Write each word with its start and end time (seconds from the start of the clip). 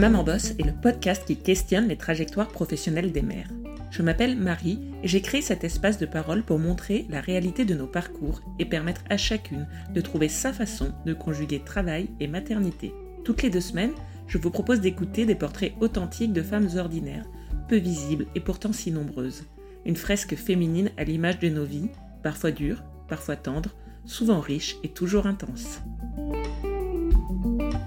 Maman 0.00 0.24
Boss 0.24 0.52
est 0.58 0.64
le 0.64 0.72
podcast 0.72 1.26
qui 1.26 1.36
questionne 1.36 1.88
les 1.88 1.98
trajectoires 1.98 2.48
professionnelles 2.48 3.12
des 3.12 3.20
mères. 3.20 3.50
Je 3.90 4.00
m'appelle 4.00 4.34
Marie 4.34 4.80
et 5.02 5.08
j'ai 5.08 5.20
créé 5.20 5.42
cet 5.42 5.62
espace 5.62 5.98
de 5.98 6.06
parole 6.06 6.42
pour 6.42 6.58
montrer 6.58 7.04
la 7.10 7.20
réalité 7.20 7.66
de 7.66 7.74
nos 7.74 7.86
parcours 7.86 8.40
et 8.58 8.64
permettre 8.64 9.02
à 9.10 9.18
chacune 9.18 9.68
de 9.92 10.00
trouver 10.00 10.30
sa 10.30 10.54
façon 10.54 10.94
de 11.04 11.12
conjuguer 11.12 11.60
travail 11.62 12.08
et 12.18 12.28
maternité. 12.28 12.94
Toutes 13.26 13.42
les 13.42 13.50
deux 13.50 13.60
semaines, 13.60 13.92
je 14.26 14.38
vous 14.38 14.50
propose 14.50 14.80
d'écouter 14.80 15.26
des 15.26 15.34
portraits 15.34 15.74
authentiques 15.80 16.32
de 16.32 16.42
femmes 16.42 16.70
ordinaires, 16.78 17.26
peu 17.68 17.76
visibles 17.76 18.24
et 18.34 18.40
pourtant 18.40 18.72
si 18.72 18.92
nombreuses. 18.92 19.44
Une 19.84 19.96
fresque 19.96 20.34
féminine 20.34 20.92
à 20.96 21.04
l'image 21.04 21.40
de 21.40 21.50
nos 21.50 21.66
vies, 21.66 21.90
parfois 22.22 22.52
dures, 22.52 22.84
parfois 23.06 23.36
tendres, 23.36 23.76
souvent 24.06 24.40
riches 24.40 24.76
et 24.82 24.88
toujours 24.88 25.26
intenses. 25.26 25.82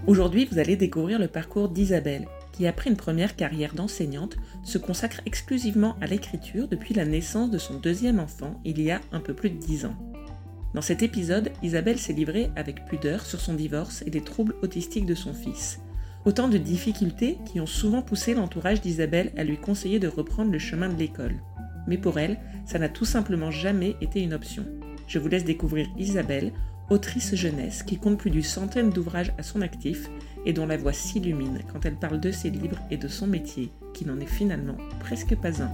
Aujourd'hui, 0.05 0.43
vous 0.51 0.59
allez 0.59 0.75
découvrir 0.75 1.17
le 1.17 1.29
parcours 1.29 1.69
d'Isabelle, 1.69 2.27
qui 2.51 2.67
après 2.67 2.89
une 2.89 2.97
première 2.97 3.37
carrière 3.37 3.73
d'enseignante, 3.73 4.35
se 4.61 4.77
consacre 4.77 5.21
exclusivement 5.25 5.95
à 6.01 6.07
l'écriture 6.07 6.67
depuis 6.67 6.93
la 6.93 7.05
naissance 7.05 7.49
de 7.49 7.57
son 7.57 7.75
deuxième 7.79 8.19
enfant 8.19 8.59
il 8.65 8.81
y 8.81 8.91
a 8.91 8.99
un 9.13 9.21
peu 9.21 9.33
plus 9.33 9.49
de 9.49 9.57
dix 9.57 9.85
ans. 9.85 9.95
Dans 10.73 10.81
cet 10.81 11.03
épisode, 11.03 11.51
Isabelle 11.61 11.99
s'est 11.99 12.11
livrée 12.11 12.51
avec 12.57 12.83
pudeur 12.83 13.25
sur 13.25 13.39
son 13.39 13.53
divorce 13.53 14.01
et 14.05 14.09
les 14.09 14.21
troubles 14.21 14.55
autistiques 14.61 15.05
de 15.05 15.15
son 15.15 15.33
fils. 15.33 15.79
Autant 16.25 16.49
de 16.49 16.57
difficultés 16.57 17.37
qui 17.45 17.61
ont 17.61 17.65
souvent 17.65 18.01
poussé 18.01 18.33
l'entourage 18.33 18.81
d'Isabelle 18.81 19.31
à 19.37 19.45
lui 19.45 19.57
conseiller 19.57 19.99
de 19.99 20.09
reprendre 20.09 20.51
le 20.51 20.59
chemin 20.59 20.89
de 20.89 20.99
l'école. 20.99 21.41
Mais 21.87 21.97
pour 21.97 22.19
elle, 22.19 22.39
ça 22.65 22.77
n'a 22.77 22.89
tout 22.89 23.05
simplement 23.05 23.51
jamais 23.51 23.95
été 24.01 24.21
une 24.21 24.33
option. 24.33 24.65
Je 25.07 25.19
vous 25.19 25.29
laisse 25.29 25.45
découvrir 25.45 25.87
Isabelle 25.97 26.51
autrice 26.89 27.35
jeunesse 27.35 27.83
qui 27.83 27.97
compte 27.97 28.17
plus 28.17 28.29
d'une 28.29 28.43
centaine 28.43 28.89
d'ouvrages 28.89 29.33
à 29.37 29.43
son 29.43 29.61
actif 29.61 30.09
et 30.45 30.53
dont 30.53 30.65
la 30.65 30.77
voix 30.77 30.93
s'illumine 30.93 31.59
quand 31.71 31.85
elle 31.85 31.95
parle 31.95 32.19
de 32.19 32.31
ses 32.31 32.49
livres 32.49 32.79
et 32.91 32.97
de 32.97 33.07
son 33.07 33.27
métier, 33.27 33.71
qui 33.93 34.05
n'en 34.05 34.19
est 34.19 34.25
finalement 34.25 34.77
presque 34.99 35.35
pas 35.35 35.61
un. 35.61 35.71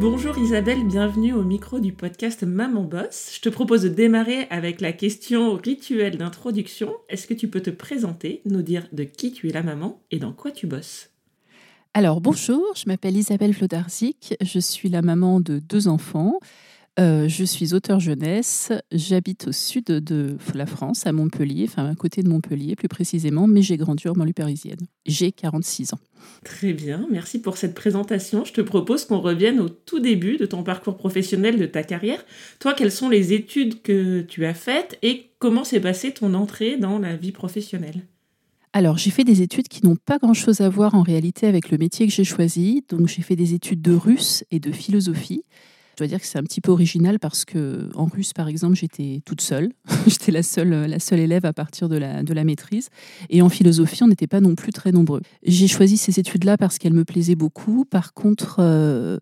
Bonjour 0.00 0.38
Isabelle, 0.38 0.86
bienvenue 0.86 1.32
au 1.32 1.42
micro 1.42 1.80
du 1.80 1.92
podcast 1.92 2.44
Maman 2.44 2.84
Boss. 2.84 3.32
Je 3.34 3.40
te 3.40 3.48
propose 3.48 3.82
de 3.82 3.88
démarrer 3.88 4.46
avec 4.48 4.80
la 4.80 4.92
question 4.92 5.56
rituelle 5.56 6.18
d'introduction. 6.18 6.92
Est-ce 7.08 7.26
que 7.26 7.34
tu 7.34 7.48
peux 7.48 7.60
te 7.60 7.70
présenter, 7.70 8.40
nous 8.44 8.62
dire 8.62 8.86
de 8.92 9.02
qui 9.02 9.32
tu 9.32 9.48
es 9.48 9.52
la 9.52 9.64
maman 9.64 10.00
et 10.12 10.20
dans 10.20 10.32
quoi 10.32 10.52
tu 10.52 10.68
bosses? 10.68 11.10
Alors 11.94 12.20
bonjour, 12.20 12.62
je 12.76 12.84
m'appelle 12.86 13.16
Isabelle 13.16 13.54
Flodarzik, 13.54 14.36
je 14.40 14.60
suis 14.60 14.88
la 14.88 15.02
maman 15.02 15.40
de 15.40 15.58
deux 15.58 15.88
enfants. 15.88 16.38
Euh, 16.98 17.28
je 17.28 17.44
suis 17.44 17.74
auteur 17.74 18.00
jeunesse. 18.00 18.72
J'habite 18.90 19.48
au 19.48 19.52
sud 19.52 19.84
de 19.84 20.36
la 20.54 20.66
France, 20.66 21.06
à 21.06 21.12
Montpellier, 21.12 21.66
enfin 21.68 21.88
à 21.88 21.94
côté 21.94 22.22
de 22.22 22.28
Montpellier 22.28 22.74
plus 22.74 22.88
précisément, 22.88 23.46
mais 23.46 23.62
j'ai 23.62 23.76
grandi 23.76 24.08
en 24.08 24.14
banlieue 24.14 24.32
parisienne. 24.32 24.80
J'ai 25.06 25.30
46 25.30 25.94
ans. 25.94 26.00
Très 26.44 26.72
bien, 26.72 27.06
merci 27.10 27.40
pour 27.40 27.56
cette 27.56 27.74
présentation. 27.74 28.44
Je 28.44 28.52
te 28.52 28.60
propose 28.60 29.04
qu'on 29.04 29.20
revienne 29.20 29.60
au 29.60 29.68
tout 29.68 30.00
début 30.00 30.38
de 30.38 30.46
ton 30.46 30.64
parcours 30.64 30.96
professionnel, 30.96 31.58
de 31.58 31.66
ta 31.66 31.84
carrière. 31.84 32.24
Toi, 32.58 32.74
quelles 32.74 32.92
sont 32.92 33.08
les 33.08 33.32
études 33.32 33.80
que 33.82 34.22
tu 34.22 34.44
as 34.44 34.54
faites 34.54 34.98
et 35.02 35.30
comment 35.38 35.62
s'est 35.62 35.80
passée 35.80 36.12
ton 36.12 36.34
entrée 36.34 36.78
dans 36.78 36.98
la 36.98 37.16
vie 37.16 37.32
professionnelle? 37.32 38.02
Alors, 38.72 38.98
j'ai 38.98 39.10
fait 39.10 39.24
des 39.24 39.40
études 39.40 39.68
qui 39.68 39.84
n'ont 39.86 39.96
pas 39.96 40.18
grand-chose 40.18 40.60
à 40.60 40.68
voir 40.68 40.94
en 40.94 41.02
réalité 41.02 41.46
avec 41.46 41.70
le 41.70 41.78
métier 41.78 42.06
que 42.06 42.12
j'ai 42.12 42.24
choisi. 42.24 42.84
Donc, 42.88 43.06
j'ai 43.06 43.22
fait 43.22 43.36
des 43.36 43.54
études 43.54 43.82
de 43.82 43.94
russe 43.94 44.44
et 44.50 44.58
de 44.58 44.72
philosophie. 44.72 45.44
Je 45.98 46.04
dois 46.04 46.08
dire 46.10 46.20
que 46.20 46.28
c'est 46.28 46.38
un 46.38 46.44
petit 46.44 46.60
peu 46.60 46.70
original 46.70 47.18
parce 47.18 47.44
que 47.44 47.88
en 47.96 48.04
russe, 48.04 48.32
par 48.32 48.46
exemple, 48.46 48.76
j'étais 48.76 49.20
toute 49.24 49.40
seule. 49.40 49.72
j'étais 50.06 50.30
la 50.30 50.44
seule, 50.44 50.68
la 50.68 51.00
seule 51.00 51.18
élève 51.18 51.44
à 51.44 51.52
partir 51.52 51.88
de 51.88 51.96
la, 51.96 52.22
de 52.22 52.32
la 52.32 52.44
maîtrise. 52.44 52.88
Et 53.30 53.42
en 53.42 53.48
philosophie, 53.48 54.04
on 54.04 54.06
n'était 54.06 54.28
pas 54.28 54.40
non 54.40 54.54
plus 54.54 54.70
très 54.70 54.92
nombreux. 54.92 55.22
J'ai 55.42 55.66
choisi 55.66 55.96
ces 55.96 56.20
études-là 56.20 56.56
parce 56.56 56.78
qu'elles 56.78 56.94
me 56.94 57.04
plaisaient 57.04 57.34
beaucoup. 57.34 57.84
Par 57.84 58.14
contre, 58.14 58.58
euh, 58.60 59.18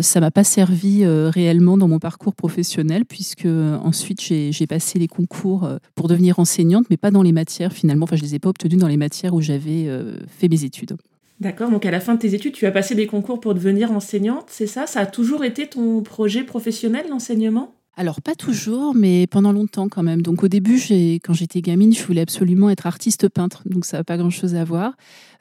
ça 0.00 0.18
m'a 0.18 0.32
pas 0.32 0.42
servi 0.42 1.04
euh, 1.04 1.30
réellement 1.30 1.78
dans 1.78 1.86
mon 1.86 2.00
parcours 2.00 2.34
professionnel 2.34 3.04
puisque 3.04 3.46
ensuite 3.46 4.20
j'ai 4.20 4.66
passé 4.66 4.98
les 4.98 5.06
concours 5.06 5.66
euh, 5.66 5.76
pour 5.94 6.08
devenir 6.08 6.40
enseignante, 6.40 6.86
mais 6.90 6.96
pas 6.96 7.12
dans 7.12 7.22
les 7.22 7.30
matières 7.30 7.72
finalement. 7.72 8.02
Enfin, 8.02 8.16
je 8.16 8.22
les 8.22 8.34
ai 8.34 8.40
pas 8.40 8.48
obtenus 8.48 8.80
dans 8.80 8.88
les 8.88 8.96
matières 8.96 9.34
où 9.34 9.40
j'avais 9.40 9.88
fait 10.26 10.48
mes 10.48 10.64
études. 10.64 10.96
D'accord, 11.40 11.70
donc 11.70 11.86
à 11.86 11.90
la 11.90 12.00
fin 12.00 12.14
de 12.14 12.18
tes 12.18 12.34
études, 12.34 12.52
tu 12.52 12.66
as 12.66 12.72
passé 12.72 12.94
des 12.94 13.06
concours 13.06 13.40
pour 13.40 13.54
devenir 13.54 13.92
enseignante, 13.92 14.46
c'est 14.48 14.66
ça? 14.66 14.86
Ça 14.86 15.00
a 15.00 15.06
toujours 15.06 15.44
été 15.44 15.68
ton 15.68 16.02
projet 16.02 16.42
professionnel, 16.42 17.06
l'enseignement 17.08 17.74
alors 18.00 18.22
pas 18.22 18.36
toujours, 18.36 18.94
mais 18.94 19.26
pendant 19.26 19.50
longtemps 19.50 19.88
quand 19.88 20.04
même. 20.04 20.22
Donc 20.22 20.44
au 20.44 20.48
début, 20.48 20.80
quand 21.24 21.32
j'étais 21.32 21.60
gamine, 21.60 21.92
je 21.92 22.04
voulais 22.04 22.20
absolument 22.20 22.70
être 22.70 22.86
artiste 22.86 23.28
peintre, 23.28 23.64
donc 23.66 23.84
ça 23.84 23.96
n'a 23.96 24.04
pas 24.04 24.16
grand-chose 24.16 24.54
à 24.54 24.62
voir. 24.62 24.92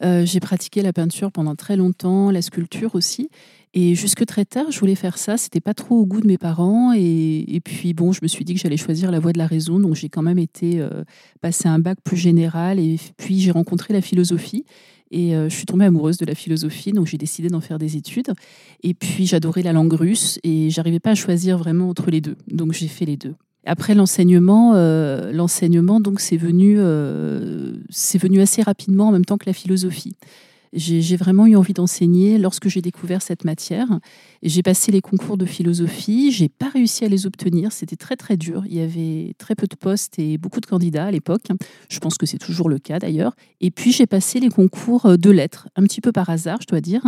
Euh, 0.04 0.26
j'ai 0.26 0.40
pratiqué 0.40 0.82
la 0.82 0.92
peinture 0.92 1.32
pendant 1.32 1.54
très 1.54 1.78
longtemps, 1.78 2.32
la 2.32 2.42
sculpture 2.42 2.96
aussi. 2.96 3.30
Et 3.76 3.94
jusque 3.94 4.26
très 4.26 4.44
tard, 4.44 4.72
je 4.72 4.80
voulais 4.80 4.96
faire 4.96 5.20
ça. 5.20 5.38
C'était 5.38 5.60
pas 5.60 5.76
trop 5.76 5.98
au 5.98 6.08
goût 6.08 6.20
de 6.20 6.26
mes 6.26 6.40
parents. 6.40 6.94
Et, 6.94 7.62
puis 7.64 7.94
bon, 7.94 8.12
je 8.12 8.22
me 8.24 8.28
suis 8.28 8.44
dit 8.44 8.56
que 8.56 8.60
j'allais 8.60 8.76
choisir 8.76 9.12
la 9.12 9.20
voie 9.20 9.34
de 9.34 9.38
la 9.38 9.46
raison. 9.46 9.80
Donc 9.80 9.94
j'ai 9.94 10.10
quand 10.10 10.24
même 10.24 10.40
été 10.40 10.80
euh, 10.80 11.04
passer 11.42 11.68
un 11.68 11.78
bac 11.78 12.00
plus 12.04 12.18
général. 12.18 12.80
Et 12.80 13.00
puis 13.18 13.40
j'ai 13.40 13.52
rencontré 13.52 13.94
la 13.94 14.02
philosophie. 14.02 14.66
Et 15.12 15.36
euh, 15.36 15.50
je 15.50 15.56
suis 15.56 15.66
tombée 15.66 15.86
amoureuse 15.86 16.18
de 16.18 16.26
la 16.26 16.36
philosophie, 16.36 16.92
donc 16.92 17.08
j'ai 17.08 17.18
décidé 17.18 17.48
d'en 17.50 17.62
faire 17.62 17.80
des 17.80 17.96
études. 17.98 18.34
Et 18.84 18.94
puis 18.94 19.26
j'adorais 19.26 19.62
la 19.62 19.74
langue 19.74 19.94
russe 19.94 20.40
et 20.44 20.70
j'arrivais 20.70 21.00
pas 21.00 21.12
à 21.12 21.16
choisir 21.16 21.58
vraiment 21.58 21.90
entre 21.90 22.12
les 22.12 22.22
deux. 22.22 22.36
Donc 22.48 22.74
j'ai 22.74 22.88
fait 22.88 23.06
les 23.06 23.18
deux. 23.18 23.36
Après 23.66 23.96
l'enseignement, 23.96 24.74
euh, 24.76 25.32
l'enseignement 25.34 26.00
donc 26.00 26.22
c'est 26.22 26.38
venu, 26.38 26.76
euh, 26.80 27.74
c'est 27.90 28.18
venu 28.18 28.40
assez 28.40 28.62
rapidement 28.62 29.10
en 29.10 29.12
même 29.12 29.26
temps 29.26 29.38
que 29.38 29.46
la 29.46 29.54
philosophie. 29.54 30.16
J'ai 30.78 31.16
vraiment 31.16 31.48
eu 31.48 31.56
envie 31.56 31.74
d'enseigner 31.74 32.38
lorsque 32.38 32.68
j'ai 32.68 32.84
découvert 32.84 33.24
cette 33.24 33.46
matière. 33.46 33.88
J'ai 34.44 34.62
passé 34.62 34.92
les 34.92 35.02
concours 35.02 35.36
de 35.36 35.46
philosophie, 35.46 36.32
j'ai 36.32 36.50
pas 36.50 36.70
réussi 36.70 37.04
à 37.04 37.08
les 37.08 37.26
obtenir, 37.26 37.72
c'était 37.72 37.96
très 37.96 38.16
très 38.16 38.38
dur. 38.38 38.64
Il 38.68 38.76
y 38.76 38.82
avait 38.82 39.34
très 39.40 39.56
peu 39.56 39.66
de 39.66 39.76
postes 39.76 40.20
et 40.20 40.38
beaucoup 40.38 40.60
de 40.60 40.68
candidats 40.68 41.06
à 41.06 41.12
l'époque. 41.12 41.48
Je 41.90 42.00
pense 42.00 42.20
que 42.20 42.28
c'est 42.28 42.38
toujours 42.38 42.70
le 42.70 42.78
cas 42.78 43.00
d'ailleurs. 43.00 43.36
Et 43.60 43.72
puis 43.72 43.92
j'ai 43.92 44.06
passé 44.06 44.40
les 44.40 44.50
concours 44.50 45.18
de 45.18 45.32
lettres, 45.32 45.68
un 45.76 45.84
petit 45.84 46.00
peu 46.00 46.12
par 46.12 46.30
hasard, 46.30 46.60
je 46.62 46.68
dois 46.68 46.82
dire, 46.82 47.02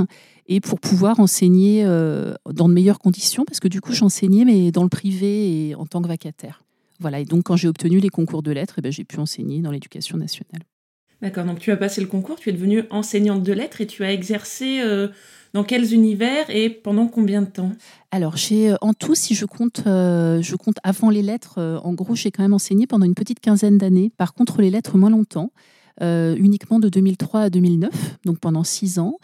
et 0.47 0.61
pour 0.61 0.79
pouvoir 0.79 1.19
enseigner 1.19 1.83
euh, 1.85 2.33
dans 2.51 2.67
de 2.67 2.73
meilleures 2.73 2.99
conditions, 2.99 3.45
parce 3.45 3.59
que 3.59 3.67
du 3.67 3.81
coup 3.81 3.93
j'enseignais 3.93 4.45
mais 4.45 4.71
dans 4.71 4.83
le 4.83 4.89
privé 4.89 5.67
et 5.69 5.75
en 5.75 5.85
tant 5.85 6.01
que 6.01 6.07
vacataire. 6.07 6.63
Voilà, 6.99 7.19
et 7.19 7.25
donc 7.25 7.43
quand 7.43 7.55
j'ai 7.55 7.67
obtenu 7.67 7.99
les 7.99 8.09
concours 8.09 8.41
de 8.41 8.51
lettres, 8.51 8.75
eh 8.79 8.81
ben, 8.81 8.91
j'ai 8.91 9.05
pu 9.05 9.19
enseigner 9.19 9.61
dans 9.61 9.71
l'éducation 9.71 10.17
nationale. 10.17 10.63
D'accord, 11.21 11.43
donc 11.43 11.59
tu 11.59 11.71
as 11.71 11.77
passé 11.77 11.99
le 11.99 12.07
concours, 12.07 12.37
tu 12.37 12.49
es 12.49 12.53
devenue 12.53 12.83
enseignante 12.91 13.43
de 13.43 13.51
lettres 13.51 13.81
et 13.81 13.87
tu 13.87 14.05
as 14.05 14.13
exercé 14.13 14.79
euh, 14.79 15.09
dans 15.53 15.65
quels 15.65 15.93
univers 15.93 16.49
et 16.49 16.69
pendant 16.69 17.07
combien 17.07 17.41
de 17.41 17.47
temps? 17.47 17.71
Alors, 18.11 18.37
j'ai 18.37 18.71
euh, 18.71 18.75
en 18.79 18.93
tout, 18.93 19.15
si 19.15 19.35
je 19.35 19.45
compte, 19.45 19.83
euh, 19.85 20.41
je 20.41 20.55
compte 20.55 20.77
avant 20.83 21.09
les 21.09 21.21
lettres, 21.21 21.81
en 21.83 21.93
gros, 21.93 22.15
j'ai 22.15 22.31
quand 22.31 22.43
même 22.43 22.53
enseigné 22.53 22.87
pendant 22.87 23.05
une 23.05 23.15
petite 23.15 23.41
quinzaine 23.41 23.77
d'années. 23.77 24.11
Par 24.17 24.33
contre, 24.33 24.61
les 24.61 24.69
lettres, 24.69 24.97
moins 24.97 25.09
longtemps, 25.09 25.51
uniquement 26.01 26.79
de 26.79 26.87
2003 26.87 27.41
à 27.41 27.49
2009, 27.49 27.91
donc 28.23 28.39
pendant 28.39 28.63
six 28.63 28.99
ans. 28.99 29.17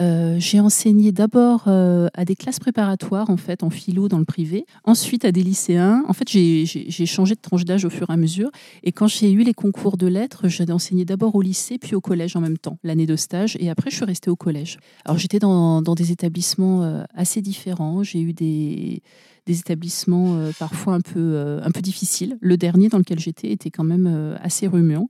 Euh, 0.00 0.36
j'ai 0.38 0.60
enseigné 0.60 1.10
d'abord 1.10 1.64
euh, 1.66 2.08
à 2.14 2.24
des 2.24 2.36
classes 2.36 2.60
préparatoires 2.60 3.30
en 3.30 3.36
fait 3.36 3.62
en 3.62 3.70
philo 3.70 4.08
dans 4.08 4.18
le 4.18 4.24
privé, 4.24 4.64
ensuite 4.84 5.24
à 5.24 5.32
des 5.32 5.42
lycéens. 5.42 6.04
En 6.06 6.12
fait, 6.12 6.28
j'ai 6.28 7.06
changé 7.06 7.34
de 7.34 7.40
tranche 7.40 7.64
d'âge 7.64 7.84
au 7.84 7.90
fur 7.90 8.08
et 8.10 8.12
à 8.12 8.16
mesure. 8.16 8.50
Et 8.84 8.92
quand 8.92 9.08
j'ai 9.08 9.32
eu 9.32 9.42
les 9.42 9.54
concours 9.54 9.96
de 9.96 10.06
lettres, 10.06 10.48
j'ai 10.48 10.70
enseigné 10.70 11.04
d'abord 11.04 11.34
au 11.34 11.42
lycée 11.42 11.78
puis 11.78 11.94
au 11.94 12.00
collège 12.00 12.36
en 12.36 12.40
même 12.40 12.58
temps, 12.58 12.78
l'année 12.84 13.06
de 13.06 13.16
stage. 13.16 13.56
Et 13.60 13.70
après, 13.70 13.90
je 13.90 13.96
suis 13.96 14.04
restée 14.04 14.30
au 14.30 14.36
collège. 14.36 14.78
Alors 15.04 15.18
j'étais 15.18 15.40
dans, 15.40 15.82
des 15.82 16.12
établissements 16.12 16.82
euh, 16.82 17.02
assez 17.14 17.42
différents. 17.42 18.02
J'ai 18.02 18.20
eu 18.20 18.32
des 18.32 19.02
des 19.46 19.60
établissements 19.60 20.38
parfois 20.58 20.92
un 20.92 21.00
peu, 21.00 21.58
un 21.62 21.70
peu 21.70 21.80
difficiles. 21.80 22.36
Le 22.42 22.58
dernier 22.58 22.90
dans 22.90 22.98
lequel 22.98 23.18
j'étais 23.18 23.50
était 23.50 23.70
quand 23.70 23.82
même 23.82 24.36
assez 24.42 24.66
remuant. 24.66 25.08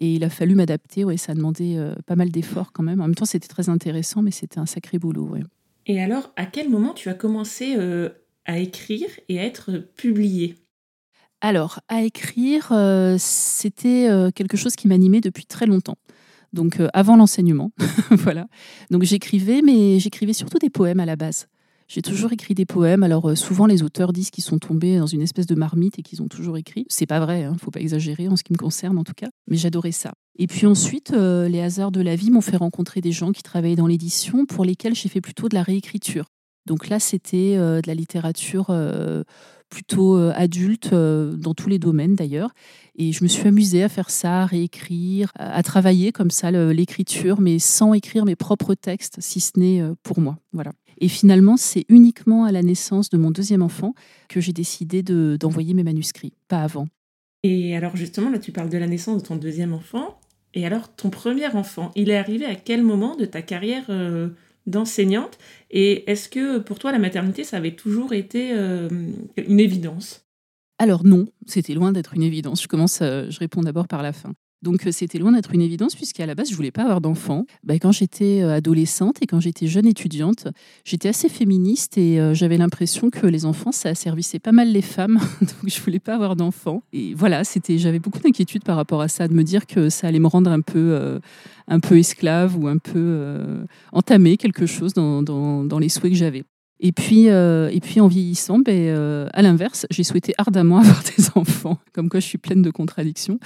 Et 0.00 0.14
il 0.14 0.24
a 0.24 0.30
fallu 0.30 0.54
m'adapter. 0.54 1.04
Ouais, 1.04 1.16
ça 1.16 1.32
a 1.32 1.34
demandé 1.34 1.76
euh, 1.76 1.94
pas 2.06 2.16
mal 2.16 2.30
d'efforts 2.30 2.72
quand 2.72 2.82
même. 2.82 3.00
En 3.00 3.04
même 3.04 3.14
temps, 3.14 3.24
c'était 3.24 3.48
très 3.48 3.68
intéressant, 3.68 4.22
mais 4.22 4.30
c'était 4.30 4.58
un 4.58 4.66
sacré 4.66 4.98
boulot. 4.98 5.26
Ouais. 5.26 5.40
Et 5.86 6.00
alors, 6.00 6.32
à 6.36 6.46
quel 6.46 6.68
moment 6.68 6.94
tu 6.94 7.08
as 7.08 7.14
commencé 7.14 7.74
euh, 7.76 8.10
à 8.44 8.58
écrire 8.58 9.08
et 9.28 9.40
à 9.40 9.44
être 9.44 9.78
publié? 9.96 10.54
Alors, 11.40 11.80
à 11.88 12.02
écrire, 12.02 12.68
euh, 12.72 13.16
c'était 13.18 14.08
quelque 14.34 14.56
chose 14.56 14.74
qui 14.74 14.88
m'animait 14.88 15.20
depuis 15.20 15.46
très 15.46 15.66
longtemps. 15.66 15.98
Donc, 16.52 16.78
avant 16.94 17.16
l'enseignement, 17.16 17.72
voilà. 18.10 18.46
Donc, 18.90 19.02
j'écrivais, 19.02 19.62
mais 19.62 19.98
j'écrivais 19.98 20.32
surtout 20.32 20.58
des 20.58 20.70
poèmes 20.70 21.00
à 21.00 21.06
la 21.06 21.16
base. 21.16 21.46
J'ai 21.88 22.02
toujours 22.02 22.32
écrit 22.32 22.54
des 22.54 22.66
poèmes. 22.66 23.02
Alors 23.02 23.30
euh, 23.30 23.34
souvent 23.34 23.66
les 23.66 23.82
auteurs 23.82 24.12
disent 24.12 24.30
qu'ils 24.30 24.44
sont 24.44 24.58
tombés 24.58 24.98
dans 24.98 25.06
une 25.06 25.22
espèce 25.22 25.46
de 25.46 25.54
marmite 25.54 25.98
et 25.98 26.02
qu'ils 26.02 26.22
ont 26.22 26.28
toujours 26.28 26.58
écrit. 26.58 26.84
C'est 26.88 27.06
pas 27.06 27.18
vrai, 27.18 27.44
hein, 27.44 27.56
faut 27.58 27.70
pas 27.70 27.80
exagérer 27.80 28.28
en 28.28 28.36
ce 28.36 28.44
qui 28.44 28.52
me 28.52 28.58
concerne 28.58 28.98
en 28.98 29.04
tout 29.04 29.14
cas. 29.16 29.28
Mais 29.48 29.56
j'adorais 29.56 29.92
ça. 29.92 30.12
Et 30.38 30.46
puis 30.46 30.66
ensuite, 30.66 31.12
euh, 31.12 31.48
les 31.48 31.60
hasards 31.60 31.90
de 31.90 32.02
la 32.02 32.14
vie 32.14 32.30
m'ont 32.30 32.42
fait 32.42 32.58
rencontrer 32.58 33.00
des 33.00 33.12
gens 33.12 33.32
qui 33.32 33.42
travaillaient 33.42 33.74
dans 33.74 33.86
l'édition 33.86 34.44
pour 34.44 34.64
lesquels 34.64 34.94
j'ai 34.94 35.08
fait 35.08 35.22
plutôt 35.22 35.48
de 35.48 35.54
la 35.54 35.62
réécriture. 35.62 36.26
Donc 36.66 36.88
là, 36.88 37.00
c'était 37.00 37.56
de 37.56 37.86
la 37.86 37.94
littérature 37.94 38.66
plutôt 39.68 40.16
adulte, 40.16 40.92
dans 40.92 41.54
tous 41.54 41.68
les 41.68 41.78
domaines 41.78 42.14
d'ailleurs. 42.14 42.50
Et 42.96 43.12
je 43.12 43.22
me 43.22 43.28
suis 43.28 43.46
amusée 43.46 43.82
à 43.82 43.88
faire 43.88 44.10
ça, 44.10 44.42
à 44.42 44.46
réécrire, 44.46 45.32
à 45.36 45.62
travailler 45.62 46.12
comme 46.12 46.30
ça 46.30 46.50
l'écriture, 46.50 47.40
mais 47.40 47.58
sans 47.58 47.94
écrire 47.94 48.24
mes 48.24 48.36
propres 48.36 48.74
textes, 48.74 49.16
si 49.20 49.40
ce 49.40 49.58
n'est 49.58 49.82
pour 50.02 50.20
moi. 50.20 50.38
Voilà. 50.52 50.72
Et 51.00 51.08
finalement, 51.08 51.56
c'est 51.56 51.84
uniquement 51.88 52.44
à 52.44 52.52
la 52.52 52.62
naissance 52.62 53.08
de 53.10 53.18
mon 53.18 53.30
deuxième 53.30 53.62
enfant 53.62 53.94
que 54.28 54.40
j'ai 54.40 54.52
décidé 54.52 55.02
d'envoyer 55.02 55.74
mes 55.74 55.84
manuscrits, 55.84 56.32
pas 56.48 56.62
avant. 56.62 56.88
Et 57.44 57.76
alors 57.76 57.96
justement, 57.96 58.30
là, 58.30 58.38
tu 58.38 58.52
parles 58.52 58.68
de 58.68 58.78
la 58.78 58.86
naissance 58.86 59.22
de 59.22 59.28
ton 59.28 59.36
deuxième 59.36 59.72
enfant. 59.72 60.18
Et 60.54 60.66
alors, 60.66 60.94
ton 60.94 61.10
premier 61.10 61.46
enfant, 61.48 61.92
il 61.94 62.10
est 62.10 62.16
arrivé 62.16 62.46
à 62.46 62.54
quel 62.54 62.82
moment 62.82 63.16
de 63.16 63.26
ta 63.26 63.42
carrière 63.42 63.84
euh, 63.90 64.30
d'enseignante 64.68 65.38
Et 65.70 66.10
est-ce 66.10 66.28
que 66.28 66.58
pour 66.58 66.78
toi, 66.78 66.92
la 66.92 66.98
maternité, 66.98 67.44
ça 67.44 67.56
avait 67.56 67.74
toujours 67.74 68.12
été 68.12 68.52
euh, 68.52 68.88
une 69.36 69.60
évidence? 69.60 70.26
Alors 70.78 71.04
non, 71.04 71.26
c'était 71.46 71.74
loin 71.74 71.92
d'être 71.92 72.14
une 72.14 72.22
évidence. 72.22 72.62
Je 72.62 72.68
commence, 72.68 72.98
je 73.00 73.38
réponds 73.38 73.62
d'abord 73.62 73.88
par 73.88 74.02
la 74.02 74.12
fin. 74.12 74.32
Donc 74.62 74.86
euh, 74.86 74.90
c'était 74.92 75.18
loin 75.18 75.32
d'être 75.32 75.54
une 75.54 75.62
évidence 75.62 75.94
puisqu'à 75.94 76.26
la 76.26 76.34
base 76.34 76.50
je 76.50 76.56
voulais 76.56 76.70
pas 76.70 76.82
avoir 76.82 77.00
d'enfants. 77.00 77.46
Bah, 77.62 77.74
quand 77.74 77.92
j'étais 77.92 78.42
euh, 78.42 78.54
adolescente 78.54 79.18
et 79.22 79.26
quand 79.26 79.40
j'étais 79.40 79.66
jeune 79.66 79.86
étudiante, 79.86 80.48
j'étais 80.84 81.08
assez 81.08 81.28
féministe 81.28 81.96
et 81.96 82.20
euh, 82.20 82.34
j'avais 82.34 82.56
l'impression 82.56 83.10
que 83.10 83.26
les 83.26 83.44
enfants 83.44 83.72
ça 83.72 83.94
servissait 83.94 84.40
pas 84.40 84.52
mal 84.52 84.72
les 84.72 84.82
femmes, 84.82 85.20
donc 85.40 85.50
je 85.66 85.80
voulais 85.80 86.00
pas 86.00 86.14
avoir 86.14 86.34
d'enfants. 86.34 86.82
Et 86.92 87.14
voilà, 87.14 87.44
c'était, 87.44 87.78
j'avais 87.78 88.00
beaucoup 88.00 88.18
d'inquiétude 88.18 88.64
par 88.64 88.76
rapport 88.76 89.00
à 89.00 89.08
ça, 89.08 89.28
de 89.28 89.34
me 89.34 89.44
dire 89.44 89.66
que 89.66 89.88
ça 89.88 90.08
allait 90.08 90.18
me 90.18 90.26
rendre 90.26 90.50
un 90.50 90.60
peu, 90.60 91.20
un 91.68 91.80
peu 91.80 91.98
esclave 91.98 92.56
ou 92.58 92.66
un 92.66 92.78
peu 92.78 93.64
entamer 93.92 94.36
quelque 94.36 94.66
chose 94.66 94.92
dans, 94.92 95.22
dans 95.22 95.78
les 95.78 95.88
souhaits 95.88 96.12
que 96.12 96.18
j'avais. 96.18 96.44
Et 96.80 96.92
puis, 96.92 97.28
euh, 97.28 97.70
et 97.72 97.80
puis 97.80 98.00
en 98.00 98.06
vieillissant, 98.06 98.58
ben, 98.60 98.76
euh, 98.76 99.28
à 99.32 99.42
l'inverse, 99.42 99.86
j'ai 99.90 100.04
souhaité 100.04 100.32
ardemment 100.38 100.78
avoir 100.78 101.02
des 101.02 101.24
enfants, 101.34 101.78
comme 101.92 102.08
quoi 102.08 102.20
je 102.20 102.26
suis 102.26 102.38
pleine 102.38 102.62
de 102.62 102.70
contradictions. 102.70 103.40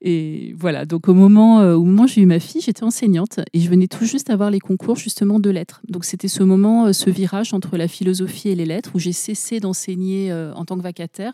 Et 0.00 0.54
voilà, 0.56 0.86
donc 0.86 1.08
au 1.08 1.14
moment, 1.14 1.60
euh, 1.60 1.74
au 1.74 1.84
moment 1.84 2.04
où 2.04 2.08
j'ai 2.08 2.22
eu 2.22 2.26
ma 2.26 2.40
fille, 2.40 2.62
j'étais 2.62 2.84
enseignante 2.84 3.40
et 3.52 3.60
je 3.60 3.68
venais 3.68 3.88
tout 3.88 4.06
juste 4.06 4.30
avoir 4.30 4.50
les 4.50 4.60
concours 4.60 4.96
justement 4.96 5.38
de 5.38 5.50
lettres. 5.50 5.82
Donc 5.88 6.04
c'était 6.04 6.28
ce 6.28 6.42
moment, 6.42 6.92
ce 6.92 7.10
virage 7.10 7.52
entre 7.52 7.76
la 7.76 7.88
philosophie 7.88 8.48
et 8.48 8.54
les 8.54 8.66
lettres, 8.66 8.92
où 8.94 8.98
j'ai 8.98 9.12
cessé 9.12 9.60
d'enseigner 9.60 10.32
en 10.32 10.64
tant 10.64 10.76
que 10.76 10.82
vacataire, 10.82 11.32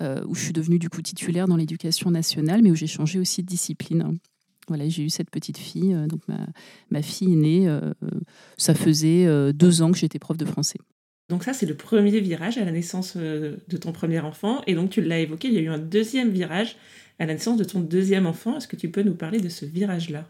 où 0.00 0.34
je 0.34 0.40
suis 0.40 0.52
devenue 0.52 0.78
du 0.78 0.88
coup 0.88 1.02
titulaire 1.02 1.46
dans 1.46 1.56
l'éducation 1.56 2.10
nationale, 2.10 2.62
mais 2.62 2.70
où 2.70 2.74
j'ai 2.74 2.86
changé 2.86 3.18
aussi 3.18 3.42
de 3.42 3.46
discipline. 3.46 4.18
Voilà, 4.68 4.88
j'ai 4.88 5.04
eu 5.04 5.10
cette 5.10 5.30
petite 5.30 5.58
fille. 5.58 5.94
Euh, 5.94 6.06
donc 6.06 6.22
ma, 6.90 7.02
fille 7.02 7.32
est 7.32 7.36
née, 7.36 7.68
euh, 7.68 7.92
ça 8.56 8.74
faisait 8.74 9.26
euh, 9.26 9.52
deux 9.52 9.82
ans 9.82 9.92
que 9.92 9.98
j'étais 9.98 10.18
prof 10.18 10.36
de 10.36 10.44
français. 10.44 10.78
Donc 11.28 11.44
ça, 11.44 11.52
c'est 11.52 11.66
le 11.66 11.76
premier 11.76 12.20
virage 12.20 12.56
à 12.58 12.64
la 12.64 12.70
naissance 12.70 13.16
de 13.16 13.76
ton 13.80 13.92
premier 13.92 14.20
enfant. 14.20 14.62
Et 14.66 14.74
donc 14.74 14.90
tu 14.90 15.02
l'as 15.02 15.18
évoqué, 15.18 15.48
il 15.48 15.54
y 15.54 15.58
a 15.58 15.60
eu 15.60 15.68
un 15.68 15.78
deuxième 15.78 16.30
virage 16.30 16.76
à 17.18 17.26
la 17.26 17.34
naissance 17.34 17.58
de 17.58 17.64
ton 17.64 17.80
deuxième 17.80 18.26
enfant. 18.26 18.56
Est-ce 18.56 18.68
que 18.68 18.76
tu 18.76 18.90
peux 18.90 19.02
nous 19.02 19.14
parler 19.14 19.40
de 19.40 19.48
ce 19.48 19.64
virage-là? 19.64 20.28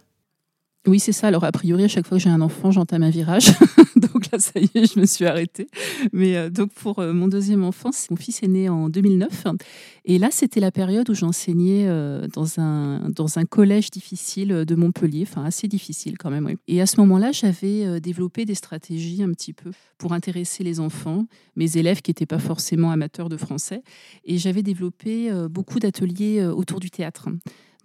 Oui, 0.86 1.00
c'est 1.00 1.12
ça. 1.12 1.28
Alors, 1.28 1.44
a 1.44 1.52
priori, 1.52 1.84
à 1.84 1.88
chaque 1.88 2.06
fois 2.06 2.18
que 2.18 2.22
j'ai 2.22 2.30
un 2.30 2.40
enfant, 2.40 2.70
j'entame 2.70 3.02
un 3.02 3.10
virage. 3.10 3.46
donc 3.96 4.30
là, 4.30 4.38
ça 4.38 4.60
y 4.60 4.70
est, 4.74 4.92
je 4.92 5.00
me 5.00 5.06
suis 5.06 5.24
arrêtée. 5.24 5.68
Mais 6.12 6.36
euh, 6.36 6.50
donc, 6.50 6.72
pour 6.72 6.98
euh, 6.98 7.12
mon 7.12 7.28
deuxième 7.28 7.64
enfant, 7.64 7.90
mon 8.10 8.16
fils 8.16 8.42
est 8.42 8.48
né 8.48 8.68
en 8.68 8.88
2009. 8.88 9.46
Et 10.04 10.18
là, 10.18 10.28
c'était 10.30 10.60
la 10.60 10.70
période 10.70 11.08
où 11.10 11.14
j'enseignais 11.14 11.86
euh, 11.88 12.26
dans, 12.32 12.60
un, 12.60 13.10
dans 13.10 13.38
un 13.38 13.44
collège 13.44 13.90
difficile 13.90 14.48
de 14.48 14.74
Montpellier, 14.74 15.26
enfin 15.28 15.44
assez 15.44 15.66
difficile 15.66 16.16
quand 16.18 16.30
même. 16.30 16.54
Et 16.68 16.80
à 16.80 16.86
ce 16.86 17.00
moment-là, 17.00 17.32
j'avais 17.32 18.00
développé 18.00 18.44
des 18.44 18.54
stratégies 18.54 19.22
un 19.22 19.32
petit 19.32 19.52
peu 19.52 19.70
pour 19.98 20.12
intéresser 20.12 20.62
les 20.62 20.78
enfants, 20.78 21.26
mes 21.56 21.76
élèves 21.76 22.02
qui 22.02 22.10
n'étaient 22.10 22.26
pas 22.26 22.38
forcément 22.38 22.92
amateurs 22.92 23.28
de 23.28 23.36
français. 23.36 23.82
Et 24.24 24.38
j'avais 24.38 24.62
développé 24.62 25.32
beaucoup 25.50 25.80
d'ateliers 25.80 26.44
autour 26.44 26.78
du 26.78 26.90
théâtre. 26.90 27.28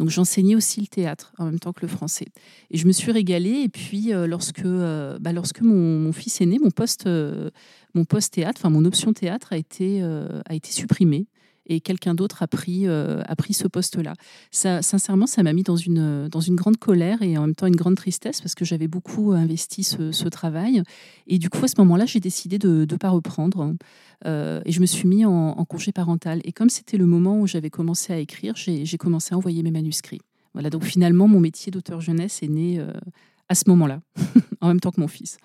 Donc 0.01 0.09
j'enseignais 0.09 0.56
aussi 0.56 0.81
le 0.81 0.88
théâtre 0.88 1.31
en 1.38 1.45
même 1.45 1.59
temps 1.59 1.74
que 1.74 1.83
le 1.83 1.88
français. 1.88 2.25
Et 2.71 2.80
je 2.80 2.88
me 2.88 2.92
suis 2.92 3.12
régalée. 3.12 3.62
Et 3.62 3.69
puis 3.69 4.12
euh, 4.12 4.25
lorsque, 4.25 4.65
euh, 4.65 5.19
bah, 5.19 5.31
lorsque 5.31 5.62
mon, 5.62 6.12
fils 6.12 6.42
est 6.42 6.48
né, 6.48 6.57
mon 6.57 6.71
poste, 6.71 7.06
euh, 7.06 7.51
mon 7.94 8.03
poste 8.03 8.33
théâtre, 8.33 8.59
enfin 8.59 8.71
mon 8.71 8.83
option 8.83 9.13
théâtre 9.13 9.53
a 9.53 9.57
été, 9.57 10.01
a 10.01 10.56
été 10.56 10.71
supprimée 10.71 11.27
et 11.71 11.79
quelqu'un 11.79 12.13
d'autre 12.13 12.44
a 12.44 12.47
pris, 12.47 12.85
euh, 12.85 13.21
a 13.25 13.35
pris 13.38 13.53
ce 13.53 13.65
poste-là. 13.68 14.13
Ça, 14.51 14.81
sincèrement, 14.81 15.25
ça 15.25 15.41
m'a 15.41 15.53
mis 15.53 15.63
dans 15.63 15.77
une, 15.77 16.27
dans 16.27 16.41
une 16.41 16.56
grande 16.56 16.75
colère 16.75 17.21
et 17.21 17.38
en 17.38 17.41
même 17.41 17.56
temps 17.56 17.68
une 17.68 17.77
grande 17.77 17.95
tristesse 17.95 18.41
parce 18.41 18.56
que 18.56 18.65
j'avais 18.65 18.89
beaucoup 18.89 19.31
investi 19.31 19.83
ce, 19.83 20.27
travail. 20.27 20.83
Et 21.27 21.38
du 21.39 21.50
coup, 21.50 21.63
à 21.63 21.68
ce 21.68 21.75
moment-là, 21.79 22.06
j'ai 22.06 22.19
décidé 22.19 22.59
de 22.59 22.85
ne 22.89 22.97
pas 22.97 23.09
reprendre 23.09 23.73
euh, 24.25 24.62
et 24.65 24.71
je 24.71 24.81
me 24.81 24.85
suis 24.85 25.07
mis 25.07 25.25
en, 25.25 25.63
congé 25.65 25.94
parental. 25.94 26.41
Et 26.44 26.51
comme 26.51 26.69
c'était 26.69 26.97
le 26.97 27.06
moment 27.06 27.39
où 27.39 27.47
j'avais 27.47 27.69
commencé 27.69 28.12
à 28.12 28.18
écrire, 28.18 28.53
j'ai 28.56 28.97
commencé 28.97 29.33
à 29.33 29.38
envoyer 29.38 29.63
mes 29.63 29.71
manuscrits. 29.71 30.21
Voilà, 30.53 30.69
donc 30.69 30.83
finalement, 30.83 31.29
mon 31.29 31.39
métier 31.39 31.71
d'auteur 31.71 32.01
jeunesse 32.01 32.44
est 32.44 32.50
né 32.50 32.79
euh, 32.79 32.91
à 33.47 33.56
ce 33.56 33.63
moment-là, 33.68 34.01
en 34.62 34.68
même 34.68 34.81
temps 34.81 34.91
que 34.91 35.00
mon 35.00 35.07
fils. 35.07 35.38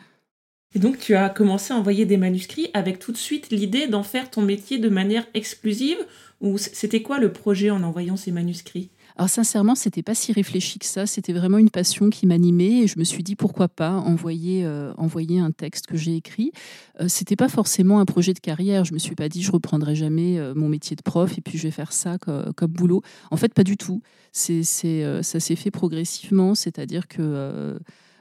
Et 0.77 0.79
donc 0.79 0.99
tu 0.99 1.15
as 1.15 1.31
commencé 1.31 1.73
à 1.73 1.77
envoyer 1.79 2.05
des 2.05 2.19
manuscrits 2.19 2.69
avec 2.75 2.99
tout 2.99 3.11
de 3.11 3.17
suite 3.17 3.49
l'idée 3.51 3.87
d'en 3.87 4.03
faire 4.03 4.29
ton 4.29 4.43
métier 4.43 4.77
de 4.77 4.91
manière 4.91 5.25
exclusive 5.33 5.97
ou 6.43 6.59
c'était 6.59 7.01
quoi 7.01 7.19
le 7.19 7.33
projet 7.33 7.71
en 7.71 7.83
envoyant 7.83 8.19
ces 8.19 8.31
manuscrits? 8.31 8.91
Alors 9.17 9.31
sincèrement, 9.31 9.75
c'était 9.75 10.03
pas 10.03 10.15
si 10.15 10.35
réfléchi 10.35 10.79
que 10.79 10.85
ça. 10.85 11.07
C'était 11.07 11.33
vraiment 11.33 11.57
une 11.57 11.71
passion 11.71 12.11
qui 12.11 12.27
m'animait 12.27 12.83
et 12.83 12.89
je 12.89 12.99
me 12.99 13.05
suis 13.05 13.23
dit 13.23 13.37
pourquoi 13.37 13.69
pas 13.69 13.93
envoyer 13.93 14.67
euh, 14.67 14.93
envoyer 14.99 15.41
un 15.41 15.51
texte 15.51 15.87
que 15.87 15.97
j'ai 15.97 16.15
écrit. 16.15 16.53
Euh, 17.01 17.09
c'était 17.09 17.37
pas 17.37 17.49
forcément 17.49 17.99
un 17.99 18.05
projet 18.05 18.35
de 18.35 18.41
carrière. 18.41 18.85
Je 18.85 18.93
me 18.93 18.99
suis 18.99 19.15
pas 19.15 19.31
dit 19.31 19.43
je 19.43 19.53
reprendrai 19.53 19.95
jamais 19.95 20.39
euh, 20.39 20.53
mon 20.55 20.69
métier 20.69 20.95
de 20.95 21.01
prof 21.01 21.39
et 21.39 21.41
puis 21.41 21.57
je 21.57 21.63
vais 21.63 21.71
faire 21.71 21.95
ça 21.95 22.19
comme, 22.19 22.53
comme 22.53 22.73
boulot. 22.73 23.01
En 23.31 23.39
fait, 23.39 23.55
pas 23.55 23.65
du 23.65 23.79
tout. 23.79 24.03
C'est 24.31 24.63
ça 24.63 25.41
s'est 25.41 25.57
fait 25.57 25.71
progressivement. 25.71 26.55
C'est-à-dire 26.55 27.09
que 27.09 27.79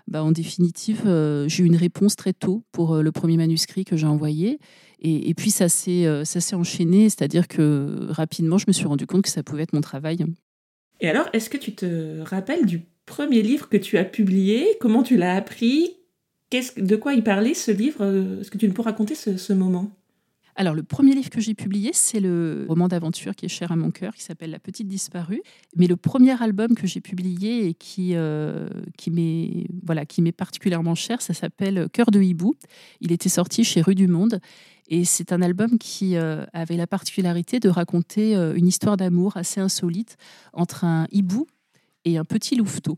bah, 0.08 0.24
en 0.24 0.32
définitive, 0.32 1.04
euh, 1.08 1.48
j'ai 1.48 1.64
eu 1.64 1.66
une 1.66 1.76
réponse 1.76 2.16
très 2.16 2.34
tôt 2.34 2.64
pour 2.72 2.96
euh, 2.96 3.02
le 3.02 3.12
premier 3.12 3.38
manuscrit 3.38 3.86
que 3.86 3.98
j'ai 3.98 4.06
envoyé. 4.06 4.60
Et, 5.02 5.34
puis 5.36 5.52
ça 5.52 5.70
s'est, 5.70 6.08
euh, 6.08 6.26
ça 6.26 6.42
s'est 6.42 6.56
enchaîné, 6.56 7.10
c'est-à-dire 7.10 7.48
que 7.48 8.08
rapidement, 8.10 8.58
je 8.58 8.66
me 8.68 8.74
suis 8.74 8.88
rendu 8.88 9.06
compte 9.06 9.22
que 9.22 9.30
ça 9.30 9.44
pouvait 9.44 9.64
être 9.64 9.74
mon 9.74 9.82
travail. 9.82 10.26
Et 11.00 11.10
alors, 11.10 11.28
est-ce 11.34 11.50
que 11.50 11.58
tu 11.58 11.76
te 11.76 12.22
rappelles 12.22 12.66
du 12.66 12.82
premier 13.06 13.44
livre 13.44 13.70
que 13.70 13.78
tu 13.78 13.98
as 14.00 14.06
publié? 14.06 14.78
Comment 14.80 15.04
tu 15.04 15.18
l'as 15.18 15.36
appris? 15.36 15.92
De 16.78 16.96
quoi 16.96 17.14
il 17.14 17.24
parlait 17.24 17.54
ce 17.54 17.72
livre? 17.72 18.04
Est-ce 18.42 18.50
que 18.50 18.58
tu 18.58 18.68
peux 18.70 18.82
raconter 18.82 19.14
ce 19.14 19.54
moment? 19.54 19.92
Alors, 20.58 20.74
le 20.74 20.84
premier 20.84 21.14
livre 21.14 21.30
que 21.30 21.42
j'ai 21.42 21.54
publié, 21.54 21.92
c'est 21.94 22.22
le 22.22 22.66
roman 22.70 22.88
d'aventure 22.88 23.36
qui 23.36 23.46
est 23.46 23.50
cher 23.50 23.74
à 23.74 23.76
mon 23.76 23.92
cœur, 23.92 24.16
qui 24.16 24.24
s'appelle 24.24 24.52
La 24.52 24.60
Petite 24.60 24.88
Disparue. 24.88 25.42
Mais 25.76 25.86
le 25.86 25.98
premier 25.98 26.42
album 26.42 26.76
que 26.76 26.88
j'ai 26.88 27.02
publié 27.02 27.68
et 27.68 27.74
qui, 27.74 28.12
euh, 28.16 28.70
m'est 29.12 29.68
voilà, 29.84 30.06
qui 30.06 30.22
particulièrement 30.32 30.96
cher, 30.96 31.22
ça 31.22 31.34
s'appelle 31.34 31.90
Cœur 31.92 32.10
de 32.10 32.22
hibou. 32.22 32.56
Il 33.02 33.12
était 33.12 33.28
sorti 33.28 33.66
chez 33.66 33.82
Rue 33.82 33.96
du 33.96 34.08
Monde. 34.08 34.40
Et 34.88 35.04
c'est 35.04 35.34
un 35.34 35.42
album 35.42 35.78
qui 35.78 36.16
euh, 36.16 36.46
avait 36.54 36.78
la 36.78 36.88
particularité 36.88 37.60
de 37.60 37.68
raconter 37.68 38.38
euh, 38.38 38.56
une 38.56 38.68
histoire 38.68 38.96
d'amour 38.96 39.36
assez 39.36 39.60
insolite 39.60 40.16
entre 40.54 40.86
un 40.86 41.08
hibou 41.12 41.48
et 42.06 42.18
un 42.18 42.24
petit 42.24 42.56
louveteau. 42.56 42.98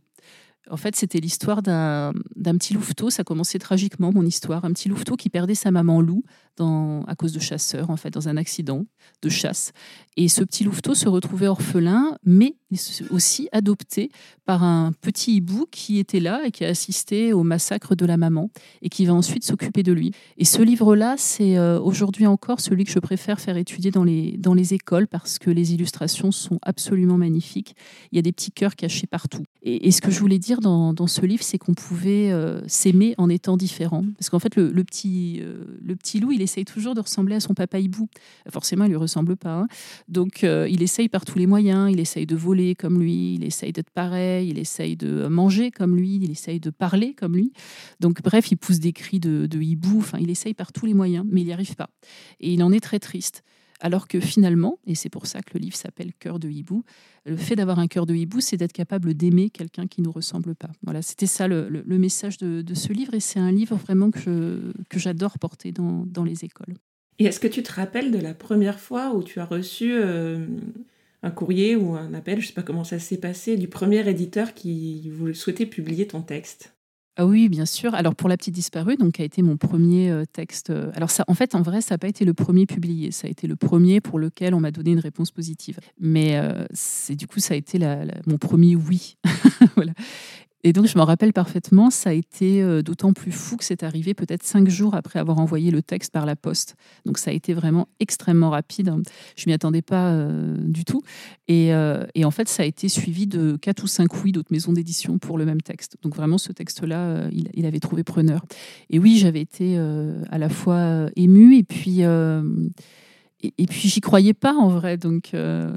En 0.69 0.77
fait, 0.77 0.95
c'était 0.95 1.19
l'histoire 1.19 1.61
d'un 1.61 2.13
petit 2.35 2.73
louveteau. 2.73 3.09
Ça 3.09 3.23
commençait 3.23 3.59
tragiquement, 3.59 4.11
mon 4.11 4.25
histoire. 4.25 4.65
Un 4.65 4.73
petit 4.73 4.89
louveteau 4.89 5.15
qui 5.15 5.29
perdait 5.29 5.55
sa 5.55 5.71
maman 5.71 6.01
loup 6.01 6.23
à 6.59 7.15
cause 7.15 7.33
de 7.33 7.39
chasseurs, 7.39 7.89
en 7.89 7.97
fait, 7.97 8.11
dans 8.11 8.27
un 8.29 8.37
accident 8.37 8.85
de 9.21 9.29
chasse. 9.29 9.71
Et 10.15 10.27
ce 10.27 10.43
petit 10.43 10.63
louveteau 10.63 10.95
se 10.95 11.07
retrouvait 11.07 11.47
orphelin, 11.47 12.17
mais 12.25 12.55
aussi 13.11 13.47
adopté 13.51 14.09
par 14.45 14.63
un 14.63 14.91
petit 14.91 15.35
hibou 15.35 15.67
qui 15.71 15.99
était 15.99 16.19
là 16.19 16.41
et 16.45 16.51
qui 16.51 16.65
a 16.65 16.69
assisté 16.69 17.33
au 17.33 17.43
massacre 17.43 17.95
de 17.95 18.05
la 18.05 18.17
maman 18.17 18.49
et 18.81 18.89
qui 18.89 19.05
va 19.05 19.13
ensuite 19.13 19.43
s'occuper 19.43 19.83
de 19.83 19.93
lui. 19.93 20.11
Et 20.37 20.45
ce 20.45 20.61
livre-là, 20.61 21.15
c'est 21.17 21.57
euh, 21.57 21.79
aujourd'hui 21.79 22.27
encore 22.27 22.59
celui 22.59 22.83
que 22.83 22.91
je 22.91 22.99
préfère 22.99 23.39
faire 23.39 23.57
étudier 23.57 23.91
dans 23.91 24.03
les, 24.03 24.37
dans 24.37 24.53
les 24.53 24.73
écoles 24.73 25.07
parce 25.07 25.37
que 25.39 25.49
les 25.49 25.73
illustrations 25.73 26.31
sont 26.31 26.59
absolument 26.61 27.17
magnifiques. 27.17 27.75
Il 28.11 28.15
y 28.15 28.19
a 28.19 28.21
des 28.21 28.31
petits 28.31 28.51
cœurs 28.51 28.75
cachés 28.75 29.07
partout. 29.07 29.43
Et, 29.61 29.91
ce 29.91 30.01
que 30.01 30.11
je 30.11 30.19
voulais 30.19 30.39
dire 30.39 30.59
dans, 30.61 30.93
dans 30.93 31.07
ce 31.07 31.25
livre, 31.25 31.43
c'est 31.43 31.57
qu'on 31.57 31.73
pouvait 31.73 32.31
euh, 32.31 32.61
s'aimer 32.67 33.15
en 33.17 33.29
étant 33.29 33.57
différent. 33.57 34.03
Parce 34.17 34.29
qu'en 34.29 34.39
fait, 34.39 34.55
le, 34.55 34.71
le 34.71 34.83
petit, 34.83 35.39
euh, 35.41 35.63
le 35.83 35.95
petit 35.95 36.19
loup, 36.19 36.31
il 36.31 36.41
est 36.41 36.46
essaye 36.47 36.65
toujours 36.65 36.95
de 36.95 37.01
ressembler 37.01 37.35
à 37.35 37.39
son 37.39 37.53
papa 37.53 37.79
hibou. 37.79 38.07
Forcément, 38.49 38.85
il 38.85 38.89
lui 38.89 38.97
ressemble 38.97 39.37
pas. 39.37 39.53
Hein. 39.53 39.67
Donc, 40.07 40.43
euh, 40.43 40.67
il 40.69 40.81
essaye 40.81 41.09
par 41.09 41.25
tous 41.25 41.37
les 41.37 41.47
moyens. 41.47 41.91
Il 41.91 41.99
essaye 41.99 42.25
de 42.25 42.35
voler 42.35 42.75
comme 42.75 42.99
lui. 42.99 43.35
Il 43.35 43.43
essaye 43.43 43.71
d'être 43.71 43.91
pareil. 43.91 44.49
Il 44.49 44.57
essaye 44.57 44.95
de 44.95 45.27
manger 45.27 45.71
comme 45.71 45.95
lui. 45.95 46.19
Il 46.21 46.31
essaye 46.31 46.59
de 46.59 46.69
parler 46.69 47.13
comme 47.13 47.35
lui. 47.35 47.51
Donc, 47.99 48.21
bref, 48.21 48.51
il 48.51 48.57
pousse 48.57 48.79
des 48.79 48.93
cris 48.93 49.19
de, 49.19 49.47
hibou. 49.61 49.99
Enfin, 49.99 50.17
il 50.19 50.29
essaye 50.29 50.53
par 50.53 50.71
tous 50.71 50.85
les 50.85 50.93
moyens, 50.93 51.25
mais 51.29 51.41
il 51.41 51.45
n'y 51.45 51.53
arrive 51.53 51.75
pas. 51.75 51.89
Et 52.39 52.53
il 52.53 52.63
en 52.63 52.71
est 52.71 52.79
très 52.79 52.99
triste. 52.99 53.43
Alors 53.79 54.07
que 54.07 54.19
finalement, 54.19 54.79
et 54.87 54.95
c'est 54.95 55.09
pour 55.09 55.27
ça 55.27 55.41
que 55.41 55.51
le 55.53 55.59
livre 55.59 55.75
s'appelle 55.75 56.11
Cœur 56.13 56.39
de 56.39 56.49
hibou, 56.49 56.83
le 57.25 57.37
fait 57.37 57.55
d'avoir 57.55 57.79
un 57.79 57.87
cœur 57.87 58.05
de 58.05 58.15
hibou, 58.15 58.39
c'est 58.39 58.57
d'être 58.57 58.73
capable 58.73 59.13
d'aimer 59.13 59.49
quelqu'un 59.49 59.85
qui 59.85 60.01
ne 60.01 60.07
nous 60.07 60.11
ressemble 60.11 60.55
pas. 60.55 60.69
Voilà, 60.83 61.01
c'était 61.01 61.27
ça 61.27 61.47
le, 61.47 61.83
message 61.85 62.37
de, 62.37 62.73
ce 62.73 62.93
livre, 62.93 63.13
et 63.13 63.19
c'est 63.19 63.39
un 63.39 63.51
livre 63.51 63.75
vraiment 63.75 64.09
que, 64.11 64.73
j'adore 64.95 65.37
porter 65.37 65.71
dans, 65.71 66.05
dans, 66.07 66.23
les 66.23 66.43
écoles. 66.43 66.75
Et 67.19 67.25
est-ce 67.25 67.39
que 67.39 67.47
tu 67.47 67.61
te 67.61 67.71
rappelles 67.71 68.11
de 68.11 68.19
la 68.19 68.33
première 68.33 68.79
fois 68.79 69.13
où 69.13 69.23
tu 69.23 69.39
as 69.39 69.45
reçu 69.45 69.91
euh, 69.93 70.47
un 71.21 71.31
courrier 71.31 71.75
ou 71.75 71.95
un 71.95 72.13
appel, 72.13 72.39
je 72.39 72.45
ne 72.45 72.47
sais 72.47 72.53
pas 72.53 72.63
comment 72.63 72.83
ça 72.83 72.99
s'est 72.99 73.19
passé, 73.19 73.57
du 73.57 73.67
premier 73.67 74.07
éditeur 74.07 74.53
qui 74.53 75.09
voulait, 75.09 75.33
souhaitait 75.33 75.65
publier 75.65 76.07
ton 76.07 76.21
texte? 76.21 76.76
Ah 77.19 77.25
oui, 77.25 77.49
bien 77.49 77.65
sûr. 77.65 77.95
Alors 77.95 78.13
pour 78.13 78.29
La 78.29 78.37
Petite 78.37 78.53
Disparue, 78.53 78.95
donc 78.95 79.19
a 79.19 79.23
été 79.23 79.41
mon 79.41 79.57
premier 79.57 80.11
euh, 80.11 80.25
texte. 80.31 80.69
Euh, 80.69 80.91
alors 80.93 81.09
ça, 81.09 81.25
en 81.27 81.33
fait, 81.33 81.55
en 81.55 81.63
vrai, 81.63 81.81
ça 81.81 81.95
n'a 81.95 81.97
pas 81.97 82.07
été 82.07 82.25
le 82.25 82.35
premier 82.35 82.67
publié. 82.67 83.09
Ça 83.09 83.27
a 83.27 83.29
été 83.31 83.47
le 83.47 83.55
premier 83.55 84.01
pour 84.01 84.19
lequel 84.19 84.53
on 84.53 84.59
m'a 84.59 84.69
donné 84.69 84.91
une 84.91 84.99
réponse 84.99 85.31
positive. 85.31 85.79
Mais 85.99 86.39
c'est 86.71 87.15
du 87.15 87.25
coup, 87.25 87.39
ça 87.39 87.55
a 87.55 87.57
été 87.57 87.79
mon 88.27 88.37
premier 88.37 88.75
oui. 88.75 89.17
voilà. 89.75 89.93
Et 90.67 90.73
donc, 90.73 90.85
je 90.85 90.97
me 90.97 91.03
rappelle 91.03 91.31
parfaitement, 91.31 91.89
ça 91.89 92.09
a 92.09 92.13
été 92.13 92.61
euh, 92.61 92.81
d'autant 92.81 93.13
plus 93.13 93.31
fou 93.31 93.55
que 93.55 93.63
c'est 93.63 93.83
arrivé 93.83 94.13
peut-être 94.13 94.43
cinq 94.43 94.67
jours 94.67 94.95
après 94.95 95.17
avoir 95.17 95.39
envoyé 95.39 95.71
le 95.71 95.81
texte 95.81 96.11
par 96.11 96.25
la 96.25 96.35
poste. 96.35 96.75
Donc, 97.05 97.19
ça 97.19 97.31
a 97.31 97.33
été 97.33 97.53
vraiment 97.53 97.87
extrêmement 98.01 98.49
rapide. 98.49 98.93
Je 99.37 99.45
m'y 99.47 99.53
attendais 99.53 99.81
pas 99.81 100.11
euh, 100.11 100.57
du 100.59 100.83
tout. 100.83 101.03
Euh, 101.49 102.05
et, 102.15 102.25
en 102.25 102.31
fait, 102.31 102.49
ça 102.49 102.63
a 102.63 102.65
été 102.65 102.89
suivi 102.89 103.27
de 103.27 103.55
quatre 103.55 103.85
ou 103.85 103.87
cinq 103.87 104.21
oui 104.25 104.33
d'autres 104.33 104.51
maisons 104.51 104.73
d'édition 104.73 105.19
pour 105.19 105.37
le 105.37 105.45
même 105.45 105.61
texte. 105.61 105.95
Donc, 106.01 106.17
vraiment, 106.17 106.37
ce 106.37 106.51
texte-là, 106.51 107.29
il, 107.31 107.65
avait 107.65 107.79
trouvé 107.79 108.03
preneur. 108.03 108.43
Et 108.89 108.99
oui, 108.99 109.19
j'avais 109.19 109.39
été 109.39 109.77
à 109.77 110.37
la 110.37 110.49
fois 110.49 111.07
émue 111.15 111.55
et 111.55 111.63
puis 111.63 112.03
et, 113.43 113.67
puis 113.67 113.87
j'y 113.87 114.01
croyais 114.01 114.33
pas 114.33 114.53
en 114.53 114.69
vrai, 114.69 114.97
donc 114.97 115.35
euh, 115.35 115.71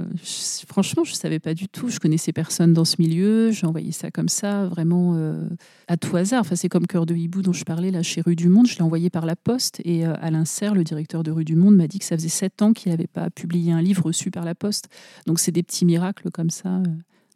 franchement 0.67 1.05
je 1.05 1.12
savais 1.12 1.40
pas 1.40 1.52
du 1.52 1.69
tout. 1.69 1.88
Je 1.88 2.00
connaissais 2.00 2.33
personne 2.33 2.73
dans 2.73 2.87
ce 2.87 2.97
milieu, 2.99 3.50
j'ai 3.50 3.67
envoyé 3.67 3.93
ça 3.93 4.11
comme 4.11 4.31
ça, 4.31 4.67
vraiment 4.67 5.14
euh, 5.17 5.47
à 5.87 5.99
tout 5.99 6.17
hasard. 6.17 6.40
Enfin 6.40 6.57
c'est 6.57 6.71
comme 6.71 6.87
Cœur 6.87 7.05
de 7.05 7.14
hibou 7.14 7.43
dont 7.43 7.52
je 7.52 7.64
parlais 7.64 7.90
là 7.90 8.02
chez 8.02 8.23
Rue 8.23 8.37
du 8.37 8.49
Monde, 8.49 8.67
je 8.67 8.76
l'ai 8.76 8.83
envoyé 8.83 9.11
par 9.11 9.26
la 9.26 9.37
poste 9.37 9.83
et 9.85 10.07
euh, 10.07 10.14
Alain 10.21 10.47
Serre, 10.47 10.75
le 10.75 10.85
directeur 10.85 11.23
de 11.23 11.31
Rue 11.31 11.45
du 11.45 11.55
Monde, 11.55 11.76
m'a 11.76 11.87
dit 11.87 11.99
que 11.99 12.07
ça 12.07 12.17
faisait 12.17 12.29
sept 12.29 12.62
ans 12.62 12.73
qu'il 12.73 12.93
n'avait 12.93 13.07
pas 13.07 13.29
publié 13.29 13.73
un 13.73 13.83
livre 13.83 14.07
reçu 14.07 14.31
par 14.31 14.47
la 14.47 14.55
poste. 14.55 14.88
Donc 15.26 15.38
c'est 15.38 15.52
des 15.52 15.62
petits 15.62 15.85
miracles 15.85 16.31
comme 16.31 16.50
ça 16.50 16.83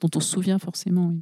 dont 0.01 0.11
on 0.15 0.21
se 0.21 0.31
souvient 0.31 0.59
forcément. 0.59 1.13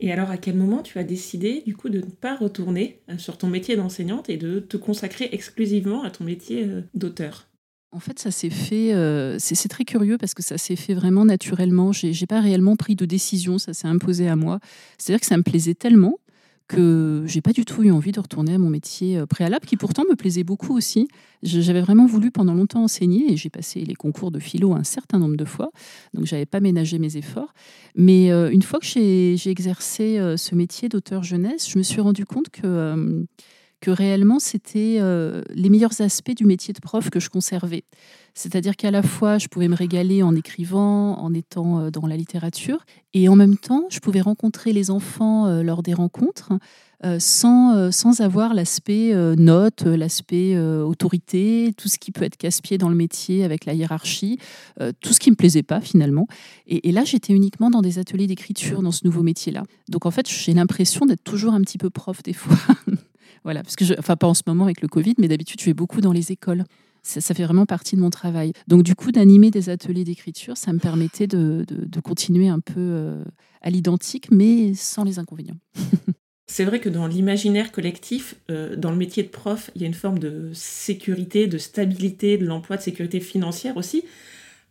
Et 0.00 0.12
alors, 0.12 0.30
à 0.30 0.36
quel 0.36 0.56
moment 0.56 0.82
tu 0.82 0.98
as 0.98 1.04
décidé, 1.04 1.62
du 1.64 1.76
coup, 1.76 1.88
de 1.88 1.98
ne 1.98 2.10
pas 2.10 2.34
retourner 2.34 3.02
sur 3.18 3.38
ton 3.38 3.46
métier 3.46 3.76
d'enseignante 3.76 4.28
et 4.30 4.36
de 4.36 4.58
te 4.58 4.76
consacrer 4.76 5.28
exclusivement 5.30 6.02
à 6.02 6.10
ton 6.10 6.24
métier 6.24 6.66
d'auteur? 6.92 7.51
En 7.92 8.00
fait, 8.00 8.18
ça 8.18 8.30
s'est 8.30 8.50
fait. 8.50 8.94
Euh, 8.94 9.36
c'est 9.38 9.68
très 9.68 9.84
curieux 9.84 10.16
parce 10.16 10.32
que 10.34 10.42
ça 10.42 10.56
s'est 10.56 10.76
fait 10.76 10.94
vraiment 10.94 11.26
naturellement. 11.26 11.92
J'ai 11.92 12.10
n'ai 12.10 12.26
pas 12.26 12.40
réellement 12.40 12.74
pris 12.74 12.96
de 12.96 13.04
décision, 13.04 13.58
ça 13.58 13.74
s'est 13.74 13.86
imposé 13.86 14.28
à 14.28 14.36
moi. 14.36 14.60
C'est-à-dire 14.98 15.20
que 15.20 15.26
ça 15.26 15.36
me 15.36 15.42
plaisait 15.42 15.74
tellement 15.74 16.18
que 16.68 17.24
j'ai 17.26 17.42
pas 17.42 17.52
du 17.52 17.66
tout 17.66 17.82
eu 17.82 17.90
envie 17.90 18.12
de 18.12 18.20
retourner 18.20 18.54
à 18.54 18.58
mon 18.58 18.70
métier 18.70 19.18
euh, 19.18 19.26
préalable, 19.26 19.66
qui 19.66 19.76
pourtant 19.76 20.04
me 20.08 20.16
plaisait 20.16 20.44
beaucoup 20.44 20.74
aussi. 20.74 21.06
J'avais 21.42 21.82
vraiment 21.82 22.06
voulu 22.06 22.30
pendant 22.30 22.54
longtemps 22.54 22.84
enseigner 22.84 23.30
et 23.30 23.36
j'ai 23.36 23.50
passé 23.50 23.84
les 23.84 23.94
concours 23.94 24.30
de 24.30 24.38
philo 24.38 24.72
un 24.72 24.84
certain 24.84 25.18
nombre 25.18 25.36
de 25.36 25.44
fois, 25.44 25.70
donc 26.14 26.24
j'avais 26.24 26.46
pas 26.46 26.60
ménagé 26.60 26.98
mes 26.98 27.18
efforts. 27.18 27.52
Mais 27.94 28.32
euh, 28.32 28.48
une 28.50 28.62
fois 28.62 28.78
que 28.78 28.86
j'ai 28.86 29.50
exercé 29.50 30.18
ce 30.36 30.54
métier 30.54 30.88
d'auteur 30.88 31.24
jeunesse, 31.24 31.68
je 31.68 31.76
me 31.76 31.82
suis 31.82 32.00
rendu 32.00 32.24
compte 32.24 32.48
que 32.48 33.26
que 33.82 33.90
réellement 33.90 34.38
c'était 34.38 34.98
euh, 35.00 35.42
les 35.50 35.68
meilleurs 35.68 36.00
aspects 36.00 36.34
du 36.34 36.46
métier 36.46 36.72
de 36.72 36.78
prof 36.78 37.10
que 37.10 37.20
je 37.20 37.28
conservais. 37.28 37.82
C'est-à-dire 38.32 38.76
qu'à 38.76 38.90
la 38.90 39.02
fois, 39.02 39.36
je 39.36 39.48
pouvais 39.48 39.68
me 39.68 39.74
régaler 39.74 40.22
en 40.22 40.34
écrivant, 40.34 41.18
en 41.18 41.34
étant 41.34 41.80
euh, 41.80 41.90
dans 41.90 42.06
la 42.06 42.16
littérature, 42.16 42.86
et 43.12 43.28
en 43.28 43.36
même 43.36 43.58
temps, 43.58 43.84
je 43.90 43.98
pouvais 43.98 44.22
rencontrer 44.22 44.72
les 44.72 44.90
enfants 44.90 45.46
euh, 45.48 45.62
lors 45.62 45.82
des 45.82 45.92
rencontres 45.92 46.54
sans, 47.18 47.90
sans 47.90 48.20
avoir 48.20 48.54
l'aspect 48.54 49.12
note, 49.36 49.82
l'aspect 49.82 50.56
autorité, 50.56 51.74
tout 51.76 51.88
ce 51.88 51.98
qui 51.98 52.12
peut 52.12 52.22
être 52.22 52.36
casse-pied 52.36 52.78
dans 52.78 52.88
le 52.88 52.94
métier 52.94 53.42
avec 53.42 53.64
la 53.64 53.74
hiérarchie, 53.74 54.38
tout 55.00 55.12
ce 55.12 55.18
qui 55.18 55.30
ne 55.30 55.32
me 55.32 55.36
plaisait 55.36 55.64
pas 55.64 55.80
finalement. 55.80 56.28
Et, 56.68 56.88
et 56.88 56.92
là, 56.92 57.02
j'étais 57.02 57.32
uniquement 57.32 57.70
dans 57.70 57.82
des 57.82 57.98
ateliers 57.98 58.28
d'écriture 58.28 58.82
dans 58.82 58.92
ce 58.92 59.04
nouveau 59.04 59.24
métier-là. 59.24 59.64
Donc 59.88 60.06
en 60.06 60.12
fait, 60.12 60.30
j'ai 60.30 60.54
l'impression 60.54 61.04
d'être 61.04 61.24
toujours 61.24 61.54
un 61.54 61.60
petit 61.62 61.76
peu 61.76 61.90
prof 61.90 62.22
des 62.22 62.34
fois. 62.34 62.56
Voilà, 63.44 63.62
parce 63.62 63.76
que 63.76 63.84
je, 63.84 63.94
enfin 63.98 64.16
pas 64.16 64.26
en 64.26 64.34
ce 64.34 64.42
moment 64.46 64.64
avec 64.64 64.80
le 64.80 64.88
Covid, 64.88 65.14
mais 65.18 65.28
d'habitude 65.28 65.60
je 65.60 65.66
vais 65.66 65.74
beaucoup 65.74 66.00
dans 66.00 66.12
les 66.12 66.32
écoles. 66.32 66.64
Ça, 67.04 67.34
fait 67.34 67.42
vraiment 67.42 67.66
partie 67.66 67.96
de 67.96 68.00
mon 68.00 68.10
travail. 68.10 68.52
Donc 68.68 68.84
du 68.84 68.94
coup, 68.94 69.10
d'animer 69.10 69.50
des 69.50 69.70
ateliers 69.70 70.04
d'écriture, 70.04 70.56
ça 70.56 70.72
me 70.72 70.78
permettait 70.78 71.26
de, 71.26 71.64
continuer 72.02 72.48
un 72.48 72.60
peu 72.60 72.74
euh, 72.78 73.24
à 73.60 73.70
l'identique, 73.70 74.30
mais 74.30 74.72
sans 74.74 75.02
les 75.02 75.18
inconvénients. 75.18 75.56
C'est 76.46 76.64
vrai 76.64 76.78
que 76.78 76.88
dans 76.88 77.08
l'imaginaire 77.08 77.72
collectif, 77.72 78.36
euh, 78.50 78.76
dans 78.76 78.92
le 78.92 78.96
métier 78.96 79.24
de 79.24 79.28
prof, 79.28 79.70
il 79.74 79.82
y 79.82 79.84
a 79.84 79.88
une 79.88 79.94
forme 79.94 80.20
de 80.20 80.50
sécurité, 80.54 81.48
de 81.48 81.58
stabilité, 81.58 82.38
de 82.38 82.44
l'emploi, 82.44 82.76
de 82.76 82.82
sécurité 82.82 83.18
financière 83.18 83.76
aussi. 83.76 84.04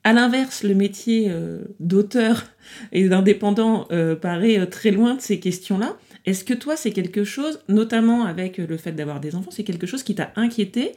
À 0.05 0.13
l'inverse, 0.13 0.63
le 0.63 0.73
métier 0.73 1.25
euh, 1.29 1.59
d'auteur 1.81 2.45
et 2.93 3.09
d'indépendant 3.09 3.87
paraît 4.21 4.65
très 4.67 4.91
loin 4.91 5.15
de 5.15 5.21
ces 5.21 5.39
questions-là. 5.41 5.97
Est-ce 6.25 6.43
que 6.43 6.53
toi, 6.53 6.75
c'est 6.75 6.91
quelque 6.91 7.23
chose, 7.23 7.59
notamment 7.67 8.25
avec 8.25 8.57
le 8.57 8.77
fait 8.77 8.91
d'avoir 8.91 9.19
des 9.19 9.35
enfants, 9.35 9.51
c'est 9.51 9.63
quelque 9.63 9.87
chose 9.87 10.03
qui 10.03 10.15
t'a 10.15 10.31
inquiété? 10.35 10.93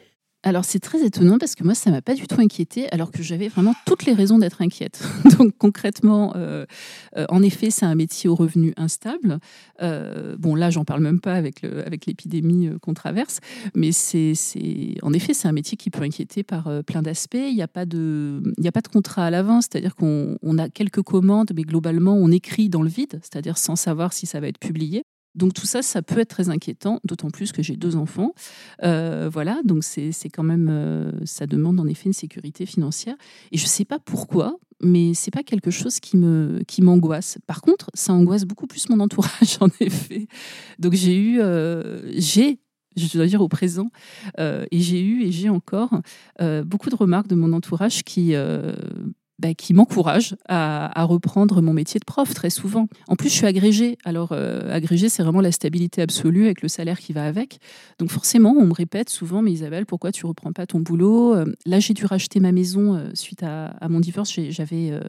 Alors 0.46 0.66
c'est 0.66 0.78
très 0.78 1.02
étonnant 1.02 1.38
parce 1.38 1.54
que 1.54 1.64
moi 1.64 1.74
ça 1.74 1.90
m'a 1.90 2.02
pas 2.02 2.14
du 2.14 2.26
tout 2.26 2.38
inquiété 2.38 2.86
alors 2.92 3.10
que 3.10 3.22
j'avais 3.22 3.48
vraiment 3.48 3.74
toutes 3.86 4.04
les 4.04 4.12
raisons 4.12 4.38
d'être 4.38 4.60
inquiète. 4.60 5.02
Donc 5.38 5.54
concrètement, 5.56 6.34
euh, 6.36 6.66
euh, 7.16 7.24
en 7.30 7.42
effet 7.42 7.70
c'est 7.70 7.86
un 7.86 7.94
métier 7.94 8.28
au 8.28 8.34
revenu 8.34 8.74
instable. 8.76 9.38
Euh, 9.80 10.36
bon 10.38 10.54
là 10.54 10.68
j'en 10.68 10.84
parle 10.84 11.00
même 11.00 11.18
pas 11.18 11.32
avec 11.32 11.64
avec 11.64 12.04
l'épidémie 12.04 12.68
qu'on 12.82 12.92
traverse, 12.92 13.40
mais 13.74 13.90
c'est 13.92 14.34
en 15.00 15.14
effet 15.14 15.32
c'est 15.32 15.48
un 15.48 15.52
métier 15.52 15.78
qui 15.78 15.88
peut 15.88 16.02
inquiéter 16.02 16.42
par 16.42 16.68
plein 16.84 17.00
d'aspects. 17.00 17.36
Il 17.36 17.54
n'y 17.54 17.62
a 17.62 17.68
pas 17.68 17.86
de 17.86 18.42
il 18.58 18.68
a 18.68 18.72
pas 18.72 18.82
de 18.82 18.88
contrat 18.88 19.24
à 19.24 19.30
l'avance, 19.30 19.68
c'est-à-dire 19.70 19.96
qu'on 19.96 20.58
a 20.58 20.68
quelques 20.68 21.02
commandes, 21.02 21.52
mais 21.56 21.62
globalement 21.62 22.12
on 22.12 22.30
écrit 22.30 22.68
dans 22.68 22.82
le 22.82 22.90
vide, 22.90 23.18
c'est-à-dire 23.22 23.56
sans 23.56 23.76
savoir 23.76 24.12
si 24.12 24.26
ça 24.26 24.40
va 24.40 24.48
être 24.48 24.58
publié. 24.58 25.04
Donc 25.34 25.52
tout 25.52 25.66
ça, 25.66 25.82
ça 25.82 26.02
peut 26.02 26.20
être 26.20 26.28
très 26.28 26.48
inquiétant, 26.48 27.00
d'autant 27.04 27.30
plus 27.30 27.52
que 27.52 27.62
j'ai 27.62 27.76
deux 27.76 27.96
enfants. 27.96 28.34
Euh, 28.82 29.28
voilà, 29.32 29.60
donc 29.64 29.82
c'est 29.84 30.12
quand 30.32 30.42
même, 30.42 30.68
euh, 30.70 31.10
ça 31.24 31.46
demande 31.46 31.80
en 31.80 31.86
effet 31.86 32.06
une 32.06 32.12
sécurité 32.12 32.66
financière. 32.66 33.16
Et 33.50 33.58
je 33.58 33.64
ne 33.64 33.68
sais 33.68 33.84
pas 33.84 33.98
pourquoi, 33.98 34.56
mais 34.80 35.14
c'est 35.14 35.30
pas 35.30 35.42
quelque 35.42 35.70
chose 35.70 35.98
qui 36.00 36.16
me 36.16 36.62
qui 36.68 36.82
m'angoisse. 36.82 37.38
Par 37.46 37.62
contre, 37.62 37.90
ça 37.94 38.12
angoisse 38.12 38.44
beaucoup 38.44 38.66
plus 38.66 38.88
mon 38.88 39.00
entourage, 39.00 39.58
en 39.60 39.68
effet. 39.80 40.28
Donc 40.78 40.92
j'ai 40.92 41.16
eu, 41.16 41.40
euh, 41.40 42.02
j'ai 42.16 42.60
je 42.96 43.18
dois 43.18 43.26
dire 43.26 43.40
au 43.40 43.48
présent, 43.48 43.90
et 44.38 44.78
j'ai 44.78 45.02
eu 45.02 45.24
et 45.24 45.32
j'ai 45.32 45.48
encore 45.48 46.00
beaucoup 46.64 46.90
de 46.90 46.94
remarques 46.94 47.26
de 47.26 47.34
mon 47.34 47.52
entourage 47.52 48.04
qui 48.04 48.36
bah, 49.40 49.52
qui 49.52 49.74
m'encourage 49.74 50.36
à, 50.48 51.04
reprendre 51.04 51.60
mon 51.60 51.72
métier 51.72 51.98
de 51.98 52.04
prof 52.04 52.32
très 52.34 52.50
souvent. 52.50 52.86
En 53.08 53.16
plus, 53.16 53.28
je 53.28 53.34
suis 53.34 53.46
agrégée. 53.46 53.98
Alors, 54.04 54.30
euh, 54.30 54.72
agrégée, 54.72 55.08
c'est 55.08 55.24
vraiment 55.24 55.40
la 55.40 55.50
stabilité 55.50 56.02
absolue 56.02 56.44
avec 56.44 56.62
le 56.62 56.68
salaire 56.68 57.00
qui 57.00 57.12
va 57.12 57.26
avec. 57.26 57.58
Donc, 57.98 58.10
forcément, 58.10 58.54
on 58.56 58.66
me 58.66 58.72
répète 58.72 59.10
souvent, 59.10 59.42
mais 59.42 59.50
Isabelle, 59.50 59.86
pourquoi 59.86 60.12
tu 60.12 60.24
reprends 60.24 60.52
pas 60.52 60.66
ton 60.66 60.78
boulot? 60.78 61.34
Euh, 61.34 61.46
Là, 61.66 61.80
j'ai 61.80 61.94
dû 61.94 62.06
racheter 62.06 62.38
ma 62.38 62.52
maison 62.52 62.94
euh, 62.94 63.10
suite 63.14 63.42
à, 63.42 63.74
mon 63.88 63.98
divorce. 63.98 64.32
J'avais 64.50 65.00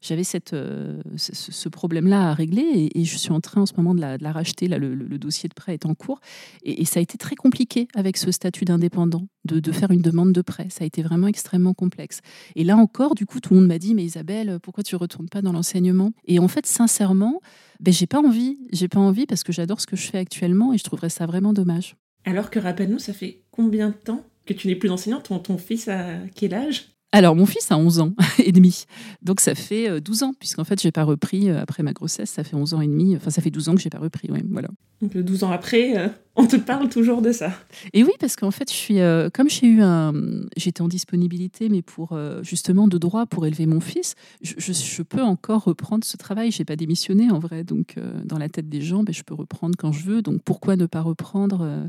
ce, 0.00 1.68
problème-là 1.68 2.30
à 2.30 2.34
régler 2.34 2.90
et, 2.94 3.04
je 3.04 3.16
suis 3.16 3.30
en 3.30 3.40
train 3.40 3.62
en 3.62 3.66
ce 3.66 3.74
moment 3.76 3.94
de 3.94 4.00
la, 4.00 4.32
racheter. 4.32 4.66
Là, 4.66 4.78
le, 4.78 5.18
dossier 5.18 5.48
de 5.48 5.54
prêt 5.54 5.74
est 5.74 5.86
en 5.86 5.94
cours 5.94 6.20
et, 6.64 6.84
ça 6.84 6.98
a 6.98 7.02
été 7.02 7.16
très 7.16 7.36
compliqué 7.36 7.86
avec 7.94 8.16
ce 8.16 8.32
statut 8.32 8.64
d'indépendant 8.64 9.28
de, 9.54 9.72
faire 9.72 9.90
une 9.90 10.02
demande 10.02 10.32
de 10.32 10.42
prêt. 10.42 10.68
Ça 10.70 10.84
a 10.84 10.86
été 10.86 11.02
vraiment 11.02 11.26
extrêmement 11.26 11.74
complexe. 11.74 12.20
Et 12.56 12.64
là 12.64 12.76
encore, 12.76 13.14
du 13.14 13.26
coup, 13.26 13.40
tout 13.40 13.54
le 13.54 13.60
monde 13.60 13.68
m'a 13.68 13.78
dit 13.78 13.94
mais 13.94 14.04
Isabelle, 14.04 14.58
pourquoi 14.62 14.84
tu 14.84 14.96
retournes 14.96 15.28
pas 15.28 15.42
dans 15.42 15.52
l'enseignement? 15.52 16.12
Et 16.26 16.38
en 16.38 16.48
fait, 16.48 16.66
sincèrement, 16.66 17.40
ben 17.80 17.92
j'ai 17.92 18.06
pas 18.06 18.20
envie. 18.20 18.58
J'ai 18.72 18.88
pas 18.88 19.00
envie 19.00 19.26
parce 19.26 19.42
que 19.42 19.52
j'adore 19.52 19.80
ce 19.80 19.86
que 19.86 19.96
je 19.96 20.08
fais 20.08 20.18
actuellement 20.18 20.72
et 20.72 20.78
je 20.78 20.84
trouverais 20.84 21.10
ça 21.10 21.26
vraiment 21.26 21.52
dommage. 21.52 21.96
Alors 22.24 22.50
que 22.50 22.58
rappelle-nous, 22.58 22.98
ça 22.98 23.12
fait 23.12 23.42
combien 23.50 23.88
de 23.88 23.94
temps 23.94 24.24
que 24.44 24.54
tu 24.54 24.66
n'es 24.66 24.76
plus 24.76 24.90
enseignante? 24.90 25.24
Ton, 25.24 25.38
ton 25.38 25.58
fils 25.58 25.88
a 25.88 26.18
quel 26.34 26.54
âge? 26.54 26.97
Alors, 27.10 27.34
mon 27.34 27.46
fils 27.46 27.72
a 27.72 27.78
11 27.78 28.00
ans 28.00 28.12
et 28.44 28.52
demi. 28.52 28.84
Donc, 29.22 29.40
ça 29.40 29.54
fait 29.54 30.00
12 30.00 30.22
euh, 30.22 30.26
ans, 30.26 30.32
puisqu'en 30.38 30.64
fait, 30.64 30.80
j'ai 30.80 30.92
pas 30.92 31.04
repris 31.04 31.48
euh, 31.48 31.62
après 31.62 31.82
ma 31.82 31.94
grossesse. 31.94 32.28
Ça 32.28 32.44
fait 32.44 32.54
11 32.54 32.74
ans 32.74 32.80
et 32.82 32.86
demi. 32.86 33.16
Enfin, 33.16 33.30
ça 33.30 33.40
fait 33.40 33.50
12 33.50 33.70
ans 33.70 33.74
que 33.74 33.80
j'ai 33.80 33.88
pas 33.88 33.98
repris. 33.98 34.30
Ouais, 34.30 34.42
voilà. 34.50 34.68
Donc, 35.00 35.16
12 35.16 35.44
ans 35.44 35.50
après, 35.50 35.96
euh, 35.96 36.08
on 36.36 36.46
te 36.46 36.56
parle 36.56 36.90
toujours 36.90 37.22
de 37.22 37.32
ça. 37.32 37.50
Et 37.94 38.04
oui, 38.04 38.10
parce 38.20 38.36
qu'en 38.36 38.50
fait, 38.50 38.70
je 38.70 38.76
suis, 38.76 38.98
comme 39.32 39.48
j'ai 39.48 39.68
eu 39.68 39.80
un. 39.80 40.12
J'étais 40.56 40.82
en 40.82 40.88
disponibilité, 40.88 41.70
mais 41.70 41.80
pour 41.80 42.18
justement 42.42 42.88
de 42.88 42.98
droit 42.98 43.24
pour 43.24 43.46
élever 43.46 43.66
mon 43.66 43.80
fils, 43.80 44.14
je, 44.42 44.54
je, 44.58 45.02
peux 45.02 45.22
encore 45.22 45.64
reprendre 45.64 46.04
ce 46.04 46.16
travail. 46.16 46.50
J'ai 46.50 46.64
pas 46.64 46.76
démissionné 46.76 47.30
en 47.30 47.38
vrai. 47.38 47.64
Donc, 47.64 47.96
dans 48.24 48.38
la 48.38 48.48
tête 48.48 48.68
des 48.68 48.82
gens, 48.82 49.02
ben, 49.02 49.14
je 49.14 49.22
peux 49.22 49.34
reprendre 49.34 49.76
quand 49.78 49.92
je 49.92 50.04
veux. 50.04 50.20
Donc, 50.20 50.42
pourquoi 50.44 50.76
ne 50.76 50.86
pas 50.86 51.00
reprendre 51.00 51.88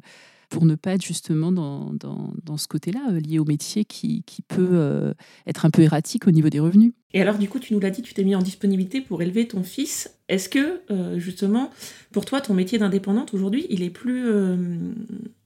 pour 0.49 0.65
ne 0.65 0.75
pas 0.75 0.93
être 0.93 1.05
justement 1.05 1.51
dans, 1.51 2.57
ce 2.57 2.67
côté-là, 2.67 3.11
lié 3.11 3.39
au 3.39 3.45
métier 3.45 3.85
qui, 3.85 4.23
peut 4.47 5.13
être 5.45 5.65
un 5.65 5.69
peu 5.69 5.83
erratique 5.83 6.27
au 6.27 6.31
niveau 6.31 6.49
des 6.49 6.59
revenus. 6.59 6.93
Et 7.13 7.21
alors, 7.21 7.37
du 7.37 7.47
coup, 7.47 7.59
tu 7.59 7.73
nous 7.73 7.79
l'as 7.79 7.91
dit, 7.91 8.01
tu 8.01 8.13
t'es 8.13 8.23
mis 8.23 8.35
en 8.35 8.41
disponibilité 8.41 9.01
pour 9.01 9.21
élever 9.21 9.47
ton 9.47 9.63
fils. 9.63 10.17
Est-ce 10.27 10.49
que, 10.49 10.81
justement, 11.17 11.69
pour 12.11 12.25
toi, 12.25 12.41
ton 12.41 12.53
métier 12.53 12.77
d'indépendante 12.77 13.33
aujourd'hui, 13.33 13.67
il 13.69 13.83
est 13.83 13.89
plus, 13.89 14.25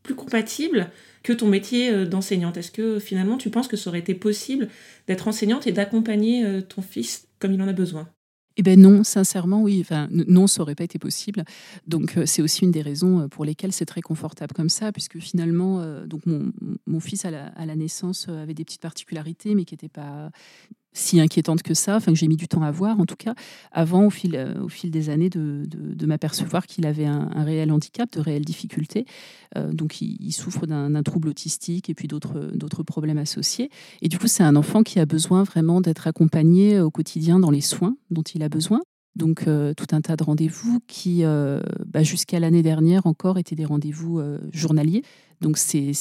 plus 0.04 0.16
compatible 0.16 0.92
que 1.24 1.34
ton 1.34 1.48
métier 1.48 1.92
euh, 1.92 2.06
d'enseignante? 2.06 2.58
Est-ce 2.58 2.72
que 2.72 3.00
finalement 3.00 3.38
tu 3.38 3.50
penses 3.50 3.68
que 3.68 3.78
ça 3.78 3.90
aurait 3.90 4.00
été 4.00 4.14
possible 4.14 4.68
d'être 5.08 5.28
enseignante 5.28 5.66
et 5.66 5.72
d'accompagner 5.72 6.46
euh, 6.46 6.62
ton 6.62 6.82
fils 6.82 7.28
comme 7.40 7.54
il 7.54 7.62
en 7.62 7.68
a 7.68 7.74
besoin? 7.74 8.08
Eh 8.58 8.64
ben 8.64 8.80
non, 8.80 9.04
sincèrement, 9.04 9.62
oui. 9.62 9.86
Non, 10.12 10.48
ça 10.48 10.62
aurait 10.62 10.76
pas 10.76 10.84
été 10.84 11.00
possible. 11.00 11.44
Donc, 11.88 12.18
euh, 12.18 12.26
c'est 12.26 12.42
aussi 12.42 12.64
une 12.64 12.72
des 12.72 12.82
raisons 12.82 13.28
pour 13.30 13.46
lesquelles 13.46 13.74
c'est 13.74 13.86
très 13.86 14.02
confortable 14.02 14.54
comme 14.54 14.70
ça, 14.70 14.92
puisque 14.92 15.20
finalement, 15.20 15.84
donc 16.06 16.22
mon, 16.26 17.00
fils 17.00 17.26
à 17.26 17.32
la, 17.32 17.48
à 17.48 17.66
la, 17.66 17.76
naissance 17.76 18.28
avait 18.30 18.54
des 18.54 18.64
petites 18.64 18.82
particularités, 18.82 19.56
mais 19.56 19.66
qui 19.66 19.74
n'étaient 19.74 19.90
pas 19.90 20.30
si 20.94 21.20
inquiétante 21.20 21.64
que 21.64 21.74
ça, 21.74 21.96
enfin 21.96 22.12
que 22.14 22.18
j'ai 22.18 22.28
mis 22.28 22.38
du 22.38 22.48
temps 22.48 22.64
à 22.64 22.72
voir 22.72 23.00
en 23.00 23.06
tout 23.06 23.16
cas, 23.16 23.36
avant 23.72 24.06
au 24.06 24.10
fil, 24.10 24.36
euh, 24.36 24.62
au 24.62 24.70
fil 24.70 24.92
des 24.92 25.10
années 25.10 25.30
de, 25.30 25.64
de, 25.68 26.06
m'apercevoir 26.06 26.68
qu'il 26.68 26.86
avait 26.86 27.06
un, 27.06 27.44
réel 27.44 27.72
handicap, 27.72 28.12
de 28.12 28.20
réelles 28.20 28.46
difficultés. 28.46 29.06
Euh, 29.58 29.72
donc 29.72 30.02
il, 30.02 30.32
souffre 30.32 30.66
d'un 30.66 31.04
trouble 31.04 31.30
autistique 31.30 31.90
et 31.90 31.94
puis 31.94 32.08
d'autres 32.08 32.84
problèmes 32.84 33.18
associés. 33.18 33.70
Et 34.02 34.10
du 34.10 34.18
coup 34.18 34.28
c'est 34.28 34.44
un 34.44 34.56
enfant 34.56 34.84
qui 34.84 35.00
a 35.00 35.06
besoin 35.06 35.44
vraiment 35.44 35.82
d'être 35.82 36.08
accompagné 36.08 36.80
au 36.80 36.92
quotidien 36.92 37.40
dans 37.40 37.52
les 37.52 37.62
soins 37.62 37.96
dont 38.12 38.24
il 38.24 38.44
a 38.44 38.50
besoin. 38.50 38.82
Donc 39.16 39.48
euh, 39.48 39.74
tout 39.74 39.88
un 39.92 40.02
tas 40.02 40.16
de 40.16 40.24
rendez-vous 40.24 40.80
qui, 40.88 41.24
bah, 41.86 42.04
jusqu'à 42.04 42.40
l'année 42.40 42.64
dernière 42.64 43.06
encore, 43.06 43.38
étaient 43.38 43.56
des 43.56 43.66
rendez-vous 43.66 44.22
journaliers. 44.52 45.04
Donc 45.44 45.58
c'est 45.58 45.92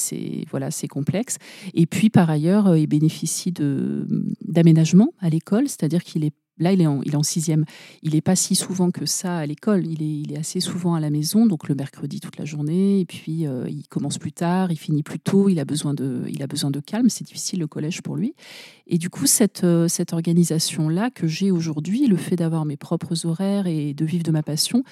voilà, 0.50 0.70
c'est 0.70 0.88
complexe. 0.88 1.36
Et 1.74 1.86
puis 1.86 2.08
par 2.08 2.30
ailleurs, 2.30 2.68
euh, 2.68 2.78
il 2.78 2.86
bénéficie 2.86 3.52
d'aménagement 3.52 5.12
à 5.18 5.28
l'école, 5.28 5.68
c'est-à-dire 5.68 6.04
qu'il 6.04 6.24
est 6.24 6.32
Là, 6.62 6.72
il 6.72 6.80
est, 6.80 6.86
en, 6.86 7.02
il 7.02 7.16
en 7.16 7.22
sixième. 7.22 7.64
Il 8.02 8.14
n'est 8.14 8.20
pas 8.20 8.36
si 8.36 8.54
souvent 8.54 8.90
que 8.90 9.06
ça 9.06 9.38
à 9.38 9.46
l'école. 9.46 9.86
Il 9.86 10.32
est, 10.32 10.38
assez 10.38 10.60
souvent 10.60 10.94
à 10.94 11.00
la 11.00 11.10
maison, 11.10 11.46
donc 11.46 11.68
le 11.68 11.74
mercredi 11.74 12.20
toute 12.20 12.38
la 12.38 12.44
journée. 12.44 13.00
Et 13.00 13.04
puis, 13.04 13.46
euh, 13.46 13.66
il 13.68 13.86
commence 13.88 14.18
plus 14.18 14.32
tard, 14.32 14.72
il 14.72 14.78
finit 14.78 15.02
plus 15.02 15.18
tôt. 15.18 15.48
Il 15.48 15.58
a 15.58 15.64
besoin 15.64 15.94
de, 15.94 16.22
il 16.28 16.42
a 16.42 16.46
besoin 16.46 16.70
de 16.70 16.80
calme. 16.80 17.08
C'est 17.10 17.24
difficile 17.24 17.60
le 17.60 17.66
collège 17.66 18.00
pour 18.02 18.16
lui. 18.16 18.34
Et 18.86 18.98
du 18.98 19.10
coup, 19.10 19.26
cette, 19.26 19.64
euh, 19.64 19.88
cette 19.88 20.12
organisation-là 20.12 21.10
que 21.10 21.26
j'ai 21.26 21.50
aujourd'hui, 21.50 22.06
le 22.06 22.16
fait 22.16 22.36
d'avoir 22.36 22.64
mes 22.64 22.76
propres 22.76 23.26
horaires 23.26 23.66
et 23.66 23.94
de 23.94 24.04
vivre 24.04 24.24
de 24.24 24.30
ma 24.30 24.42
passion, 24.42 24.84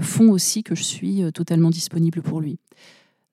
font 0.00 0.30
aussi 0.30 0.62
que 0.62 0.74
je 0.74 0.82
suis 0.82 1.22
totalement 1.32 1.70
disponible 1.70 2.22
pour 2.22 2.40
lui. 2.40 2.58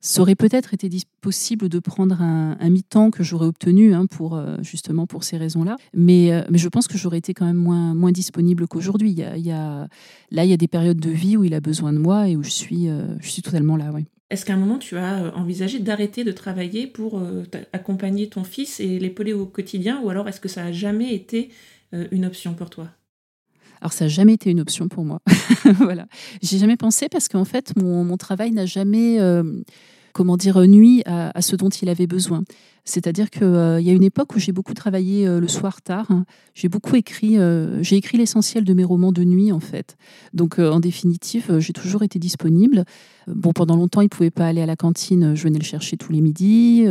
Ça 0.06 0.22
aurait 0.22 0.36
peut-être 0.36 0.76
été 0.76 0.88
possible 1.20 1.68
de 1.68 1.80
prendre 1.80 2.22
un, 2.22 2.70
mi-temps 2.70 3.10
que 3.10 3.24
j'aurais 3.24 3.48
obtenu 3.48 3.96
hein, 3.96 4.06
pour 4.06 4.36
euh, 4.36 4.56
justement 4.62 5.08
pour 5.08 5.24
ces 5.24 5.36
raisons-là, 5.36 5.78
mais, 5.96 6.32
euh, 6.32 6.44
mais 6.52 6.60
je 6.60 6.70
pense 6.70 6.88
que 6.88 6.96
j'aurais 6.96 7.18
été 7.18 7.34
quand 7.34 7.48
même 7.48 7.58
moins, 7.58 7.96
moins 7.96 8.12
disponible 8.12 8.68
qu'aujourd'hui. 8.68 9.10
Il, 9.10 9.18
y 9.18 9.52
a, 9.52 9.88
là, 10.30 10.46
il 10.46 10.50
y 10.52 10.54
a 10.54 10.58
des 10.58 10.68
périodes 10.68 11.00
de 11.00 11.10
vie 11.10 11.38
où 11.38 11.44
il 11.44 11.56
a 11.56 11.60
besoin 11.60 11.92
de 11.92 11.98
moi 11.98 12.30
et 12.30 12.36
où 12.36 12.44
je 12.44 12.52
suis, 12.52 12.88
euh, 12.88 13.18
je 13.20 13.32
suis 13.32 13.42
totalement 13.42 13.78
là. 13.78 13.92
Est-ce 14.30 14.46
qu'à 14.46 14.54
un 14.54 14.58
moment 14.58 14.78
tu 14.78 14.96
as 14.96 15.36
envisagé 15.36 15.80
d'arrêter 15.80 16.24
de 16.24 16.32
travailler 16.32 16.86
pour 16.86 17.20
accompagner 17.74 18.30
ton 18.30 18.44
fils 18.44 18.80
et 18.80 19.00
l'épauler 19.00 19.34
au 19.34 19.48
quotidien, 19.48 20.02
ou 20.04 20.12
alors 20.12 20.28
est-ce 20.28 20.40
que 20.40 20.50
ça 20.50 20.66
a 20.66 20.72
jamais 20.72 21.16
été 21.16 21.50
une 22.12 22.26
option 22.26 22.54
pour 22.54 22.70
toi? 22.70 22.90
Alors 23.82 23.94
ça 23.94 24.06
n'a 24.06 24.10
jamais 24.10 24.34
été 24.34 24.52
une 24.52 24.60
option 24.60 24.88
pour 24.88 25.04
moi. 25.04 25.22
voilà, 25.78 26.08
j'ai 26.44 26.60
jamais 26.60 26.78
pensé 26.78 27.10
parce 27.10 27.28
qu'en 27.28 27.46
fait 27.46 27.76
mon, 27.76 28.04
mon 28.04 28.18
travail 28.18 28.52
n'a 28.52 28.66
jamais 28.66 29.20
comment 30.16 30.38
dire, 30.38 30.60
nuit 30.62 31.04
à, 31.06 31.42
ce 31.42 31.58
dont 31.58 31.70
il 31.70 31.90
avait 31.90 32.08
besoin. 32.08 32.44
C'est-à-dire 32.86 33.32
qu'il 33.32 33.44
euh, 33.44 33.82
y 33.82 33.90
a 33.90 33.94
une 33.94 34.04
époque 34.04 34.36
où 34.36 34.40
j'ai 34.40 34.52
beaucoup 34.52 34.76
travaillé 34.76 35.28
euh, 35.28 35.40
le 35.40 35.48
soir 35.48 35.82
tard. 35.82 36.08
J'ai 36.54 36.70
beaucoup 36.70 36.96
écrit, 36.96 37.40
euh, 37.40 37.82
j'ai 37.82 37.96
écrit 37.96 38.20
l'essentiel 38.20 38.64
de 38.64 38.74
mes 38.74 38.84
romans 38.84 39.12
de 39.12 39.24
nuit 39.24 39.52
en 39.52 39.60
fait. 39.60 39.98
Donc 40.34 40.60
en 40.60 40.80
définitive, 40.80 41.58
j'ai 41.60 41.74
toujours 41.74 42.04
été 42.04 42.20
disponible. 42.20 42.86
Bon, 43.28 43.54
pendant 43.54 43.76
longtemps, 43.76 44.02
il 44.02 44.10
pouvait 44.10 44.30
pas 44.30 44.46
aller 44.46 44.62
à 44.62 44.68
la 44.68 44.76
cantine. 44.76 45.34
Je 45.34 45.44
venais 45.44 45.58
le 45.58 45.64
chercher 45.64 45.98
tous 45.98 46.12
les 46.12 46.22
midis. 46.22 46.86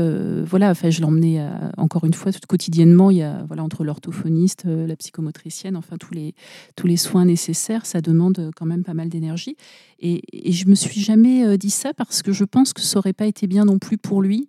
voilà, 0.44 0.70
enfin, 0.70 0.90
je 0.90 1.00
l'emmenais 1.00 1.40
encore 1.76 2.04
une 2.04 2.12
fois 2.12 2.32
quotidiennement. 2.48 3.10
Il 3.10 3.18
y 3.18 3.22
a 3.22 3.44
voilà 3.46 3.62
entre 3.62 3.84
l'orthophoniste, 3.84 4.64
la 4.64 4.96
psychomotricienne, 4.96 5.76
enfin 5.76 5.96
tous 5.96 6.12
les 6.12 6.34
tous 6.74 6.88
les 6.88 6.96
soins 6.96 7.24
nécessaires. 7.24 7.86
Ça 7.86 8.00
demande 8.00 8.50
quand 8.56 8.66
même 8.66 8.82
pas 8.82 8.94
mal 8.94 9.08
d'énergie. 9.08 9.57
Et, 10.00 10.22
et 10.33 10.52
je 10.52 10.66
me 10.66 10.74
suis 10.74 11.00
jamais 11.00 11.57
dit 11.57 11.70
ça 11.70 11.94
parce 11.94 12.22
que 12.22 12.33
je 12.33 12.44
pense 12.44 12.72
que 12.72 12.80
ça 12.80 12.98
aurait 12.98 13.12
pas 13.12 13.26
été 13.26 13.46
bien 13.46 13.64
non 13.64 13.78
plus 13.78 13.96
pour 13.96 14.20
lui. 14.20 14.48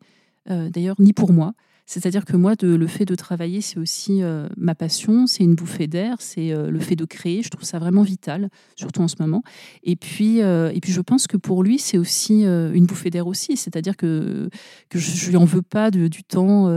Euh, 0.50 0.70
d'ailleurs, 0.70 0.96
ni 1.00 1.14
pour 1.14 1.32
moi. 1.32 1.54
C'est-à-dire 1.88 2.26
que 2.26 2.36
moi, 2.36 2.56
le 2.60 2.88
fait 2.88 3.06
de 3.06 3.14
travailler, 3.14 3.62
c'est 3.62 3.78
aussi 3.78 4.24
euh, 4.24 4.48
ma 4.58 4.74
passion, 4.74 5.28
c'est 5.28 5.44
une 5.44 5.54
bouffée 5.54 5.86
d'air, 5.86 6.16
c'est 6.18 6.52
euh, 6.52 6.72
le 6.72 6.80
fait 6.80 6.96
de 6.96 7.06
créer. 7.06 7.44
Je 7.44 7.50
trouve 7.50 7.64
ça 7.64 7.78
vraiment 7.78 8.02
vital, 8.02 8.50
surtout 8.76 9.02
en 9.04 9.08
ce 9.08 9.18
moment. 9.20 9.44
Et 9.84 9.96
puis, 9.96 10.40
et 10.40 10.80
puis 10.82 10.92
je 10.92 11.02
pense 11.02 11.28
que 11.28 11.38
pour 11.38 11.64
lui, 11.64 11.78
c'est 11.78 12.00
aussi 12.00 12.44
une 12.44 12.88
bouffée 12.88 13.12
d'air 13.12 13.28
aussi. 13.28 13.56
C'est-à-dire 13.56 13.96
que, 13.98 14.50
je 14.96 15.30
lui 15.30 15.38
en 15.38 15.46
veux 15.46 15.62
pas 15.62 15.92
du 15.92 16.24
temps, 16.24 16.72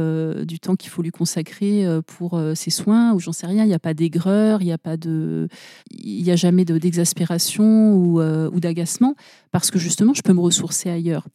du 0.45 0.61
temps 0.61 0.77
qu'il 0.77 0.91
faut 0.91 1.01
lui 1.01 1.11
consacrer 1.11 1.87
pour 2.07 2.39
ses 2.55 2.71
soins, 2.71 3.15
ou 3.15 3.19
j'en 3.19 3.33
sais 3.33 3.47
rien. 3.47 3.65
Il 3.65 3.69
n'y 3.69 3.75
a 3.75 3.79
pas 3.79 3.95
d'aigreur, 3.95 4.61
il 4.61 4.67
n'y 4.67 4.73
a 4.73 6.33
a 6.33 6.37
jamais 6.37 6.67
d'exaspération 6.67 7.95
ou, 7.95 8.21
ou 8.21 8.61
d'agacement, 8.61 9.15
parce 9.53 9.71
que 9.71 9.79
justement, 9.79 10.13
je 10.13 10.21
peux 10.21 10.35
me 10.35 10.41
ressourcer 10.41 10.91
ailleurs. 10.91 11.27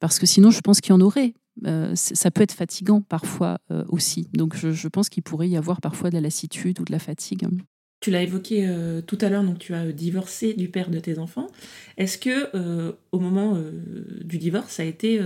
Parce 0.00 0.18
que 0.18 0.26
sinon, 0.26 0.50
je 0.50 0.60
pense 0.60 0.80
qu'il 0.80 0.90
y 0.90 0.96
en 0.96 1.00
aurait. 1.00 1.34
Euh, 1.66 1.92
ça 1.94 2.30
peut 2.30 2.42
être 2.42 2.52
fatigant 2.52 3.00
parfois 3.00 3.58
euh, 3.70 3.84
aussi. 3.88 4.28
Donc 4.32 4.56
je, 4.56 4.88
pense 4.88 5.08
qu'il 5.08 5.22
pourrait 5.22 5.48
y 5.48 5.56
avoir 5.56 5.80
parfois 5.80 6.10
de 6.10 6.14
la 6.14 6.20
lassitude 6.20 6.80
ou 6.80 6.84
de 6.84 6.92
la 6.92 6.98
fatigue. 6.98 7.46
Tu 8.00 8.10
l'as 8.10 8.22
évoqué 8.22 8.66
euh, 8.66 9.02
tout 9.02 9.18
à 9.20 9.28
l'heure, 9.28 9.44
donc 9.44 9.58
tu 9.58 9.74
as 9.74 9.92
divorcé 9.92 10.54
du 10.54 10.68
père 10.68 10.88
de 10.88 10.98
tes 10.98 11.18
enfants. 11.18 11.48
Est-ce 11.98 12.16
que 12.16 12.94
au 13.12 13.18
moment 13.18 13.58
du 14.24 14.38
divorce, 14.38 14.72
ça 14.72 14.82
a 14.82 14.86
été 14.86 15.20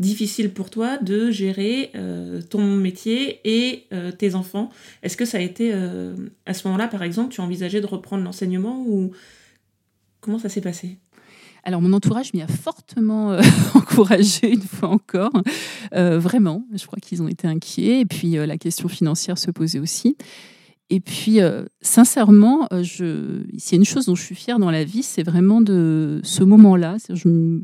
difficile 0.00 0.50
pour 0.50 0.70
toi 0.70 0.98
de 0.98 1.30
gérer 1.30 1.92
ton 2.50 2.62
métier 2.76 3.40
et 3.44 3.86
tes 4.18 4.34
enfants? 4.34 4.70
Est-ce 5.04 5.16
que 5.16 5.24
ça 5.24 5.38
a 5.38 5.40
été 5.40 5.72
à 5.72 6.54
ce 6.54 6.66
moment-là, 6.66 6.88
par 6.88 7.04
exemple, 7.04 7.32
tu 7.32 7.40
envisagé 7.40 7.80
de 7.80 7.86
reprendre 7.86 8.24
l'enseignement 8.24 8.84
ou 8.86 9.12
comment 10.20 10.40
ça 10.40 10.48
s'est 10.48 10.60
passé? 10.60 10.98
Alors, 11.66 11.82
mon 11.82 11.92
entourage 11.94 12.32
m'y 12.32 12.42
a 12.42 12.46
fortement 12.46 13.32
euh, 13.32 13.42
encouragé 13.74 14.52
une 14.52 14.62
fois 14.62 14.88
encore. 14.88 15.32
Euh, 15.94 16.16
vraiment, 16.16 16.64
je 16.72 16.86
crois 16.86 17.00
qu'ils 17.00 17.24
ont 17.24 17.28
été 17.28 17.48
inquiets. 17.48 18.02
Et 18.02 18.06
puis, 18.06 18.38
euh, 18.38 18.46
la 18.46 18.56
question 18.56 18.86
financière 18.88 19.36
se 19.36 19.50
posait 19.50 19.80
aussi. 19.80 20.16
Et 20.88 21.00
puis, 21.00 21.40
sincèrement, 21.80 22.68
je, 22.70 23.42
s'il 23.58 23.72
y 23.72 23.74
a 23.74 23.78
une 23.78 23.84
chose 23.84 24.06
dont 24.06 24.14
je 24.14 24.22
suis 24.22 24.36
fière 24.36 24.60
dans 24.60 24.70
la 24.70 24.84
vie, 24.84 25.02
c'est 25.02 25.24
vraiment 25.24 25.60
de 25.60 26.20
ce 26.22 26.44
moment-là. 26.44 26.96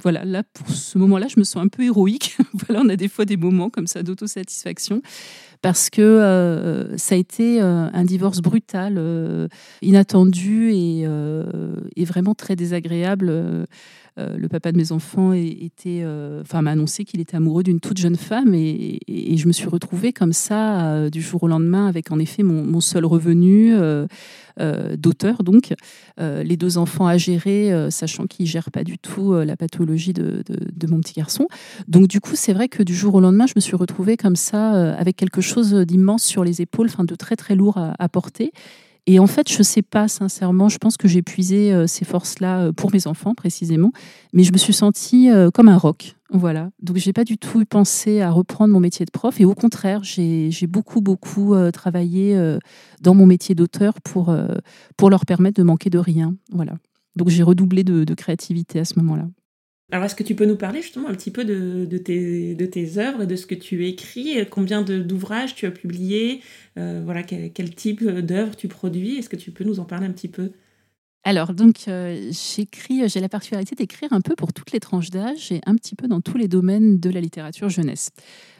Voilà, 0.02 0.24
là, 0.24 0.42
pour 0.52 0.68
ce 0.70 0.98
moment-là, 0.98 1.28
je 1.28 1.38
me 1.38 1.44
sens 1.44 1.62
un 1.62 1.68
peu 1.68 1.84
héroïque. 1.84 2.36
voilà, 2.66 2.82
on 2.84 2.88
a 2.88 2.96
des 2.96 3.08
fois 3.08 3.24
des 3.24 3.36
moments 3.36 3.70
comme 3.70 3.86
ça 3.86 4.02
d'autosatisfaction 4.02 5.02
parce 5.60 5.90
que 5.90 6.88
ça 6.96 7.14
a 7.14 7.18
été 7.18 7.60
un 7.60 8.04
divorce 8.04 8.40
brutal, 8.40 9.00
inattendu 9.82 10.72
et, 10.72 11.06
vraiment 12.04 12.34
très 12.34 12.56
désagréable. 12.56 13.68
Euh, 14.18 14.36
le 14.36 14.48
papa 14.48 14.72
de 14.72 14.76
mes 14.76 14.92
enfants 14.92 15.32
était, 15.32 16.02
euh, 16.02 16.42
enfin, 16.42 16.60
m'a 16.60 16.72
annoncé 16.72 17.04
qu'il 17.04 17.20
était 17.20 17.36
amoureux 17.36 17.62
d'une 17.62 17.80
toute 17.80 17.96
jeune 17.96 18.16
femme 18.16 18.54
et, 18.54 18.98
je 19.08 19.48
me 19.48 19.52
suis 19.52 19.66
retrouvée 19.66 20.12
comme 20.12 20.34
ça 20.34 20.86
euh, 20.86 21.10
du 21.10 21.22
jour 21.22 21.42
au 21.42 21.48
lendemain 21.48 21.86
avec 21.86 22.12
en 22.12 22.18
effet 22.18 22.42
mon, 22.42 22.80
seul 22.80 23.04
revenu 23.04 23.74
d'auteur 24.96 25.42
donc. 25.42 25.74
Les 26.18 26.56
deux 26.56 26.78
enfants 26.78 27.06
à 27.06 27.16
gérer 27.16 27.90
sachant 27.90 28.26
qu'ils 28.26 28.46
gèrent 28.46 28.70
pas 28.70 28.84
du 28.84 28.98
tout 28.98 29.32
la 29.34 29.56
pathologie 29.56 30.12
de, 30.12 30.44
mon 30.88 31.00
petit 31.00 31.14
garçon. 31.14 31.48
Donc 31.88 32.08
du 32.08 32.20
coup 32.20 32.34
c'est 32.34 32.52
vrai 32.52 32.68
que 32.68 32.82
du 32.82 32.94
jour 32.94 33.14
au 33.14 33.20
lendemain 33.20 33.46
je 33.46 33.54
me 33.56 33.60
suis 33.60 33.76
retrouvée 33.76 34.16
comme 34.16 34.36
ça 34.36 34.92
avec 34.94 35.16
quelque 35.16 35.40
chose 35.40 35.72
d'immense 35.72 36.22
sur 36.22 36.44
les 36.44 36.60
épaules 36.60 36.88
enfin 36.88 37.04
de 37.04 37.14
très 37.14 37.36
très 37.36 37.56
lourd 37.56 37.78
à 37.78 38.08
porter 38.08 38.52
et 39.06 39.18
en 39.18 39.26
fait, 39.26 39.50
je 39.50 39.58
ne 39.58 39.62
sais 39.64 39.82
pas, 39.82 40.06
sincèrement, 40.06 40.68
je 40.68 40.78
pense 40.78 40.96
que 40.96 41.08
j'ai 41.08 41.22
puisé 41.22 41.72
euh, 41.72 41.86
ces 41.88 42.04
forces-là 42.04 42.66
euh, 42.66 42.72
pour 42.72 42.92
mes 42.92 43.08
enfants 43.08 43.34
précisément, 43.34 43.90
mais 44.32 44.44
je 44.44 44.52
me 44.52 44.58
suis 44.58 44.72
sentie 44.72 45.28
euh, 45.28 45.50
comme 45.50 45.68
un 45.68 45.76
roc. 45.76 46.14
Voilà. 46.30 46.70
Donc, 46.80 46.98
j'ai 46.98 47.12
pas 47.12 47.24
du 47.24 47.36
tout 47.36 47.64
pensé 47.64 48.20
à 48.20 48.30
reprendre 48.30 48.72
mon 48.72 48.78
métier 48.80 49.04
de 49.04 49.10
prof. 49.10 49.40
Et 49.40 49.44
au 49.44 49.54
contraire, 49.54 50.02
j'ai 50.04 50.66
beaucoup, 50.66 51.00
beaucoup 51.02 51.54
travaillé 51.72 52.34
dans 53.02 53.14
mon 53.14 53.26
métier 53.26 53.54
d'auteur 53.54 54.00
pour, 54.00 54.34
pour 54.96 55.10
leur 55.10 55.26
permettre 55.26 55.58
de 55.58 55.62
manquer 55.62 55.90
de 55.90 55.98
rien. 55.98 56.34
Voilà. 56.50 56.72
Donc, 57.16 57.28
j'ai 57.28 57.42
redoublé 57.42 57.84
de 57.84 58.14
créativité 58.14 58.78
à 58.78 58.86
ce 58.86 58.98
moment-là. 59.00 59.28
Alors, 59.92 60.06
est-ce 60.06 60.14
que 60.14 60.22
tu 60.22 60.34
peux 60.34 60.46
nous 60.46 60.56
parler 60.56 60.80
justement 60.80 61.08
un 61.08 61.14
petit 61.14 61.30
peu 61.30 61.44
de, 61.44 61.98
tes, 61.98 62.54
de 62.54 62.64
tes 62.64 62.96
œuvres, 62.96 63.26
de 63.26 63.36
ce 63.36 63.44
que 63.44 63.54
tu 63.54 63.86
écris, 63.86 64.38
combien 64.50 64.80
d'ouvrages 64.80 65.54
tu 65.54 65.66
as 65.66 65.70
publiés, 65.70 66.40
euh, 66.78 67.02
voilà, 67.04 67.22
quel, 67.22 67.74
type 67.74 68.02
d'œuvres 68.02 68.56
tu 68.56 68.68
produis? 68.68 69.18
Est-ce 69.18 69.28
que 69.28 69.36
tu 69.36 69.50
peux 69.50 69.64
nous 69.64 69.80
en 69.80 69.84
parler 69.84 70.06
un 70.06 70.12
petit 70.12 70.28
peu? 70.28 70.52
Alors, 71.24 71.52
donc, 71.52 71.84
j'écris, 72.30 73.06
j'ai 73.06 73.20
la 73.20 73.28
particularité 73.28 73.74
d'écrire 73.74 74.14
un 74.14 74.22
peu 74.22 74.34
pour 74.34 74.54
toutes 74.54 74.72
les 74.72 74.80
tranches 74.80 75.10
d'âge 75.10 75.52
et 75.52 75.60
un 75.66 75.74
petit 75.74 75.94
peu 75.94 76.08
dans 76.08 76.22
tous 76.22 76.38
les 76.38 76.48
domaines 76.48 76.98
de 76.98 77.10
la 77.10 77.20
littérature 77.20 77.68
jeunesse. 77.68 78.08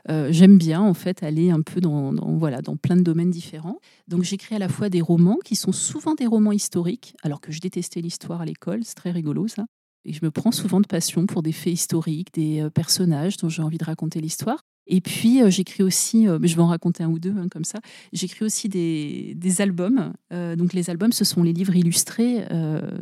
J'aime 0.07 0.59
bien, 0.59 0.83
en 0.83 0.95
fait, 0.95 1.23
aller 1.23 1.51
un 1.51 1.63
peu 1.63 1.81
dans, 1.81 2.13
voilà, 2.37 2.61
dans 2.61 2.77
plein 2.77 2.97
de 2.97 3.03
domaines 3.03 3.31
différents. 3.31 3.79
Donc, 4.07 4.23
j'écris 4.23 4.55
à 4.55 4.59
la 4.59 4.69
fois 4.69 4.91
des 4.91 5.01
romans 5.01 5.39
qui 5.43 5.57
sont 5.57 5.73
souvent 5.73 6.15
des 6.15 6.27
romans 6.27 6.53
historiques, 6.53 7.17
alors 7.23 7.41
que 7.41 7.53
je 7.53 7.61
détestais 7.61 8.03
l'histoire 8.03 8.43
à 8.43 8.45
l'école, 8.45 8.81
c'est 8.85 8.97
très 8.97 9.13
rigolo 9.13 9.49
ça. 9.49 9.65
Et 10.05 10.13
je 10.13 10.25
me 10.25 10.31
prends 10.31 10.53
souvent 10.53 10.81
de 10.81 10.87
passion 10.87 11.27
pour 11.27 11.43
des 11.43 11.53
faits 11.53 11.73
historiques, 11.73 12.35
des 12.35 12.69
personnages 12.75 13.37
dont 13.37 13.49
j'ai 13.49 13.63
envie 13.63 13.79
de 13.79 13.85
raconter 13.85 14.21
l'histoire. 14.21 14.65
Et 14.93 15.01
puis, 15.01 15.43
euh, 15.43 15.49
j'écris 15.49 15.83
aussi, 15.83 16.29
euh, 16.29 16.39
je 16.43 16.55
vais 16.55 16.61
en 16.61 16.67
raconter 16.67 17.03
un 17.03 17.09
ou 17.09 17.19
deux 17.19 17.35
hein, 17.39 17.47
comme 17.51 17.65
ça, 17.65 17.79
j'écris 18.13 18.45
aussi 18.45 18.69
des, 18.69 19.35
albums. 19.59 20.13
Euh, 20.35 20.55
donc, 20.55 20.75
les 20.75 20.91
albums, 20.91 21.13
ce 21.13 21.25
sont 21.25 21.43
les 21.43 21.55
livres 21.55 21.75
illustrés 21.75 22.45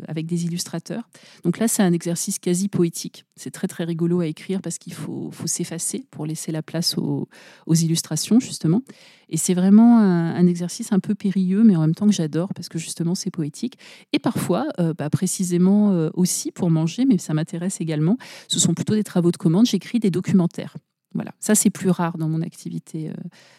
avec 0.07 0.27
des 0.27 0.45
illustrateurs. 0.45 1.09
Donc 1.43 1.59
là, 1.59 1.67
c'est 1.67 1.83
un 1.83 1.93
exercice 1.93 2.39
quasi 2.39 2.69
poétique. 2.69 3.25
C'est 3.35 3.51
très, 3.51 3.67
très 3.67 3.83
rigolo 3.83 4.21
à 4.21 4.27
écrire 4.27 4.63
parce 4.63 4.79
qu'il 4.79 4.93
faut, 4.93 5.33
s'effacer 5.47 6.05
pour 6.13 6.27
laisser 6.27 6.53
la 6.53 6.63
place 6.63 6.97
aux, 6.97 7.29
illustrations, 7.67 8.39
justement. 8.39 8.83
Et 9.29 9.37
c'est 9.37 9.55
vraiment 9.55 9.99
un, 9.99 10.47
exercice 10.47 10.93
un 10.93 11.01
peu 11.01 11.15
périlleux, 11.15 11.65
mais 11.65 11.75
en 11.75 11.81
même 11.81 11.95
temps 11.95 12.07
que 12.07 12.13
j'adore 12.13 12.53
parce 12.55 12.69
que 12.69 12.79
justement, 12.79 13.17
c'est 13.17 13.31
poétique. 13.31 13.79
Et 14.13 14.21
parfois, 14.21 14.67
bah, 14.97 15.11
précisément 15.11 16.11
aussi 16.15 16.53
pour 16.53 16.71
manger, 16.71 17.05
mais 17.05 17.19
ça 17.19 17.35
m'intéresse 17.35 17.81
également, 17.81 18.17
ce 18.49 18.61
sont 18.61 18.75
plutôt 18.75 18.95
des 18.95 19.05
travaux 19.05 19.33
de 19.33 19.37
commande, 19.37 19.67
j'écris 19.67 19.99
des 19.99 20.11
documentaires. 20.11 20.77
Voilà, 21.15 21.33
ça 21.41 21.55
c'est 21.55 21.71
plus 21.71 21.91
rare 21.91 22.19
dans 22.19 22.29
mon 22.29 22.43
activité 22.43 23.11
euh, 23.11 23.15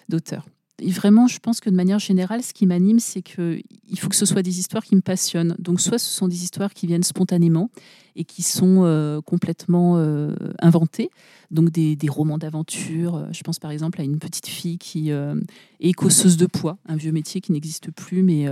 d'auteur. 0.10 0.46
Et 0.82 0.90
vraiment, 0.90 1.28
je 1.28 1.38
pense 1.40 1.60
que 1.60 1.70
de 1.70 1.76
manière 1.76 2.00
générale, 2.00 2.42
ce 2.42 2.54
qui 2.54 2.66
m'anime, 2.66 3.00
c'est 3.00 3.22
qu'il 3.22 3.64
faut 4.00 4.10
que 4.10 4.16
ce 4.16 4.26
soit 4.26 4.42
des 4.42 4.60
histoires 4.60 4.84
qui 4.84 4.96
me 4.96 5.02
passionnent. 5.02 5.56
Donc, 5.60 5.80
soit 5.80 6.00
ce 6.00 6.10
sont 6.10 6.28
des 6.28 6.44
histoires 6.44 6.74
qui 6.74 6.88
viennent 6.88 7.04
spontanément 7.04 7.70
et 8.16 8.24
qui 8.24 8.42
sont 8.42 8.84
euh, 8.84 9.22
complètement 9.22 9.98
euh, 9.98 10.34
inventées, 10.60 11.12
donc 11.52 11.70
des, 11.70 11.98
romans 12.10 12.38
d'aventure. 12.38 13.28
Je 13.32 13.42
pense 13.44 13.60
par 13.60 13.72
exemple 13.72 14.02
à 14.02 14.04
une 14.04 14.18
petite 14.18 14.48
fille 14.48 14.78
qui 14.78 15.10
est 15.10 15.34
écosseuse 15.80 16.38
de 16.38 16.46
poids, 16.46 16.78
un 16.88 16.96
vieux 16.96 17.12
métier 17.12 17.42
qui 17.42 17.52
n'existe 17.52 17.92
plus, 17.92 18.24
mais 18.24 18.48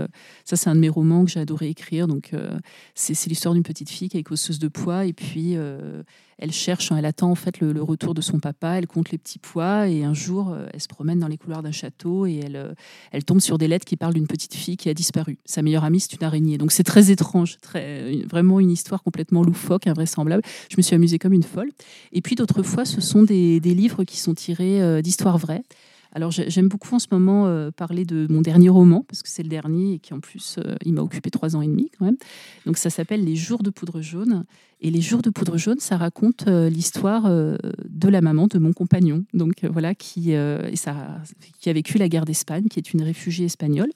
ça, 0.45 0.55
c'est 0.55 0.69
un 0.69 0.75
de 0.75 0.79
mes 0.79 0.89
romans 0.89 1.25
que 1.25 1.31
j'ai 1.31 1.39
adoré 1.39 1.69
écrire. 1.69 2.07
Donc, 2.07 2.31
c'est 2.95 3.25
l'histoire 3.27 3.53
d'une 3.53 3.63
petite 3.63 3.89
fille 3.89 4.09
qui 4.09 4.17
est 4.17 4.21
écosseuse 4.21 4.59
de 4.59 4.67
poids 4.67 5.05
et 5.05 5.13
puis 5.13 5.57
elle 6.39 6.51
cherche, 6.51 6.91
elle 6.91 7.05
attend 7.05 7.29
en 7.29 7.35
fait 7.35 7.59
le, 7.59 7.81
retour 7.83 8.13
de 8.13 8.21
son 8.21 8.39
papa, 8.39 8.77
elle 8.77 8.87
compte 8.87 9.11
les 9.11 9.17
petits 9.17 9.39
pois 9.39 9.89
et 9.89 10.03
un 10.03 10.13
jour, 10.13 10.49
euh, 10.49 10.67
elle 10.73 10.81
se 10.81 10.87
promène 10.87 11.19
dans 11.19 11.27
les 11.27 11.37
couloirs 11.37 11.61
d'un 11.61 11.71
château 11.71 12.25
et 12.25 12.39
elle, 12.43 12.55
euh, 12.55 12.73
elle 13.11 13.25
tombe 13.25 13.41
sur 13.41 13.57
des 13.57 13.67
lettres 13.67 13.85
qui 13.85 13.97
parlent 13.97 14.13
d'une 14.13 14.27
petite 14.27 14.55
fille 14.55 14.77
qui 14.77 14.89
a 14.89 14.93
disparu. 14.93 15.37
Sa 15.45 15.61
meilleure 15.61 15.83
amie, 15.83 15.99
c'est 15.99 16.13
une 16.13 16.23
araignée. 16.23 16.57
Donc 16.57 16.71
c'est 16.71 16.83
très 16.83 17.11
étrange, 17.11 17.57
très, 17.61 18.21
vraiment 18.29 18.59
une 18.59 18.71
histoire 18.71 19.03
complètement 19.03 19.43
loufoque, 19.43 19.87
invraisemblable. 19.87 20.41
Je 20.71 20.77
me 20.77 20.81
suis 20.81 20.95
amusée 20.95 21.19
comme 21.19 21.33
une 21.33 21.43
folle. 21.43 21.69
Et 22.13 22.21
puis 22.21 22.35
d'autres 22.35 22.63
fois, 22.63 22.85
ce 22.89 23.01
sont 23.01 23.23
des, 23.23 23.59
livres 23.59 24.03
qui 24.03 24.17
sont 24.17 24.33
tirés 24.33 24.81
euh, 24.81 25.01
d'histoires 25.01 25.37
vraies. 25.37 25.63
Alors 26.11 26.31
j'aime 26.31 26.67
beaucoup 26.67 26.95
en 26.95 26.99
ce 26.99 27.05
moment 27.11 27.45
euh, 27.45 27.69
parler 27.69 28.03
de 28.03 28.25
mon 28.31 28.41
dernier 28.41 28.69
roman, 28.69 29.05
parce 29.07 29.21
que 29.21 29.29
c'est 29.29 29.43
le 29.43 29.49
dernier 29.49 29.93
et 29.93 29.99
qui 29.99 30.15
en 30.15 30.19
plus, 30.19 30.55
euh, 30.57 30.75
il 30.83 30.93
m'a 30.93 31.01
occupé 31.01 31.29
trois 31.29 31.55
ans 31.55 31.61
et 31.61 31.67
demi 31.67 31.91
quand 31.97 32.05
même. 32.05 32.17
Donc 32.65 32.77
ça 32.77 32.89
s'appelle 32.89 33.23
Les 33.23 33.35
jours 33.35 33.61
de 33.61 33.69
poudre 33.69 34.01
jaune. 34.01 34.43
Et 34.81 34.89
Les 34.89 35.01
jours 35.01 35.21
de 35.21 35.29
poudre 35.29 35.57
jaune, 35.57 35.79
ça 35.79 35.97
raconte 35.97 36.47
l'histoire 36.47 37.29
de 37.29 38.07
la 38.07 38.21
maman 38.21 38.47
de 38.47 38.59
mon 38.59 38.71
compagnon, 38.71 39.25
donc 39.33 39.65
voilà, 39.65 39.93
qui, 39.93 40.31
et 40.31 40.75
ça, 40.77 41.19
qui 41.59 41.69
a 41.69 41.73
vécu 41.73 41.97
la 41.97 42.07
guerre 42.07 42.23
d'Espagne, 42.23 42.63
qui 42.69 42.79
est 42.79 42.93
une 42.93 43.01
réfugiée 43.01 43.45
espagnole, 43.45 43.89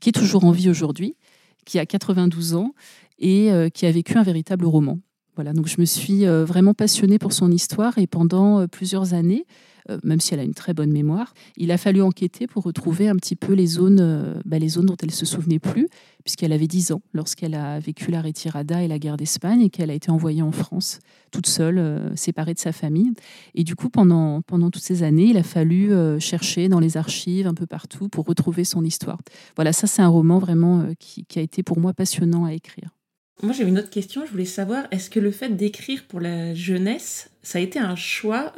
qui 0.00 0.10
est 0.10 0.12
toujours 0.12 0.44
en 0.44 0.50
vie 0.50 0.68
aujourd'hui, 0.68 1.16
qui 1.64 1.78
a 1.78 1.86
92 1.86 2.56
ans 2.56 2.74
et 3.18 3.50
qui 3.72 3.86
a 3.86 3.90
vécu 3.90 4.18
un 4.18 4.22
véritable 4.22 4.66
roman. 4.66 4.98
Voilà, 5.38 5.52
donc 5.52 5.68
je 5.68 5.76
me 5.78 5.84
suis 5.84 6.24
vraiment 6.26 6.74
passionnée 6.74 7.20
pour 7.20 7.32
son 7.32 7.52
histoire 7.52 7.96
et 7.98 8.08
pendant 8.08 8.66
plusieurs 8.66 9.14
années, 9.14 9.46
euh, 9.90 9.98
même 10.04 10.20
si 10.20 10.34
elle 10.34 10.40
a 10.40 10.44
une 10.44 10.54
très 10.54 10.74
bonne 10.74 10.92
mémoire. 10.92 11.32
Il 11.56 11.70
a 11.72 11.78
fallu 11.78 12.02
enquêter 12.02 12.46
pour 12.46 12.64
retrouver 12.64 13.08
un 13.08 13.16
petit 13.16 13.36
peu 13.36 13.52
les 13.54 13.66
zones, 13.66 14.00
euh, 14.00 14.34
bah, 14.44 14.58
les 14.58 14.68
zones 14.68 14.86
dont 14.86 14.96
elle 15.02 15.10
se 15.10 15.24
souvenait 15.24 15.58
plus, 15.58 15.88
puisqu'elle 16.24 16.52
avait 16.52 16.66
10 16.66 16.92
ans 16.92 17.00
lorsqu'elle 17.14 17.54
a 17.54 17.78
vécu 17.78 18.10
la 18.10 18.20
retirada 18.20 18.82
et 18.82 18.88
la 18.88 18.98
guerre 18.98 19.16
d'Espagne 19.16 19.62
et 19.62 19.70
qu'elle 19.70 19.90
a 19.90 19.94
été 19.94 20.10
envoyée 20.10 20.42
en 20.42 20.52
France 20.52 21.00
toute 21.30 21.46
seule, 21.46 21.78
euh, 21.78 22.14
séparée 22.16 22.54
de 22.54 22.58
sa 22.58 22.72
famille. 22.72 23.12
Et 23.54 23.64
du 23.64 23.76
coup, 23.76 23.88
pendant, 23.88 24.42
pendant 24.42 24.70
toutes 24.70 24.82
ces 24.82 25.02
années, 25.02 25.30
il 25.30 25.36
a 25.36 25.42
fallu 25.42 25.90
chercher 26.20 26.68
dans 26.68 26.80
les 26.80 26.96
archives 26.96 27.46
un 27.46 27.54
peu 27.54 27.66
partout 27.66 28.08
pour 28.08 28.26
retrouver 28.26 28.64
son 28.64 28.84
histoire. 28.84 29.18
Voilà, 29.56 29.72
ça 29.72 29.86
c'est 29.86 30.02
un 30.02 30.08
roman 30.08 30.38
vraiment 30.38 30.86
qui 30.98 31.24
a 31.36 31.42
été 31.42 31.62
pour 31.62 31.78
moi 31.80 31.92
passionnant 31.92 32.44
à 32.44 32.52
écrire. 32.52 32.97
Moi, 33.42 33.52
j'ai 33.52 33.64
une 33.64 33.78
autre 33.78 33.90
question. 33.90 34.26
Je 34.26 34.30
voulais 34.32 34.44
savoir, 34.44 34.86
est-ce 34.90 35.10
que 35.10 35.20
le 35.20 35.30
fait 35.30 35.50
d'écrire 35.50 36.04
pour 36.06 36.20
la 36.20 36.54
jeunesse, 36.54 37.30
ça 37.42 37.58
a 37.58 37.60
été 37.60 37.78
un 37.78 37.94
choix 37.94 38.52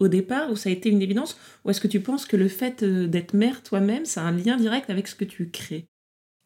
au 0.00 0.08
départ 0.08 0.50
ou 0.50 0.56
ça 0.56 0.70
a 0.70 0.72
été 0.72 0.88
une 0.88 1.02
évidence? 1.02 1.38
Ou 1.64 1.70
est-ce 1.70 1.80
que 1.80 1.86
tu 1.86 2.00
penses 2.00 2.26
que 2.26 2.36
le 2.36 2.48
fait 2.48 2.82
euh, 2.82 3.06
d'être 3.06 3.34
mère 3.34 3.62
toi-même, 3.62 4.04
ça 4.04 4.22
a 4.22 4.24
un 4.24 4.32
lien 4.32 4.56
direct 4.56 4.90
avec 4.90 5.06
ce 5.06 5.14
que 5.14 5.24
tu 5.24 5.50
crées? 5.50 5.86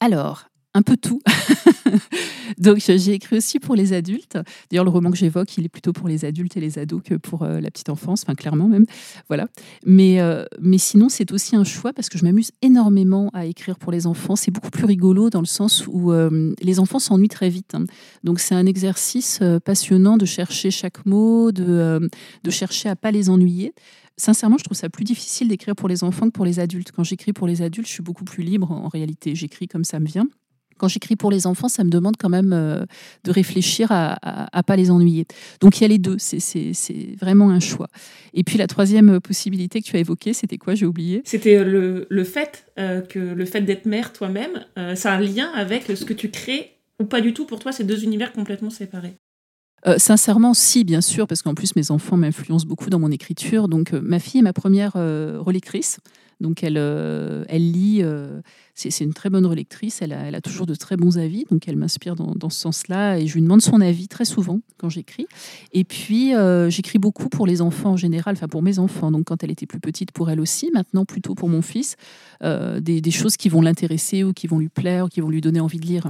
Alors, 0.01 0.49
un 0.75 0.83
peu 0.83 0.97
tout. 0.97 1.21
Donc 2.59 2.79
j'ai 2.79 3.13
écrit 3.13 3.37
aussi 3.37 3.59
pour 3.59 3.75
les 3.75 3.93
adultes. 3.93 4.39
D'ailleurs, 4.71 4.85
le 4.85 4.91
roman 4.91 5.11
que 5.11 5.17
j'évoque, 5.17 5.57
il 5.57 5.65
est 5.65 5.69
plutôt 5.69 5.93
pour 5.93 6.09
les 6.09 6.25
adultes 6.25 6.57
et 6.57 6.61
les 6.61 6.79
ados 6.79 7.03
que 7.05 7.15
pour 7.15 7.43
euh, 7.43 7.61
la 7.61 7.71
petite 7.71 7.89
enfance, 7.89 8.23
enfin 8.25 8.35
clairement 8.35 8.69
même. 8.69 8.85
Voilà. 9.29 9.47
Mais, 9.87 10.21
euh, 10.21 10.45
mais 10.61 10.79
sinon, 10.79 11.09
c'est 11.09 11.33
aussi 11.33 11.57
un 11.57 11.65
choix 11.65 11.93
parce 11.93 12.09
que 12.09 12.19
je 12.19 12.25
m'amuse 12.25 12.51
énormément 12.63 13.31
à 13.33 13.47
écrire 13.47 13.79
pour 13.79 13.93
les 13.93 14.07
enfants. 14.07 14.37
C'est 14.37 14.51
beaucoup 14.51 14.71
plus 14.71 14.85
rigolo 14.85 15.31
dans 15.31 15.41
le 15.41 15.47
sens 15.47 15.87
où 15.87 16.13
euh, 16.13 16.53
les 16.63 16.81
enfants 16.81 16.99
s'ennuient 16.99 17.29
très 17.29 17.49
vite. 17.49 17.75
Hein. 17.75 17.85
Donc 18.25 18.41
c'est 18.41 18.55
un 18.55 18.67
exercice 18.67 19.41
passionnant 19.65 20.17
de 20.17 20.27
chercher 20.27 20.71
chaque 20.71 21.07
mot, 21.07 21.53
de, 21.53 22.09
de 22.45 22.51
chercher 22.51 22.89
à 22.89 22.97
pas 22.97 23.11
les 23.11 23.31
ennuyer 23.31 23.73
sincèrement, 24.17 24.59
je 24.59 24.65
trouve 24.65 24.77
ça 24.77 24.89
plus 24.89 25.05
difficile 25.05 25.49
d'écrire 25.49 25.77
pour 25.77 25.89
les 25.89 26.05
enfants 26.05 26.27
que 26.27 26.33
pour 26.33 26.45
les 26.45 26.59
adultes. 26.59 26.91
Quand 26.91 27.05
j'écris 27.05 27.33
pour 27.33 27.47
les 27.47 27.63
adultes, 27.63 27.87
je 27.87 27.93
suis 27.93 28.03
beaucoup 28.03 28.25
plus 28.25 28.43
libre 28.43 28.71
en 28.71 28.89
réalité. 28.89 29.37
J'écris 29.37 29.69
comme 29.69 29.85
ça 29.85 30.01
me 30.01 30.07
vient. 30.07 30.27
Quand 30.79 30.89
j'écris 30.89 31.17
pour 31.17 31.31
les 31.31 31.47
enfants, 31.47 31.69
ça 31.69 31.85
me 31.85 31.91
demande 31.91 32.17
quand 32.17 32.29
même 32.29 32.53
euh, 32.53 32.85
de 33.25 33.31
réfléchir 33.31 33.89
à, 33.91 34.49
ne 34.55 34.63
pas 34.63 34.77
les 34.77 34.91
ennuyer. 34.91 35.27
Donc 35.61 35.79
il 35.79 35.83
y 35.83 35.85
a 35.85 35.89
les 35.89 35.99
deux, 35.99 36.17
c'est 36.19 36.73
vraiment 37.21 37.51
un 37.51 37.61
choix. 37.61 37.89
Et 38.35 38.45
puis 38.45 38.59
la 38.59 38.67
troisième 38.67 39.21
possibilité 39.21 39.81
que 39.81 39.87
tu 39.87 39.97
as 39.97 40.01
évoquée, 40.01 40.33
c'était 40.33 40.59
quoi? 40.59 40.75
J'ai 40.75 40.87
oublié. 40.87 41.23
C'était 41.25 41.57
euh, 41.57 42.07
le, 42.09 42.25
fait 42.25 42.67
euh, 42.79 43.01
que 43.01 43.19
le 43.19 43.45
fait 43.45 43.61
d'être 43.61 43.87
mère 43.87 44.13
toi-même, 44.13 44.65
ça 44.95 45.13
a 45.13 45.17
un 45.17 45.21
lien 45.21 45.51
avec 45.55 45.85
ce 45.87 46.05
que 46.05 46.15
tu 46.15 46.31
crées 46.31 46.77
ou 47.01 47.05
pas 47.05 47.21
du 47.21 47.35
tout 47.35 47.45
Pour 47.45 47.59
toi, 47.59 47.73
c'est 47.73 47.85
deux 47.85 48.05
univers 48.05 48.33
complètement 48.33 48.71
séparés. 48.71 49.15
sincèrement, 49.99 50.55
si, 50.55 50.85
bien 50.85 51.01
sûr, 51.01 51.27
parce 51.27 51.43
qu'en 51.43 51.55
plus, 51.55 51.77
mes 51.77 51.91
enfants 51.91 52.17
m'influencent 52.17 52.67
beaucoup 52.67 52.91
dans 52.91 52.99
mon 52.99 53.11
écriture. 53.11 53.69
Donc, 53.69 53.93
ma 53.93 54.19
fille 54.19 54.41
est 54.41 54.43
ma 54.43 54.53
première 54.53 54.95
relectrice. 54.95 56.01
Donc 56.41 56.63
elle, 56.63 56.77
euh, 56.79 57.45
elle 57.49 57.73
lit, 57.73 57.99
euh, 58.03 58.41
c'est 58.75 59.01
une 59.01 59.13
très 59.13 59.29
bonne 59.29 59.45
relectrice, 59.45 60.03
elle 60.03 60.13
a, 60.13 60.41
toujours 60.41 60.67
de 60.67 60.77
très 60.77 60.97
bons 60.97 61.19
avis, 61.19 61.45
donc 61.51 61.67
elle 61.67 61.75
m'inspire 61.75 62.15
dans, 62.15 62.51
ce 62.51 62.61
sens-là 62.61 63.19
et 63.19 63.27
je 63.27 63.35
lui 63.35 63.43
demande 63.43 63.61
son 63.61 63.81
avis 63.81 64.07
très 64.07 64.25
souvent 64.25 64.61
quand 64.77 64.89
j'écris. 64.89 65.27
Et 65.73 65.83
puis 65.83 66.37
euh, 66.37 66.71
j'écris 66.71 67.01
beaucoup 67.01 67.29
pour 67.29 67.45
les 67.47 67.61
enfants 67.61 67.91
en 67.91 67.97
général, 67.97 68.35
enfin 68.37 68.47
pour 68.47 68.63
mes 68.63 68.79
enfants, 68.79 69.11
donc 69.11 69.25
quand 69.25 69.43
elle 69.43 69.51
était 69.51 69.67
plus 69.67 69.81
petite 69.81 70.13
pour 70.13 70.31
elle 70.31 70.39
aussi, 70.39 70.71
maintenant 70.73 71.05
plutôt 71.05 71.35
pour 71.35 71.49
mon 71.49 71.63
fils, 71.63 71.97
des, 72.41 73.11
choses 73.11 73.37
qui 73.37 73.49
vont 73.49 73.63
l'intéresser 73.63 74.23
ou 74.23 74.33
qui 74.33 74.47
vont 74.47 74.61
lui 74.61 74.69
plaire 74.69 75.07
ou 75.07 75.09
qui 75.09 75.21
vont 75.21 75.31
lui 75.31 75.41
donner 75.41 75.59
envie 75.59 75.81
de 75.81 75.87
lire. 75.87 76.09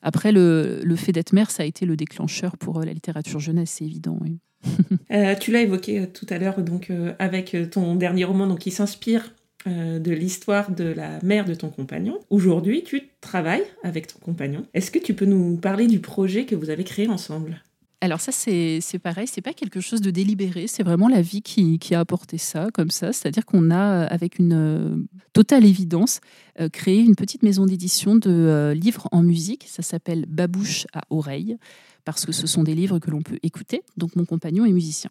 Après, 0.00 0.32
le, 0.32 0.80
le 0.82 0.96
fait 0.96 1.12
d'être 1.12 1.32
mère, 1.32 1.50
ça 1.50 1.64
a 1.64 1.66
été 1.66 1.84
le 1.84 1.96
déclencheur 1.96 2.56
pour 2.56 2.80
la 2.80 2.94
littérature 2.94 3.40
jeunesse, 3.40 3.74
c'est 3.76 3.84
évident. 3.84 4.18
tu 5.40 5.50
l'as 5.50 5.60
évoqué 5.60 6.06
tout 6.06 6.26
à 6.30 6.38
l'heure, 6.38 6.62
donc 6.62 6.90
avec 7.18 7.54
ton 7.70 7.94
dernier 7.96 8.24
roman, 8.24 8.46
donc 8.46 8.60
qui 8.60 8.70
s'inspire 8.70 9.32
euh, 9.66 9.98
de 9.98 10.12
l'histoire 10.12 10.70
de 10.70 10.84
la 10.84 11.18
mère 11.22 11.44
de 11.44 11.54
ton 11.54 11.70
compagnon. 11.70 12.20
Aujourd'hui, 12.30 12.84
tu 12.84 13.02
travailles 13.20 13.64
avec 13.82 14.06
ton 14.06 14.18
compagnon. 14.20 14.64
Est-ce 14.74 14.92
que 14.92 14.98
tu 14.98 15.14
peux 15.14 15.24
nous 15.24 15.56
parler 15.56 15.88
du 15.88 15.98
projet 15.98 16.44
que 16.44 16.54
vous 16.54 16.70
avez 16.70 16.84
créé 16.84 17.08
ensemble? 17.08 17.62
Alors 18.00 18.20
ça, 18.20 18.30
c'est 18.30 18.80
pareil, 19.02 19.26
c'est 19.26 19.40
pas 19.40 19.54
quelque 19.54 19.80
chose 19.80 20.00
de 20.00 20.10
délibéré, 20.10 20.66
c'est 20.68 20.82
vraiment 20.84 21.08
la 21.08 21.22
vie 21.22 21.42
qui, 21.42 21.94
a 21.94 22.00
apporté 22.00 22.38
ça, 22.38 22.68
comme 22.72 22.90
ça. 22.90 23.12
C'est-à-dire 23.12 23.44
qu'on 23.44 23.70
a, 23.70 24.04
avec 24.04 24.38
une 24.38 24.52
euh, 24.52 24.96
totale 25.32 25.64
évidence, 25.64 26.20
euh, 26.60 26.68
créé 26.68 27.00
une 27.00 27.16
petite 27.16 27.42
maison 27.42 27.66
d'édition 27.66 28.14
de 28.14 28.72
livres 28.76 29.08
en 29.10 29.22
musique. 29.22 29.64
Ça 29.66 29.82
s'appelle 29.82 30.26
Babouche 30.28 30.86
à 30.92 31.02
oreille, 31.10 31.56
parce 32.04 32.24
que 32.24 32.32
ce 32.32 32.46
sont 32.46 32.62
des 32.62 32.74
livres 32.74 33.00
que 33.00 33.10
l'on 33.10 33.22
peut 33.22 33.38
écouter. 33.42 33.82
Donc 33.96 34.14
mon 34.14 34.26
compagnon 34.26 34.64
est 34.64 34.72
musicien. 34.72 35.10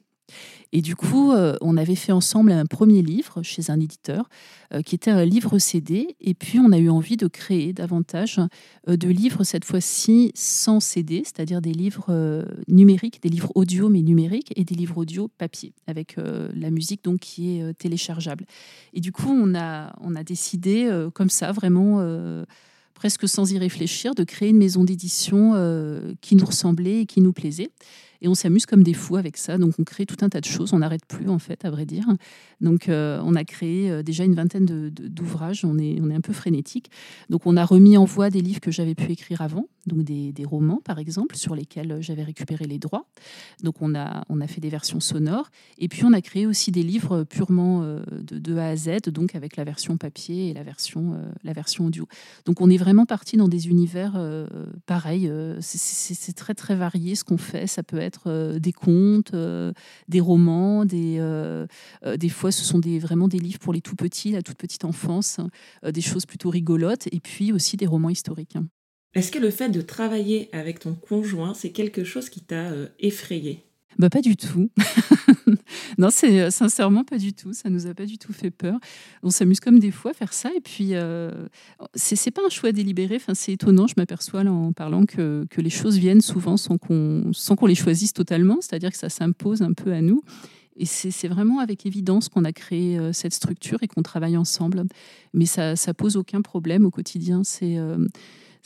Et 0.71 0.81
du 0.81 0.95
coup, 0.95 1.31
euh, 1.31 1.55
on 1.61 1.77
avait 1.77 1.95
fait 1.95 2.11
ensemble 2.11 2.51
un 2.51 2.65
premier 2.65 3.01
livre 3.01 3.41
chez 3.43 3.69
un 3.69 3.79
éditeur 3.79 4.27
euh, 4.73 4.81
qui 4.81 4.95
était 4.95 5.11
un 5.11 5.23
livre 5.23 5.57
CD. 5.57 6.15
Et 6.19 6.33
puis, 6.33 6.59
on 6.59 6.71
a 6.71 6.77
eu 6.77 6.89
envie 6.89 7.17
de 7.17 7.27
créer 7.27 7.71
davantage 7.71 8.41
euh, 8.89 8.97
de 8.97 9.07
livres, 9.07 9.43
cette 9.43 9.65
fois-ci 9.65 10.31
sans 10.35 10.79
CD, 10.79 11.21
c'est-à-dire 11.23 11.61
des 11.61 11.71
livres 11.71 12.45
numériques, 12.67 13.21
des 13.21 13.29
livres 13.29 13.51
audio 13.55 13.89
mais 13.89 14.01
numériques 14.01 14.51
et 14.55 14.63
des 14.63 14.75
livres 14.75 14.97
audio 14.97 15.29
papier, 15.37 15.73
avec 15.87 16.17
la 16.17 16.69
musique 16.71 17.03
donc 17.03 17.19
qui 17.19 17.57
est 17.57 17.73
téléchargeable. 17.75 18.45
Et 18.93 18.99
du 18.99 19.11
coup, 19.11 19.29
on 19.29 19.55
a, 19.55 19.95
on 20.01 20.15
a 20.15 20.23
décidé 20.23 20.89
comme 21.13 21.29
ça, 21.29 21.51
vraiment 21.51 22.05
presque 22.93 23.27
sans 23.27 23.51
y 23.51 23.57
réfléchir, 23.57 24.15
de 24.15 24.23
créer 24.23 24.49
une 24.49 24.57
maison 24.57 24.83
d'édition 24.83 25.53
qui 26.21 26.35
nous 26.35 26.45
ressemblait 26.45 27.01
et 27.01 27.05
qui 27.05 27.21
nous 27.21 27.33
plaisait. 27.33 27.69
Et 28.21 28.27
on 28.27 28.35
s'amuse 28.35 28.65
comme 28.65 28.83
des 28.83 28.93
fous 28.93 29.15
avec 29.15 29.37
ça. 29.37 29.57
Donc 29.57 29.73
on 29.79 29.83
crée 29.83 30.05
tout 30.05 30.17
un 30.21 30.29
tas 30.29 30.41
de 30.41 30.45
choses. 30.45 30.73
On 30.73 30.79
n'arrête 30.79 31.05
plus, 31.05 31.29
en 31.29 31.39
fait, 31.39 31.65
à 31.65 31.69
vrai 31.69 31.85
dire. 31.85 32.05
Donc 32.61 32.89
euh, 32.89 33.19
on 33.23 33.35
a 33.35 33.43
créé 33.43 33.91
euh, 33.91 34.03
déjà 34.03 34.23
une 34.23 34.35
vingtaine 34.35 34.65
d'ouvrages. 34.65 35.65
on, 35.65 35.77
est, 35.77 35.99
on 36.01 36.09
est 36.09 36.15
un 36.15 36.21
peu 36.21 36.33
frénétique. 36.33 36.89
Donc 37.29 37.45
on 37.45 37.57
a 37.57 37.65
remis 37.65 37.97
en 37.97 38.05
voie 38.05 38.29
des 38.29 38.41
livres 38.41 38.61
que 38.61 38.71
j'avais 38.71 38.95
pu 38.95 39.11
écrire 39.11 39.41
avant. 39.41 39.67
Donc 39.85 40.03
des, 40.03 40.31
des, 40.31 40.45
romans, 40.45 40.81
par 40.83 40.99
exemple, 40.99 41.35
sur 41.35 41.55
lesquels 41.55 41.97
j'avais 42.01 42.23
récupéré 42.23 42.65
les 42.65 42.79
droits. 42.79 43.05
Donc 43.63 43.81
on 43.81 43.95
a, 43.95 44.23
on 44.29 44.41
a 44.41 44.47
fait 44.47 44.61
des 44.61 44.69
versions 44.69 44.99
sonores. 44.99 45.49
Et 45.77 45.87
puis 45.87 46.03
on 46.05 46.13
a 46.13 46.21
créé 46.21 46.47
aussi 46.47 46.71
des 46.71 46.83
livres 46.83 47.23
purement 47.23 47.81
euh, 47.83 48.01
de, 48.21 48.57
A 48.57 48.69
à 48.69 48.75
Z, 48.75 49.09
donc 49.11 49.35
avec 49.35 49.57
la 49.57 49.63
version 49.63 49.97
papier 49.97 50.49
et 50.49 50.53
la 50.53 50.63
version, 50.63 51.19
la 51.43 51.53
version 51.53 51.85
audio. 51.85 52.07
Donc 52.45 52.61
on 52.61 52.69
est 52.69 52.77
vraiment 52.77 53.05
parti 53.05 53.37
dans 53.37 53.47
des 53.47 53.67
univers 53.67 54.19
pareils. 54.85 55.31
C'est 55.61 56.33
très 56.33 56.53
très 56.53 56.75
varié 56.75 57.15
ce 57.15 57.23
qu'on 57.23 57.37
fait. 57.37 57.67
Ça 57.67 57.83
peut 57.83 57.99
être 57.99 58.29
euh, 58.45 58.59
des 58.59 58.71
contes, 58.71 59.33
euh, 59.33 59.73
des 60.07 60.19
romans, 60.19 60.85
des, 60.85 61.17
euh, 61.19 61.67
des 62.17 62.29
fois 62.29 62.51
ce 62.51 62.63
sont 62.63 62.79
des, 62.79 62.99
vraiment 62.99 63.27
des 63.27 63.39
livres 63.39 63.59
pour 63.59 63.73
les 63.73 63.81
tout 63.81 63.95
petits, 63.95 64.31
la 64.31 64.41
toute 64.41 64.57
petite 64.57 64.85
enfance, 64.85 65.39
des 65.83 66.01
choses 66.01 66.25
plutôt 66.25 66.49
rigolotes, 66.49 67.07
et 67.11 67.19
puis 67.19 67.51
aussi 67.51 67.77
des 67.77 67.87
romans 67.87 68.09
historiques. 68.09 68.57
Est-ce 69.15 69.31
que 69.31 69.39
le 69.39 69.49
fait 69.49 69.69
de 69.69 69.81
travailler 69.81 70.49
avec 70.51 70.79
ton 70.79 70.93
conjoint, 70.93 71.53
c'est 71.53 71.71
quelque 71.71 72.03
chose 72.03 72.29
qui 72.29 72.41
t'a 72.41 72.71
effrayé? 72.99 73.63
Bah, 73.97 74.09
Pas 74.09 74.21
du 74.21 74.35
tout. 74.35 74.69
non, 75.97 76.09
c'est 76.11 76.41
euh, 76.41 76.49
sincèrement 76.49 77.03
pas 77.03 77.17
du 77.17 77.33
tout. 77.33 77.53
Ça 77.53 77.69
nous 77.69 77.87
a 77.87 77.93
pas 77.93 78.05
du 78.05 78.17
tout 78.17 78.33
fait 78.33 78.51
peur. 78.51 78.77
On 79.23 79.29
s'amuse 79.29 79.59
comme 79.59 79.79
des 79.79 79.91
fois 79.91 80.11
à 80.11 80.13
faire 80.13 80.33
ça. 80.33 80.49
Et 80.55 80.59
puis, 80.59 80.89
euh, 80.91 81.31
c'est 81.93 82.31
pas 82.31 82.41
un 82.45 82.49
choix 82.49 82.71
délibéré. 82.71 83.15
Enfin, 83.15 83.33
c'est 83.33 83.53
étonnant. 83.53 83.87
Je 83.87 83.93
m'aperçois 83.95 84.41
en 84.41 84.73
parlant 84.73 85.05
que, 85.05 85.45
que, 85.49 85.61
les 85.61 85.69
choses 85.69 85.97
viennent 85.97 86.21
souvent 86.21 86.57
sans 86.57 86.77
qu'on 86.77 87.31
qu'on 87.57 87.65
les 87.67 87.75
choisisse 87.75 88.13
totalement. 88.13 88.57
C'est-à-dire 88.59 88.91
que 88.91 88.97
ça 88.97 89.09
s'impose 89.09 89.61
un 89.61 89.73
peu 89.73 89.93
à 89.93 90.01
nous. 90.01 90.21
Et 90.77 90.85
c'est 90.85 91.29
vraiment 91.29 91.59
avec 91.59 91.85
évidence 91.85 92.27
qu'on 92.27 92.43
a 92.43 92.51
créé 92.51 92.99
euh, 92.99 93.13
cette 93.13 93.33
structure 93.33 93.81
et 93.81 93.87
qu'on 93.87 94.01
travaille 94.01 94.35
ensemble. 94.35 94.83
Mais 95.33 95.45
ça, 95.45 95.77
ça 95.77 95.93
pose 95.93 96.17
aucun 96.17 96.41
problème 96.41 96.85
au 96.85 96.91
quotidien. 96.91 97.43
C'est 97.45 97.77
euh, 97.77 97.97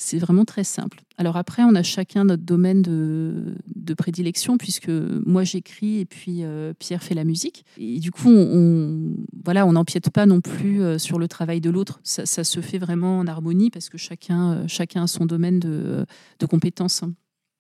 c'est 0.02 0.18
vraiment 0.18 0.46
très 0.46 0.64
simple. 0.64 1.02
Alors 1.18 1.36
après, 1.36 1.62
on 1.64 1.76
a 1.76 1.84
chacun 1.84 2.24
notre 2.24 2.44
domaine 2.44 2.82
de, 2.82 3.94
prédilection, 3.98 4.58
puisque 4.58 4.90
moi 4.90 5.44
j'écris 5.44 6.00
et 6.00 6.06
puis 6.06 6.44
euh, 6.44 6.74
Pierre 6.78 7.04
fait 7.04 7.16
la 7.16 7.26
musique. 7.26 7.66
Et 7.78 8.00
du 8.00 8.12
coup, 8.12 8.30
on, 8.30 9.16
voilà, 9.44 9.66
on 9.66 9.74
n'empiète 9.74 10.10
pas 10.10 10.26
non 10.26 10.40
plus 10.40 10.82
euh, 10.82 10.98
sur 11.00 11.20
le 11.20 11.28
travail 11.28 11.60
de 11.60 11.70
l'autre. 11.70 12.00
Ça, 12.04 12.26
se 12.26 12.62
fait 12.62 12.78
vraiment 12.78 13.20
en 13.20 13.28
harmonie 13.28 13.72
parce 13.72 13.90
que 13.90 13.98
chacun, 13.98 14.54
euh, 14.54 14.64
chacun 14.68 15.04
a 15.04 15.08
son 15.08 15.26
domaine 15.26 15.60
de, 15.60 16.06
de 16.40 16.46
compétences. 16.46 17.04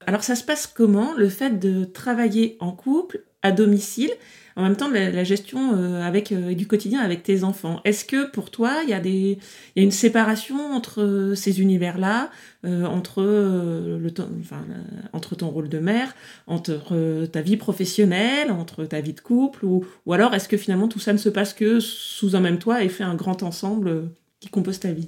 Alors 0.06 0.24
ça 0.24 0.36
se 0.36 0.44
passe 0.46 0.66
comment, 0.66 1.14
le 1.18 1.28
fait 1.28 1.60
de 1.60 1.84
travailler 1.84 2.56
en 2.62 2.72
couple, 2.72 3.26
à 3.42 3.52
domicile? 3.52 4.12
En 4.60 4.64
même 4.64 4.76
temps 4.76 4.90
la, 4.90 5.24
gestion 5.24 5.74
euh, 5.74 6.02
avec 6.02 6.32
euh, 6.32 6.54
du 6.54 6.68
quotidien 6.68 7.00
avec 7.00 7.24
tes 7.24 7.44
enfants. 7.44 7.80
Est-ce 7.86 8.04
que 8.04 8.30
pour 8.30 8.52
toi 8.52 8.82
il 8.84 8.90
y 8.90 8.94
a 8.94 9.00
des 9.00 9.40
une 9.78 9.92
séparation 9.92 10.74
entre 10.74 11.02
euh, 11.02 11.36
ces 11.36 11.62
univers-là, 11.62 12.30
entre 12.66 13.22
le 13.24 14.14
enfin, 14.42 14.66
entre 15.14 15.36
ton 15.36 15.48
rôle 15.48 15.70
de 15.70 15.80
mère, 15.80 16.14
entre 16.46 17.26
ta 17.28 17.42
vie 17.42 17.56
professionnelle, 17.56 18.52
entre 18.52 18.84
ta 18.84 19.00
vie 19.00 19.14
de 19.14 19.22
couple, 19.22 19.64
ou, 19.64 19.86
ou 20.06 20.12
alors 20.12 20.34
est-ce 20.34 20.50
que 20.50 20.58
finalement 20.58 20.90
tout 20.90 21.00
ça 21.00 21.14
ne 21.14 21.18
se 21.18 21.30
passe 21.30 21.54
que 21.54 21.80
sous 21.80 22.36
un 22.36 22.42
même 22.42 22.60
toit 22.60 22.84
et 22.84 22.90
fait 22.90 23.06
un 23.06 23.16
grand 23.16 23.44
ensemble 23.44 24.12
qui 24.42 24.50
compose 24.50 24.82
ta 24.82 24.92
vie? 24.92 25.08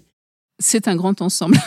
C'est 0.59 0.87
un 0.87 0.95
grand 0.95 1.21
ensemble. 1.21 1.57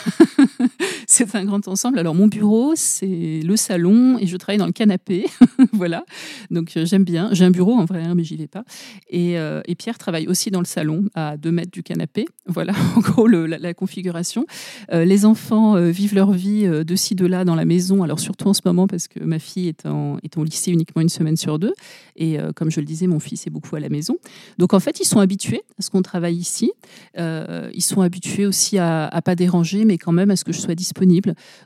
c'est 1.26 1.36
un 1.36 1.44
grand 1.44 1.68
ensemble. 1.68 2.00
Alors 2.00 2.14
mon 2.14 2.26
bureau, 2.26 2.72
c'est 2.74 3.40
le 3.44 3.56
salon 3.56 4.18
et 4.18 4.26
je 4.26 4.36
travaille 4.36 4.58
dans 4.58 4.66
le 4.66 4.72
canapé. 4.72 5.26
voilà. 5.72 6.04
Donc 6.50 6.76
euh, 6.76 6.84
j'aime 6.84 7.04
bien. 7.04 7.28
J'ai 7.30 7.44
un 7.44 7.52
bureau 7.52 7.74
en 7.74 7.84
vrai, 7.84 8.02
hein, 8.02 8.14
mais 8.16 8.24
j'y 8.24 8.36
vais 8.36 8.48
pas. 8.48 8.64
Euh, 9.12 9.62
et, 9.66 9.74
Pierre 9.76 9.96
travaille 9.96 10.26
aussi 10.26 10.50
dans 10.50 10.58
le 10.58 10.66
salon, 10.66 11.04
à 11.14 11.36
deux 11.36 11.52
mètres 11.52 11.70
du 11.70 11.84
canapé. 11.84 12.24
Voilà, 12.46 12.72
en 12.96 13.00
gros, 13.00 13.28
la, 13.28 13.74
configuration. 13.74 14.44
Euh, 14.92 15.04
les 15.04 15.24
enfants 15.24 15.76
vivent 15.90 16.14
leur 16.14 16.32
vie 16.32 16.66
de 16.66 16.96
ci, 16.96 17.14
de 17.14 17.26
là 17.26 17.44
dans 17.44 17.54
la 17.54 17.64
maison. 17.64 18.02
Alors 18.02 18.18
surtout 18.18 18.48
en 18.48 18.54
ce 18.54 18.62
moment, 18.64 18.88
parce 18.88 19.06
que 19.06 19.20
ma 19.20 19.38
fille 19.38 19.68
est 19.68 19.86
en, 19.86 20.18
lycée 20.38 20.72
uniquement 20.72 21.00
une 21.00 21.08
semaine 21.08 21.36
sur 21.36 21.60
deux. 21.60 21.74
Et 22.16 22.38
comme 22.56 22.70
je 22.70 22.80
le 22.80 22.86
disais, 22.86 23.06
mon 23.06 23.20
fils 23.20 23.46
est 23.46 23.50
beaucoup 23.50 23.76
à 23.76 23.80
la 23.80 23.88
maison. 23.88 24.16
Donc 24.58 24.74
en 24.74 24.80
fait, 24.80 24.98
ils 25.00 25.06
sont 25.06 25.20
habitués 25.20 25.62
à 25.78 25.82
ce 25.82 25.90
qu'on 25.90 26.02
travaille 26.02 26.36
ici. 26.36 26.72
ils 27.16 27.82
sont 27.82 28.00
habitués 28.00 28.46
aussi 28.46 28.78
à, 28.78 29.06
à 29.06 29.22
pas 29.22 29.36
déranger, 29.36 29.84
mais 29.84 29.98
quand 29.98 30.12
même 30.12 30.30
à 30.30 30.36
ce 30.36 30.44
que 30.44 30.52
je 30.52 30.60
sois 30.60 30.74
disponible. 30.74 31.03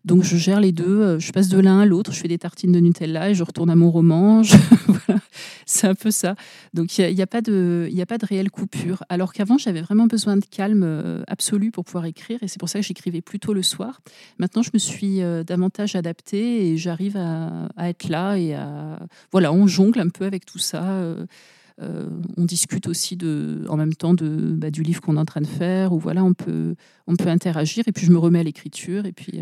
Donc 0.04 0.22
je 0.22 0.36
gère 0.36 0.60
les 0.60 0.72
deux. 0.72 1.18
Je 1.18 1.32
passe 1.32 1.48
de 1.48 1.58
l'un 1.58 1.80
à 1.80 1.86
l'autre. 1.86 2.12
Je 2.12 2.20
fais 2.20 2.28
des 2.28 2.38
tartines 2.38 2.72
de 2.72 2.80
Nutella 2.80 3.30
et 3.30 3.34
je 3.34 3.42
retourne 3.42 3.70
à 3.70 3.76
mon 3.76 3.90
roman. 3.90 4.42
C'est 5.66 5.86
un 5.86 5.94
peu 5.94 6.10
ça. 6.10 6.34
Donc 6.74 6.96
il 6.98 7.14
n'y 7.14 7.22
a, 7.22 7.26
de, 7.40 7.90
a 8.00 8.06
pas 8.06 8.18
de 8.18 8.26
réelle 8.26 8.50
coupure. 8.50 9.02
Alors 9.08 9.32
qu'avant, 9.32 9.58
j'avais 9.58 9.82
vraiment 9.82 10.06
besoin 10.06 10.36
de 10.36 10.44
calme 10.44 10.82
euh, 10.84 11.22
absolu 11.26 11.70
pour 11.70 11.84
pouvoir 11.84 12.06
écrire. 12.06 12.42
Et 12.42 12.48
c'est 12.48 12.58
pour 12.58 12.68
ça 12.68 12.80
que 12.80 12.86
j'écrivais 12.86 13.20
plutôt 13.20 13.52
le 13.52 13.62
soir. 13.62 14.00
Maintenant, 14.38 14.62
je 14.62 14.70
me 14.72 14.78
suis 14.78 15.22
euh, 15.22 15.44
davantage 15.44 15.94
adaptée 15.94 16.68
et 16.68 16.76
j'arrive 16.76 17.16
à, 17.16 17.68
être 17.88 18.08
là. 18.08 18.36
Et 18.36 18.54
à, 18.54 18.98
voilà, 19.30 19.52
on 19.52 19.66
jongle 19.66 20.00
un 20.00 20.08
peu 20.08 20.24
avec 20.24 20.46
tout 20.46 20.58
ça. 20.58 20.82
Euh, 21.80 22.08
on 22.36 22.44
discute 22.44 22.88
aussi 22.88 23.16
de, 23.16 23.64
en 23.68 23.76
même 23.76 23.94
temps 23.94 24.14
de, 24.14 24.54
bah, 24.56 24.70
du 24.70 24.82
livre 24.82 25.00
qu'on 25.00 25.16
est 25.16 25.20
en 25.20 25.24
train 25.24 25.40
de 25.40 25.46
faire, 25.46 25.92
ou 25.92 25.98
voilà, 25.98 26.24
on 26.24 26.34
peut, 26.34 26.74
on 27.06 27.16
peut 27.16 27.28
interagir, 27.28 27.84
et 27.86 27.92
puis 27.92 28.06
je 28.06 28.12
me 28.12 28.18
remets 28.18 28.40
à 28.40 28.42
l'écriture, 28.42 29.06
et 29.06 29.12
puis, 29.12 29.40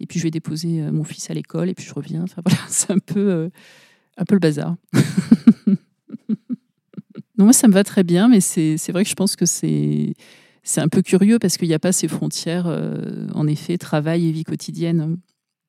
et 0.00 0.06
puis 0.06 0.18
je 0.18 0.24
vais 0.24 0.30
déposer 0.30 0.90
mon 0.90 1.04
fils 1.04 1.30
à 1.30 1.34
l'école, 1.34 1.68
et 1.68 1.74
puis 1.74 1.86
je 1.86 1.94
reviens. 1.94 2.22
Enfin 2.22 2.42
voilà, 2.44 2.60
c'est 2.68 2.90
un 2.90 2.98
peu, 2.98 3.50
un 4.16 4.24
peu 4.24 4.34
le 4.34 4.40
bazar. 4.40 4.76
non, 5.68 7.44
moi, 7.44 7.52
ça 7.52 7.68
me 7.68 7.72
va 7.72 7.84
très 7.84 8.02
bien, 8.02 8.28
mais 8.28 8.40
c'est 8.40 8.90
vrai 8.90 9.04
que 9.04 9.10
je 9.10 9.14
pense 9.14 9.36
que 9.36 9.46
c'est 9.46 10.14
c'est 10.66 10.80
un 10.80 10.88
peu 10.88 11.00
curieux 11.00 11.38
parce 11.38 11.56
qu'il 11.56 11.68
n'y 11.68 11.74
a 11.74 11.78
pas 11.78 11.92
ces 11.92 12.08
frontières, 12.08 12.66
euh, 12.66 13.28
en 13.34 13.46
effet, 13.46 13.78
travail 13.78 14.26
et 14.28 14.32
vie 14.32 14.42
quotidienne. 14.42 15.16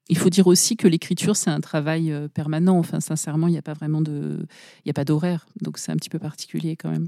Il 0.09 0.17
faut 0.17 0.29
dire 0.29 0.47
aussi 0.47 0.77
que 0.77 0.87
l'écriture, 0.87 1.35
c'est 1.35 1.49
un 1.49 1.59
travail 1.59 2.11
euh, 2.11 2.27
permanent. 2.27 2.77
Enfin, 2.77 2.99
sincèrement, 2.99 3.47
il 3.47 3.51
n'y 3.51 3.57
a 3.57 3.61
pas 3.61 3.73
vraiment 3.73 4.01
de, 4.01 4.45
il 4.85 4.87
y 4.87 4.89
a 4.89 4.93
pas 4.93 5.05
d'horaire, 5.05 5.47
donc 5.61 5.77
c'est 5.77 5.91
un 5.91 5.95
petit 5.95 6.09
peu 6.09 6.19
particulier 6.19 6.75
quand 6.75 6.91
même. 6.91 7.07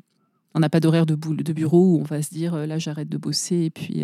On 0.54 0.60
n'a 0.60 0.70
pas 0.70 0.80
d'horaire 0.80 1.06
de, 1.06 1.16
de 1.16 1.54
bureau 1.54 1.96
où 1.96 2.00
on 2.00 2.04
va 2.04 2.22
se 2.22 2.34
dire 2.34 2.56
euh, 2.56 2.66
là, 2.66 2.78
j'arrête 2.78 3.10
de 3.10 3.18
bosser 3.18 3.66
et 3.66 3.70
puis 3.70 4.04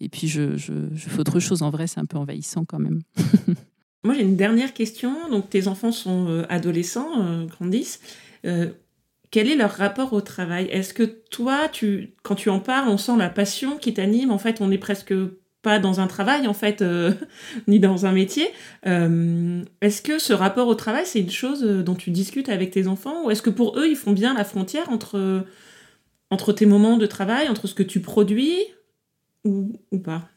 et 0.00 0.08
puis 0.08 0.28
je, 0.28 0.56
fais 0.96 1.20
autre 1.20 1.40
chose. 1.40 1.62
En 1.62 1.70
vrai, 1.70 1.86
c'est 1.86 2.00
un 2.00 2.06
peu 2.06 2.16
envahissant 2.16 2.64
quand 2.64 2.78
même. 2.78 3.02
Moi, 4.04 4.14
j'ai 4.14 4.22
une 4.22 4.36
dernière 4.36 4.72
question. 4.72 5.28
Donc, 5.28 5.50
tes 5.50 5.68
enfants 5.68 5.92
sont 5.92 6.28
euh, 6.28 6.46
adolescents, 6.48 7.22
euh, 7.22 7.44
grandissent. 7.44 8.00
Euh, 8.46 8.70
quel 9.30 9.48
est 9.48 9.56
leur 9.56 9.72
rapport 9.72 10.14
au 10.14 10.22
travail? 10.22 10.66
Est-ce 10.70 10.94
que 10.94 11.02
toi, 11.02 11.68
tu, 11.68 12.14
quand 12.22 12.34
tu 12.34 12.48
en 12.48 12.60
parles, 12.60 12.88
on 12.88 12.96
sent 12.96 13.16
la 13.18 13.28
passion 13.28 13.76
qui 13.76 13.92
t'anime? 13.92 14.30
En 14.30 14.38
fait, 14.38 14.62
on 14.62 14.68
n'est 14.68 14.78
presque 14.78 15.12
pas 15.62 15.78
dans 15.78 16.00
un 16.00 16.06
travail, 16.06 16.46
en 16.46 16.54
fait, 16.54 16.82
ni 17.68 17.80
dans 17.80 18.06
un 18.06 18.12
métier. 18.12 18.48
est-ce 18.84 20.02
que 20.02 20.18
ce 20.18 20.32
rapport 20.32 20.68
au 20.68 20.74
travail, 20.74 21.04
c'est 21.04 21.20
une 21.20 21.30
chose 21.30 21.62
dont 21.62 21.94
tu 21.94 22.10
discutes 22.10 22.48
avec 22.48 22.70
tes 22.70 22.86
enfants 22.86 23.24
Ou 23.24 23.30
est-ce 23.30 23.42
que 23.42 23.50
pour 23.50 23.78
eux, 23.78 23.88
ils 23.88 23.96
font 23.96 24.12
bien 24.12 24.34
la 24.34 24.44
frontière 24.44 24.90
entre, 24.90 25.44
entre 26.30 26.52
tes 26.52 26.66
moments 26.66 26.96
de 26.96 27.06
travail, 27.06 27.48
entre 27.48 27.66
ce 27.66 27.74
que 27.74 27.82
tu 27.82 28.00
produis 28.00 28.56
ou, 29.44 29.72
ou 29.90 29.98
pas? 29.98 30.28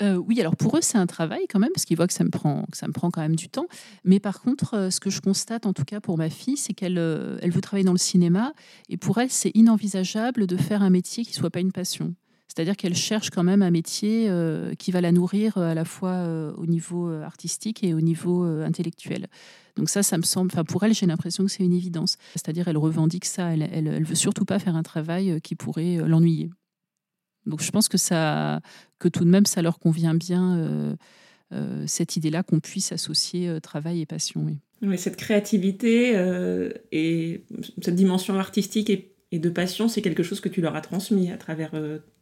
Euh, 0.00 0.14
oui, 0.14 0.40
alors 0.40 0.54
pour 0.54 0.76
eux, 0.76 0.80
c'est 0.80 0.98
un 0.98 1.06
travail 1.06 1.46
quand 1.48 1.58
même, 1.58 1.70
parce 1.74 1.84
qu'ils 1.84 1.96
voient 1.96 2.06
que 2.06 2.12
ça, 2.12 2.24
me 2.24 2.30
prend, 2.30 2.64
que 2.70 2.76
ça 2.76 2.86
me 2.86 2.92
prend 2.92 3.10
quand 3.10 3.20
même 3.20 3.36
du 3.36 3.48
temps. 3.48 3.66
Mais 4.04 4.20
par 4.20 4.40
contre, 4.40 4.74
euh, 4.74 4.90
ce 4.90 5.00
que 5.00 5.10
je 5.10 5.20
constate, 5.20 5.66
en 5.66 5.72
tout 5.72 5.84
cas 5.84 6.00
pour 6.00 6.16
ma 6.16 6.30
fille, 6.30 6.56
c'est 6.56 6.72
qu'elle 6.72 6.98
euh, 6.98 7.38
elle 7.42 7.50
veut 7.50 7.60
travailler 7.60 7.84
dans 7.84 7.92
le 7.92 7.98
cinéma. 7.98 8.52
Et 8.88 8.96
pour 8.96 9.18
elle, 9.18 9.30
c'est 9.30 9.50
inenvisageable 9.54 10.46
de 10.46 10.56
faire 10.56 10.82
un 10.82 10.90
métier 10.90 11.24
qui 11.24 11.32
ne 11.32 11.36
soit 11.36 11.50
pas 11.50 11.60
une 11.60 11.72
passion. 11.72 12.14
C'est-à-dire 12.48 12.76
qu'elle 12.76 12.96
cherche 12.96 13.30
quand 13.30 13.44
même 13.44 13.62
un 13.62 13.70
métier 13.70 14.30
qui 14.78 14.90
va 14.90 15.00
la 15.00 15.12
nourrir 15.12 15.58
à 15.58 15.74
la 15.74 15.84
fois 15.84 16.26
au 16.56 16.66
niveau 16.66 17.08
artistique 17.08 17.84
et 17.84 17.94
au 17.94 18.00
niveau 18.00 18.42
intellectuel. 18.42 19.26
Donc 19.76 19.90
ça, 19.90 20.02
ça 20.02 20.16
me 20.16 20.22
semble, 20.22 20.50
enfin 20.52 20.64
pour 20.64 20.82
elle, 20.82 20.94
j'ai 20.94 21.06
l'impression 21.06 21.44
que 21.44 21.50
c'est 21.50 21.62
une 21.62 21.74
évidence. 21.74 22.16
C'est-à-dire 22.32 22.66
elle 22.66 22.78
revendique 22.78 23.26
ça, 23.26 23.52
elle, 23.52 23.68
elle, 23.70 24.02
veut 24.02 24.14
surtout 24.14 24.46
pas 24.46 24.58
faire 24.58 24.76
un 24.76 24.82
travail 24.82 25.40
qui 25.42 25.54
pourrait 25.54 25.96
l'ennuyer. 25.98 26.50
Donc 27.48 27.62
je 27.62 27.70
pense 27.70 27.88
que, 27.88 27.98
ça, 27.98 28.60
que 28.98 29.08
tout 29.08 29.24
de 29.24 29.30
même, 29.30 29.46
ça 29.46 29.62
leur 29.62 29.78
convient 29.78 30.14
bien, 30.14 30.58
euh, 30.58 30.96
euh, 31.52 31.84
cette 31.86 32.16
idée-là 32.16 32.42
qu'on 32.42 32.60
puisse 32.60 32.92
associer 32.92 33.48
euh, 33.48 33.58
travail 33.58 34.02
et 34.02 34.06
passion. 34.06 34.46
Oui. 34.82 34.98
cette 34.98 35.16
créativité 35.16 36.12
et 36.92 37.44
cette 37.82 37.96
dimension 37.96 38.38
artistique 38.38 38.90
et, 38.90 39.14
de 39.32 39.50
passion, 39.50 39.88
c'est 39.88 40.02
quelque 40.02 40.22
chose 40.22 40.40
que 40.40 40.48
tu 40.48 40.60
leur 40.60 40.74
as 40.74 40.80
transmis 40.80 41.30
à 41.30 41.36
travers 41.36 41.72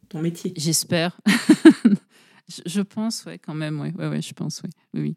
ton 0.08 0.20
métier. 0.20 0.52
J'espère. 0.56 1.20
je, 2.66 2.80
pense, 2.80 3.24
ouais, 3.24 3.38
quand 3.38 3.54
même, 3.54 3.80
ouais, 3.80 3.92
ouais, 3.96 4.08
ouais 4.08 4.22
je 4.22 4.32
pense, 4.32 4.62
oui, 4.62 4.70
oui. 4.94 5.16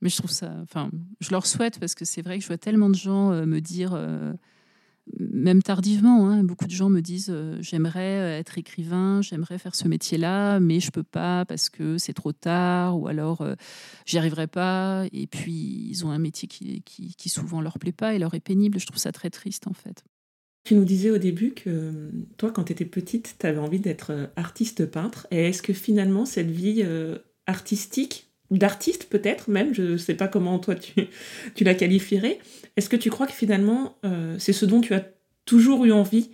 Mais 0.00 0.08
je 0.08 0.16
trouve 0.16 0.30
ça, 0.30 0.50
enfin, 0.62 0.90
je 1.20 1.30
leur 1.30 1.44
souhaite 1.44 1.78
parce 1.78 1.94
que 1.94 2.06
c'est 2.06 2.22
vrai 2.22 2.38
que 2.38 2.42
je 2.42 2.48
vois 2.48 2.56
tellement 2.56 2.88
de 2.88 2.94
gens 2.94 3.32
me 3.44 3.60
dire 3.60 3.94
même 5.18 5.62
tardivement. 5.62 6.28
Hein. 6.28 6.44
beaucoup 6.44 6.66
de 6.66 6.70
gens 6.70 6.88
me 6.88 7.00
disent 7.00 7.34
j'aimerais 7.60 8.38
être 8.38 8.58
écrivain, 8.58 9.22
j'aimerais 9.22 9.58
faire 9.58 9.74
ce 9.74 9.88
métier-là, 9.88 10.60
mais 10.60 10.80
je 10.80 10.90
peux 10.90 11.02
pas 11.02 11.44
parce 11.44 11.68
que 11.68 11.98
c'est 11.98 12.12
trop 12.12 12.32
tard, 12.32 12.98
ou 12.98 13.08
alors 13.08 13.46
j'y 14.06 14.18
arriverai 14.18 14.46
pas. 14.46 15.04
Et 15.12 15.26
puis 15.26 15.86
ils 15.88 16.06
ont 16.06 16.10
un 16.10 16.18
métier 16.18 16.48
qui, 16.48 16.82
qui, 16.82 17.14
qui 17.14 17.28
souvent 17.28 17.60
leur 17.60 17.78
plaît 17.78 17.92
pas 17.92 18.14
et 18.14 18.18
leur 18.18 18.34
est 18.34 18.40
pénible. 18.40 18.78
Je 18.78 18.86
trouve 18.86 18.98
ça 18.98 19.12
très 19.12 19.30
triste 19.30 19.66
en 19.66 19.74
fait. 19.74 20.04
Tu 20.64 20.74
nous 20.74 20.84
disais 20.84 21.10
au 21.10 21.18
début 21.18 21.52
que 21.52 22.10
toi, 22.36 22.50
quand 22.50 22.64
tu 22.64 22.72
étais 22.72 22.84
petite, 22.84 23.36
tu 23.38 23.46
avais 23.46 23.58
envie 23.58 23.80
d'être 23.80 24.30
artiste 24.36 24.86
peintre. 24.86 25.26
Et 25.30 25.48
est-ce 25.48 25.62
que 25.62 25.72
finalement, 25.72 26.26
cette 26.26 26.50
vie 26.50 26.84
artistique, 27.46 28.30
d'artiste 28.50 29.04
peut-être 29.08 29.48
même, 29.48 29.74
je 29.74 29.82
ne 29.82 29.96
sais 29.96 30.14
pas 30.14 30.28
comment 30.28 30.58
toi 30.58 30.74
tu, 30.74 30.92
tu 31.54 31.64
la 31.64 31.74
qualifierais, 31.74 32.38
est-ce 32.76 32.88
que 32.88 32.96
tu 32.96 33.10
crois 33.10 33.26
que 33.26 33.32
finalement 33.32 33.96
euh, 34.04 34.36
c'est 34.38 34.52
ce 34.52 34.66
dont 34.66 34.80
tu 34.80 34.94
as 34.94 35.04
toujours 35.44 35.84
eu 35.84 35.92
envie? 35.92 36.30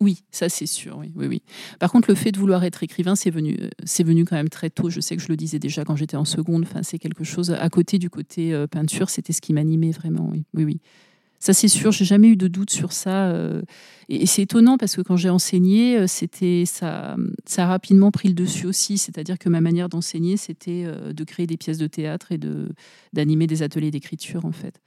Oui, 0.00 0.22
ça 0.30 0.48
c'est 0.48 0.66
sûr, 0.66 0.96
oui, 0.98 1.12
oui, 1.14 1.26
oui. 1.26 1.42
Par 1.78 1.92
contre, 1.92 2.08
le 2.08 2.14
fait 2.14 2.32
de 2.32 2.38
vouloir 2.38 2.64
être 2.64 2.82
écrivain, 2.82 3.16
c'est 3.16 3.30
venu, 3.30 3.58
euh, 3.60 3.68
c'est 3.84 4.02
venu 4.02 4.24
quand 4.24 4.36
même 4.36 4.48
très 4.48 4.70
tôt. 4.70 4.88
Je 4.88 4.98
sais 4.98 5.14
que 5.14 5.22
je 5.22 5.28
le 5.28 5.36
disais 5.36 5.58
déjà 5.58 5.84
quand 5.84 5.94
j'étais 5.94 6.16
en 6.16 6.24
seconde. 6.24 6.62
Enfin, 6.62 6.82
c'est 6.82 6.98
quelque 6.98 7.22
chose 7.22 7.50
à 7.50 7.68
côté 7.68 7.98
du 7.98 8.08
côté 8.08 8.54
euh, 8.54 8.66
peinture, 8.66 9.10
c'était 9.10 9.34
ce 9.34 9.42
qui 9.42 9.52
m'animait 9.52 9.90
vraiment. 9.90 10.30
Oui, 10.54 10.64
oui. 10.64 10.80
Ça, 11.40 11.54
c'est 11.54 11.68
sûr, 11.68 11.90
j'ai 11.90 12.04
jamais 12.04 12.28
eu 12.28 12.36
de 12.36 12.48
doute 12.48 12.68
sur 12.68 12.92
ça. 12.92 13.30
Euh, 13.30 13.62
et, 14.10 14.26
c'est 14.26 14.42
étonnant 14.42 14.76
parce 14.76 14.94
que 14.94 15.00
quand 15.00 15.16
j'ai 15.16 15.30
enseigné, 15.30 15.96
euh, 15.96 16.06
c'était 16.06 16.64
ça, 16.66 17.16
a 17.56 17.66
rapidement 17.66 18.10
pris 18.10 18.28
le 18.28 18.34
dessus 18.34 18.66
aussi. 18.66 18.98
C'est-à-dire 18.98 19.38
que 19.38 19.48
ma 19.48 19.62
manière 19.62 19.88
d'enseigner, 19.88 20.36
c'était 20.36 20.84
euh, 20.84 21.14
de 21.14 21.24
créer 21.24 21.46
des 21.46 21.56
pièces 21.56 21.78
de 21.78 21.86
théâtre 21.86 22.30
et 22.30 22.38
de 22.38 22.68
d'animer 23.14 23.46
des 23.46 23.62
ateliers 23.62 23.90
d'écriture, 23.90 24.44
en 24.44 24.52
fait. 24.52 24.82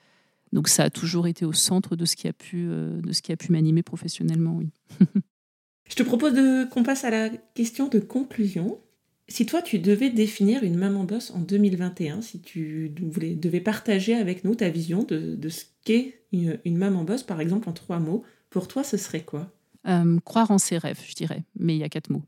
Donc 0.51 0.67
ça 0.67 0.83
a 0.83 0.89
toujours 0.91 1.25
été 1.25 1.43
au 1.43 1.53
centre 1.53 1.95
de 1.95 2.05
ce 2.05 2.15
qui 2.15 2.27
a 2.27 2.33
pu, 2.33 2.67
de 2.67 3.11
ce 3.11 3.23
qui 3.23 3.31
a 3.31 3.35
pu 3.35 3.51
m'animer 3.51 3.81
professionnellement. 3.81 4.61
Je 5.89 5.95
te 5.95 6.03
propose 6.03 6.33
qu'on 6.69 6.83
passe 6.83 7.03
à 7.03 7.09
la 7.09 7.29
question 7.55 7.87
de 7.87 7.97
conclusion. 7.97 8.79
Si 9.27 9.47
toi, 9.47 9.63
tu 9.63 9.79
devais 9.79 10.11
définir 10.11 10.63
une 10.63 10.77
maman 10.77 11.05
boss 11.05 11.31
en 11.31 11.39
2021, 11.39 12.21
si 12.21 12.39
tu 12.39 12.93
voulais, 13.01 13.33
devais 13.33 13.61
partager 13.61 14.13
avec 14.13 14.43
nous 14.43 14.53
ta 14.53 14.69
vision 14.69 15.01
de, 15.03 15.35
de 15.35 15.49
ce 15.49 15.65
qu'est 15.83 16.21
une, 16.31 16.59
une, 16.65 16.77
maman 16.77 17.03
boss, 17.03 17.23
par 17.23 17.41
exemple, 17.41 17.69
en 17.69 17.73
trois 17.73 17.99
mots, 17.99 18.23
pour 18.49 18.67
toi, 18.67 18.83
ce 18.83 18.97
serait 18.97 19.21
quoi? 19.23 19.51
Euh, 19.87 20.17
Croire 20.23 20.51
en 20.51 20.57
ses 20.57 20.77
rêves, 20.77 21.01
je 21.07 21.15
dirais, 21.15 21.43
mais 21.59 21.75
il 21.75 21.79
y 21.79 21.83
a 21.83 21.89
quatre 21.89 22.09
mots. 22.09 22.23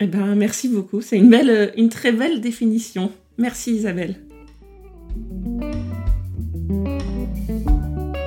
eh 0.00 0.06
ben, 0.06 0.34
merci 0.34 0.68
beaucoup. 0.68 1.00
C'est 1.00 1.18
une, 1.18 1.30
belle, 1.30 1.72
une 1.76 1.88
très 1.88 2.12
belle 2.12 2.40
définition. 2.40 3.12
Merci 3.38 3.72
Isabelle. 3.72 4.16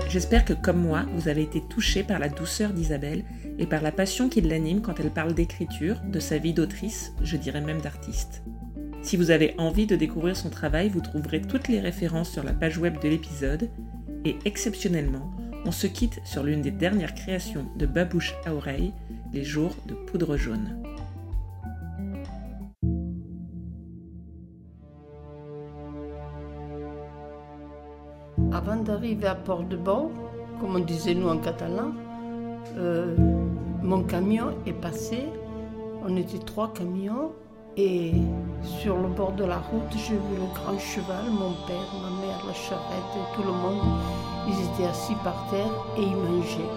J'espère 0.09 0.45
que, 0.45 0.53
comme 0.53 0.79
moi, 0.79 1.07
vous 1.15 1.27
avez 1.27 1.41
été 1.41 1.59
touché 1.69 2.03
par 2.03 2.19
la 2.19 2.29
douceur 2.29 2.71
d'Isabelle 2.71 3.23
et 3.57 3.65
par 3.65 3.81
la 3.81 3.91
passion 3.91 4.29
qui 4.29 4.41
l'anime 4.41 4.81
quand 4.81 4.99
elle 4.99 5.09
parle 5.09 5.33
d'écriture, 5.33 5.99
de 6.07 6.19
sa 6.19 6.37
vie 6.37 6.53
d'autrice, 6.53 7.13
je 7.23 7.35
dirais 7.35 7.61
même 7.61 7.81
d'artiste. 7.81 8.43
Si 9.01 9.17
vous 9.17 9.31
avez 9.31 9.55
envie 9.57 9.87
de 9.87 9.95
découvrir 9.95 10.37
son 10.37 10.49
travail, 10.49 10.89
vous 10.89 11.01
trouverez 11.01 11.41
toutes 11.41 11.67
les 11.67 11.79
références 11.79 12.31
sur 12.31 12.43
la 12.43 12.53
page 12.53 12.77
web 12.77 13.01
de 13.01 13.09
l'épisode. 13.09 13.69
Et 14.25 14.37
exceptionnellement, 14.45 15.31
on 15.65 15.71
se 15.71 15.87
quitte 15.87 16.21
sur 16.23 16.43
l'une 16.43 16.61
des 16.61 16.71
dernières 16.71 17.13
créations 17.13 17.65
de 17.77 17.85
Babouche 17.85 18.35
à 18.45 18.53
oreille, 18.53 18.93
Les 19.33 19.43
jours 19.43 19.75
de 19.87 19.95
poudre 19.95 20.37
jaune. 20.37 20.77
Avant 28.51 28.75
d'arriver 28.75 29.25
à 29.25 29.35
Port-de-Bon, 29.35 30.11
comme 30.59 30.75
on 30.75 30.79
disait 30.79 31.15
nous 31.15 31.27
en 31.27 31.39
catalan, 31.39 31.93
euh, 32.77 33.15
mon 33.81 34.03
camion 34.03 34.55
est 34.65 34.73
passé. 34.73 35.25
On 36.05 36.15
était 36.15 36.39
trois 36.39 36.71
camions 36.71 37.31
et 37.77 38.11
sur 38.63 38.97
le 38.97 39.07
bord 39.07 39.31
de 39.31 39.45
la 39.45 39.57
route, 39.57 39.91
j'ai 39.91 40.13
vu 40.13 40.35
le 40.37 40.47
grand 40.53 40.77
cheval, 40.77 41.25
mon 41.31 41.53
père, 41.65 41.89
ma 42.01 42.25
mère, 42.25 42.39
la 42.45 42.53
charrette, 42.53 43.11
et 43.15 43.35
tout 43.35 43.41
le 43.41 43.51
monde. 43.51 43.81
Ils 44.47 44.53
étaient 44.53 44.89
assis 44.89 45.15
par 45.23 45.47
terre 45.49 45.71
et 45.97 46.01
ils 46.01 46.15
mangeaient. 46.15 46.73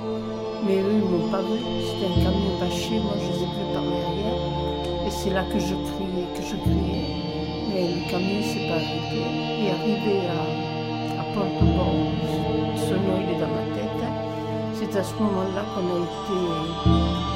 Mais 0.67 0.81
eux, 0.81 0.93
ils 0.93 1.05
m'ont 1.05 1.29
pas 1.31 1.43
vu. 1.43 1.59
C'était 1.85 2.07
un 2.07 2.25
camion 2.25 2.59
bâché, 2.61 2.99
moi 3.01 3.13
je 3.21 3.29
les 3.29 3.43
ai 3.43 3.47
vus 3.47 3.75
par 3.75 3.83
derrière. 3.83 5.07
Et 5.07 5.11
c'est 5.11 5.31
là 5.31 5.45
que 5.53 5.59
je 5.59 5.75
criais, 5.75 6.27
que 6.35 6.43
je 6.43 6.57
criais. 6.57 7.07
Mais 7.69 7.83
le 7.93 8.11
camion 8.11 8.43
s'est 8.43 8.67
pas 8.69 8.81
arrêté. 8.81 9.21
Et 9.61 9.71
arrivé 9.71 10.27
à, 10.33 11.21
à 11.21 11.25
Porte-Bon, 11.35 12.09
ce 12.77 12.95
nom 12.95 13.21
il 13.21 13.37
est 13.37 13.41
dans 13.41 13.53
ma 13.53 13.67
tête. 13.77 14.03
C'est 14.73 14.97
à 14.97 15.05
ce 15.05 15.15
moment-là 15.15 15.63
qu'on 15.75 15.87
a 15.93 15.99
été 16.05 16.39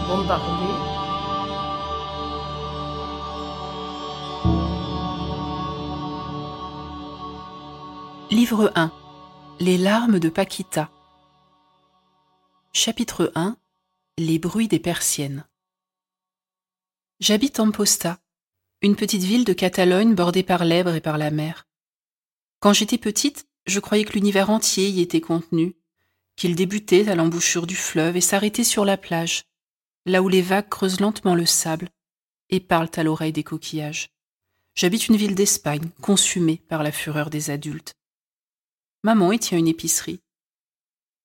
bombardés 0.09 1.10
Livre 8.51 8.73
1 8.75 8.93
Les 9.61 9.79
larmes 9.79 10.19
de 10.19 10.29
Paquita 10.29 10.91
Chapitre 12.73 13.31
1 13.37 13.57
Les 14.19 14.41
bruits 14.41 14.67
des 14.67 14.81
persiennes 14.81 15.47
J'habite 17.21 17.61
en 17.61 17.71
Posta, 17.71 18.19
une 18.83 18.97
petite 18.97 19.23
ville 19.23 19.45
de 19.45 19.53
Catalogne 19.53 20.17
bordée 20.17 20.43
par 20.43 20.65
l'Ebre 20.65 20.97
et 20.97 21.01
par 21.01 21.17
la 21.17 21.31
mer. 21.31 21.69
Quand 22.59 22.73
j'étais 22.73 22.99
petite, 22.99 23.47
je 23.67 23.79
croyais 23.79 24.05
que 24.05 24.15
l'univers 24.15 24.51
entier 24.51 24.89
y 24.89 25.01
était 25.01 25.21
contenu, 25.21 25.77
qu'il 26.35 26.57
débutait 26.57 27.09
à 27.09 27.15
l'embouchure 27.15 27.69
du 27.69 27.77
fleuve 27.77 28.17
et 28.17 28.21
s'arrêtait 28.21 28.65
sur 28.65 28.85
la 28.85 28.97
plage, 28.97 29.45
là 30.07 30.23
où 30.23 30.29
les 30.29 30.43
vagues 30.43 30.69
creusent 30.69 30.99
lentement 30.99 31.37
le 31.37 31.47
sable 31.47 31.89
et 32.49 32.59
parlent 32.59 32.91
à 32.97 33.05
l'oreille 33.05 33.33
des 33.33 33.45
coquillages. 33.45 34.11
J'habite 34.75 35.07
une 35.07 35.17
ville 35.17 35.37
d'Espagne, 35.37 35.89
consumée 36.03 36.61
par 36.69 36.83
la 36.83 36.91
fureur 36.91 37.31
des 37.31 37.51
adultes. 37.51 37.95
Maman 39.03 39.33
y 39.33 39.39
tient 39.39 39.59
une 39.59 39.69
épicerie. 39.69 40.21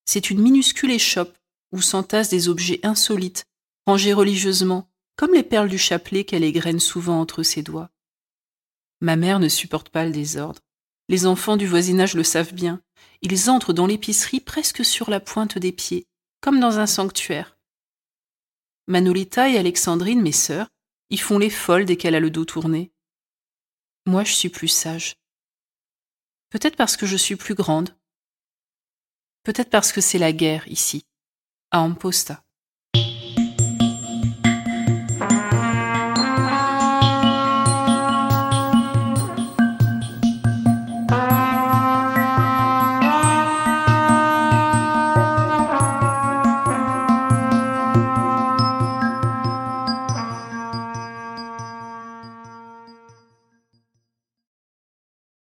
C'est 0.06 0.30
une 0.30 0.42
minuscule 0.42 0.92
échoppe 0.92 1.38
où 1.72 1.82
s'entassent 1.82 2.30
des 2.30 2.48
objets 2.48 2.80
insolites, 2.84 3.46
rangés 3.86 4.14
religieusement, 4.14 4.90
comme 5.18 5.34
les 5.34 5.44
perles 5.44 5.70
du 5.70 5.78
chapelet 5.78 6.24
qu'elle 6.24 6.44
égrène 6.44 6.80
souvent 6.80 7.20
entre 7.20 7.44
ses 7.44 7.64
doigts. 7.64 7.90
Ma 9.02 9.16
mère 9.16 9.40
ne 9.40 9.50
supporte 9.50 9.90
pas 9.90 10.06
le 10.06 10.12
désordre. 10.12 10.62
Les 11.10 11.26
enfants 11.26 11.58
du 11.58 11.68
voisinage 11.68 12.16
le 12.16 12.24
savent 12.24 12.54
bien. 12.54 12.82
Ils 13.22 13.50
entrent 13.50 13.74
dans 13.74 13.88
l'épicerie 13.88 14.40
presque 14.40 14.84
sur 14.86 15.10
la 15.10 15.20
pointe 15.20 15.58
des 15.58 15.72
pieds, 15.72 16.08
comme 16.42 16.60
dans 16.60 16.80
un 16.80 16.88
sanctuaire. 16.88 17.58
Manolita 18.88 19.50
et 19.50 19.58
Alexandrine, 19.58 20.22
mes 20.22 20.32
sœurs, 20.32 20.70
y 21.10 21.18
font 21.18 21.38
les 21.38 21.50
folles 21.50 21.86
dès 21.86 21.98
qu'elle 21.98 22.16
a 22.16 22.20
le 22.20 22.30
dos 22.30 22.46
tourné. 22.46 22.92
Moi, 24.06 24.24
je 24.24 24.34
suis 24.34 24.50
plus 24.50 24.68
sage. 24.68 25.16
Peut-être 26.56 26.78
parce 26.78 26.96
que 26.96 27.06
je 27.06 27.18
suis 27.18 27.36
plus 27.36 27.54
grande. 27.54 27.90
Peut-être 29.44 29.70
parce 29.70 29.92
que 29.92 30.00
c'est 30.00 30.18
la 30.18 30.32
guerre 30.32 30.66
ici, 30.70 31.06
à 31.70 31.82
Amposta. 31.82 32.45